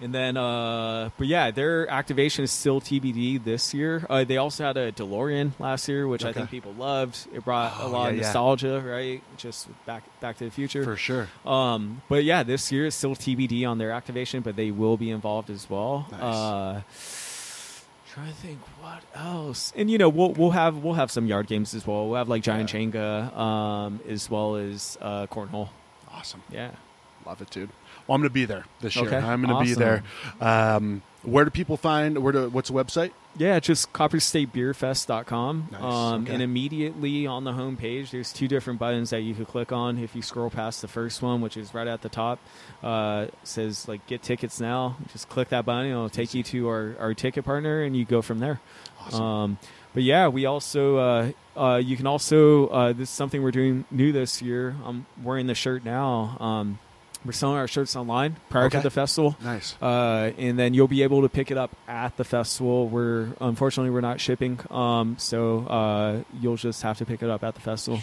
and 0.00 0.12
then, 0.12 0.36
uh, 0.36 1.10
but 1.16 1.28
yeah, 1.28 1.52
their 1.52 1.88
activation 1.88 2.42
is 2.44 2.50
still 2.50 2.80
TBD 2.80 3.42
this 3.44 3.72
year. 3.72 4.04
Uh, 4.10 4.24
they 4.24 4.38
also 4.38 4.64
had 4.64 4.76
a 4.76 4.90
DeLorean 4.90 5.52
last 5.60 5.88
year, 5.88 6.08
which 6.08 6.24
I 6.24 6.32
think 6.32 6.50
people 6.50 6.72
loved. 6.74 7.16
It 7.32 7.44
brought 7.44 7.72
Oh, 7.78 7.86
a 7.86 7.88
lot 7.88 8.10
of 8.10 8.16
yeah, 8.16 8.22
yeah. 8.22 8.26
nostalgia, 8.26 8.80
right? 8.84 9.22
Just 9.36 9.68
back 9.86 10.02
Back 10.20 10.38
to 10.38 10.44
the 10.46 10.50
Future. 10.50 10.82
For 10.82 10.96
sure. 10.96 11.28
Um, 11.46 12.02
but 12.08 12.24
yeah, 12.24 12.42
this 12.42 12.72
year 12.72 12.86
is 12.86 12.94
still 12.96 13.14
TBD 13.14 13.66
on 13.68 13.78
their 13.78 13.92
activation, 13.92 14.42
but 14.42 14.56
they 14.56 14.72
will 14.72 14.96
be 14.96 15.10
involved 15.10 15.48
as 15.48 15.70
well. 15.70 16.08
Nice. 16.10 16.20
Uh, 16.20 16.82
trying 18.14 18.28
to 18.28 18.34
think 18.34 18.60
what 18.80 19.02
else, 19.14 19.72
and 19.76 19.90
you 19.90 19.98
know 19.98 20.08
we'll 20.08 20.32
we'll 20.32 20.52
have 20.52 20.78
we'll 20.78 20.94
have 20.94 21.10
some 21.10 21.26
yard 21.26 21.46
games 21.48 21.74
as 21.74 21.86
well. 21.86 22.06
We'll 22.08 22.18
have 22.18 22.28
like 22.28 22.42
Giant 22.42 22.72
Yeah. 22.72 22.80
Jenga, 22.80 23.36
um, 23.36 24.00
as 24.08 24.30
well 24.30 24.56
as 24.56 24.96
uh, 25.00 25.26
cornhole. 25.26 25.68
Awesome. 26.12 26.42
Yeah. 26.50 26.70
Love 27.26 27.40
it, 27.42 27.50
dude. 27.50 27.70
Well, 28.06 28.14
I'm 28.14 28.20
going 28.20 28.28
to 28.30 28.34
be 28.34 28.44
there 28.44 28.64
this 28.80 28.94
year. 28.96 29.06
Okay. 29.06 29.16
I'm 29.16 29.42
going 29.42 29.56
to 29.58 29.64
be 29.64 29.74
there. 29.74 30.02
Um, 30.40 31.02
where 31.24 31.44
do 31.44 31.50
people 31.50 31.76
find? 31.76 32.18
Where 32.22 32.32
to 32.32 32.48
What's 32.48 32.68
the 32.68 32.74
website? 32.74 33.10
Yeah, 33.36 33.58
just 33.58 33.92
copperstatebeerfest.com. 33.92 35.68
Nice, 35.72 35.82
Um, 35.82 36.22
okay. 36.22 36.34
And 36.34 36.42
immediately 36.42 37.26
on 37.26 37.42
the 37.44 37.52
home 37.52 37.76
page, 37.76 38.12
there's 38.12 38.32
two 38.32 38.46
different 38.46 38.78
buttons 38.78 39.10
that 39.10 39.22
you 39.22 39.34
could 39.34 39.48
click 39.48 39.72
on. 39.72 39.98
If 39.98 40.14
you 40.14 40.22
scroll 40.22 40.50
past 40.50 40.82
the 40.82 40.88
first 40.88 41.20
one, 41.20 41.40
which 41.40 41.56
is 41.56 41.74
right 41.74 41.86
at 41.88 42.02
the 42.02 42.08
top, 42.08 42.38
uh, 42.82 43.26
says 43.42 43.88
like 43.88 44.06
get 44.06 44.22
tickets 44.22 44.60
now. 44.60 44.96
Just 45.12 45.28
click 45.28 45.48
that 45.48 45.64
button. 45.64 45.90
It'll 45.90 46.08
take 46.08 46.32
you 46.34 46.42
to 46.44 46.68
our, 46.68 46.94
our 47.00 47.14
ticket 47.14 47.44
partner, 47.44 47.82
and 47.82 47.96
you 47.96 48.04
go 48.04 48.22
from 48.22 48.38
there. 48.38 48.60
Awesome. 49.00 49.22
Um, 49.22 49.58
but 49.92 50.02
yeah, 50.02 50.28
we 50.28 50.46
also 50.46 50.96
uh, 50.96 51.32
uh, 51.56 51.76
you 51.76 51.96
can 51.96 52.06
also 52.06 52.68
uh, 52.68 52.92
this 52.92 53.08
is 53.08 53.14
something 53.14 53.42
we're 53.42 53.50
doing 53.50 53.84
new 53.90 54.12
this 54.12 54.42
year. 54.42 54.76
I'm 54.84 55.06
wearing 55.22 55.46
the 55.46 55.54
shirt 55.54 55.84
now. 55.84 56.36
Um, 56.40 56.78
we're 57.24 57.32
selling 57.32 57.56
our 57.56 57.66
shirts 57.68 57.96
online 57.96 58.36
prior 58.50 58.66
Okay. 58.66 58.78
to 58.78 58.82
the 58.82 58.90
festival. 58.90 59.36
nice. 59.42 59.76
Uh, 59.80 60.32
and 60.36 60.58
then 60.58 60.74
you'll 60.74 60.88
be 60.88 61.02
able 61.02 61.22
to 61.22 61.28
pick 61.28 61.50
it 61.50 61.56
up 61.56 61.74
at 61.88 62.16
the 62.16 62.24
festival. 62.24 62.88
We're 62.88 63.28
unfortunately 63.40 63.90
we're 63.90 64.00
not 64.02 64.20
shipping, 64.20 64.60
um, 64.70 65.16
so 65.18 65.60
uh, 65.66 66.22
you'll 66.40 66.56
just 66.56 66.82
have 66.82 66.98
to 66.98 67.06
pick 67.06 67.22
it 67.22 67.30
up 67.30 67.42
at 67.42 67.54
the 67.54 67.60
festival. 67.60 68.00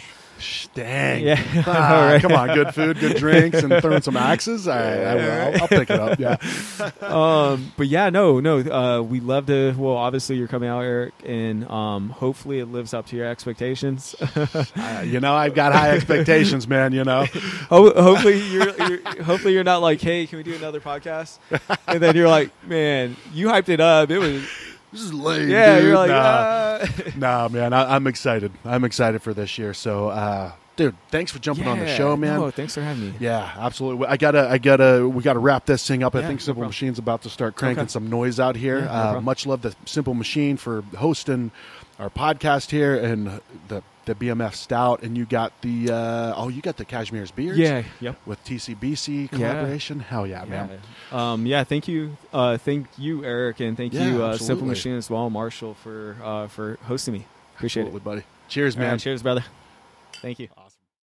Dang. 0.74 1.22
Yeah. 1.22 1.40
Ah, 1.66 1.94
All 1.96 2.02
right. 2.06 2.20
Come 2.22 2.32
on, 2.32 2.48
good 2.48 2.74
food, 2.74 2.98
good 2.98 3.16
drinks, 3.16 3.62
and 3.62 3.80
throwing 3.80 4.02
some 4.02 4.16
axes. 4.16 4.66
I 4.66 5.14
will. 5.14 5.30
I'll, 5.30 5.62
I'll 5.62 5.68
pick 5.68 5.90
it 5.90 6.00
up. 6.00 6.18
Yeah. 6.18 6.36
um, 7.02 7.72
but 7.76 7.86
yeah, 7.86 8.10
no, 8.10 8.40
no. 8.40 8.58
Uh, 8.58 9.00
we 9.02 9.20
love 9.20 9.46
to. 9.46 9.72
Well, 9.76 9.96
obviously 9.96 10.36
you're 10.36 10.48
coming 10.48 10.68
out, 10.68 10.80
Eric, 10.80 11.14
and 11.24 11.68
um, 11.70 12.08
hopefully 12.10 12.58
it 12.58 12.66
lives 12.66 12.94
up 12.94 13.06
to 13.08 13.16
your 13.16 13.26
expectations. 13.26 14.14
Uh, 14.74 15.02
you 15.04 15.20
know, 15.20 15.34
I've 15.34 15.54
got 15.54 15.72
high 15.72 15.90
expectations, 15.90 16.66
man. 16.66 16.92
You 16.92 17.04
know. 17.04 17.24
Ho- 17.68 17.92
hopefully 18.02 18.40
you're, 18.50 18.74
you're 18.88 19.22
hopefully 19.22 19.54
you're 19.54 19.64
not 19.64 19.82
like, 19.82 20.00
hey, 20.00 20.26
can 20.26 20.38
we 20.38 20.42
do 20.42 20.54
another 20.54 20.80
podcast? 20.80 21.38
And 21.86 22.00
then 22.02 22.16
you're 22.16 22.28
like, 22.28 22.50
man, 22.66 23.16
you 23.32 23.46
hyped 23.48 23.68
it 23.68 23.80
up. 23.80 24.10
It 24.10 24.18
was 24.18 24.42
This 24.92 25.00
is 25.02 25.12
lame. 25.12 25.48
yeah. 25.48 25.76
dude. 25.76 25.84
You're 25.88 25.96
like, 25.96 26.10
nah. 26.10 26.78
ah. 26.82 26.86
Nah, 27.16 27.48
man, 27.48 27.72
I, 27.72 27.94
I'm 27.94 28.06
excited. 28.06 28.52
I'm 28.64 28.84
excited 28.84 29.22
for 29.22 29.32
this 29.32 29.56
year. 29.56 29.72
So, 29.72 30.08
uh, 30.08 30.52
dude, 30.76 30.94
thanks 31.10 31.30
for 31.32 31.38
jumping 31.38 31.66
on 31.66 31.78
the 31.78 31.96
show, 31.96 32.16
man. 32.16 32.40
No, 32.40 32.50
thanks 32.50 32.74
for 32.74 32.82
having 32.82 33.12
me. 33.12 33.14
Yeah, 33.20 33.52
absolutely. 33.56 34.06
I 34.08 34.16
gotta, 34.16 34.48
I 34.50 34.58
gotta, 34.58 35.08
we 35.08 35.22
gotta 35.22 35.38
wrap 35.38 35.64
this 35.66 35.86
thing 35.86 36.02
up. 36.02 36.14
I 36.14 36.20
think 36.22 36.40
no 36.40 36.44
Simple 36.44 36.54
problem. 36.62 36.68
Machine's 36.68 36.98
about 36.98 37.22
to 37.22 37.30
start 37.30 37.54
cranking 37.56 37.82
Okay. 37.82 37.88
some 37.90 38.10
noise 38.10 38.40
out 38.40 38.56
here. 38.56 38.80
Yeah, 38.80 39.12
no 39.12 39.18
uh, 39.18 39.20
much 39.20 39.46
love 39.46 39.62
to 39.62 39.74
Simple 39.86 40.14
Machine 40.14 40.56
for 40.56 40.82
hosting 40.96 41.52
our 42.02 42.10
podcast 42.10 42.70
here 42.70 42.96
and 42.96 43.40
the 43.68 43.82
the 44.04 44.14
BMF 44.16 44.54
Stout. 44.54 45.02
And 45.02 45.16
you 45.16 45.24
got 45.24 45.52
the, 45.62 45.90
uh, 45.90 46.34
oh, 46.36 46.48
you 46.48 46.60
got 46.60 46.76
the 46.76 46.84
Cashmere's 46.84 47.30
beers. 47.30 47.56
Yeah. 47.56 47.84
Yep. 48.00 48.18
With 48.26 48.44
TCBC 48.44 49.30
collaboration. 49.30 50.00
Hell 50.00 50.26
yeah, 50.26 50.44
man. 50.44 50.80
Yeah. 51.12 51.32
Um, 51.32 51.46
yeah. 51.46 51.62
Thank 51.62 51.86
you. 51.86 52.16
Uh, 52.32 52.56
thank 52.58 52.88
you, 52.98 53.24
Eric, 53.24 53.60
and 53.60 53.76
thank 53.76 53.92
Yeah, 53.92 54.08
you, 54.08 54.22
uh. 54.22 54.36
Simple 54.36 54.66
Machine 54.66 54.96
as 54.96 55.08
well, 55.08 55.30
Marshall, 55.30 55.74
for 55.74 56.16
uh, 56.22 56.48
for 56.48 56.78
hosting 56.82 57.14
me. 57.14 57.26
Appreciate 57.54 57.82
Absolutely, 57.84 58.00
it. 58.00 58.04
buddy. 58.16 58.26
Cheers, 58.48 58.74
All 58.76 58.82
right, 58.82 58.88
man. 58.88 58.98
cheers, 58.98 59.22
brother. 59.22 59.44
Thank 60.20 60.40
you. 60.40 60.48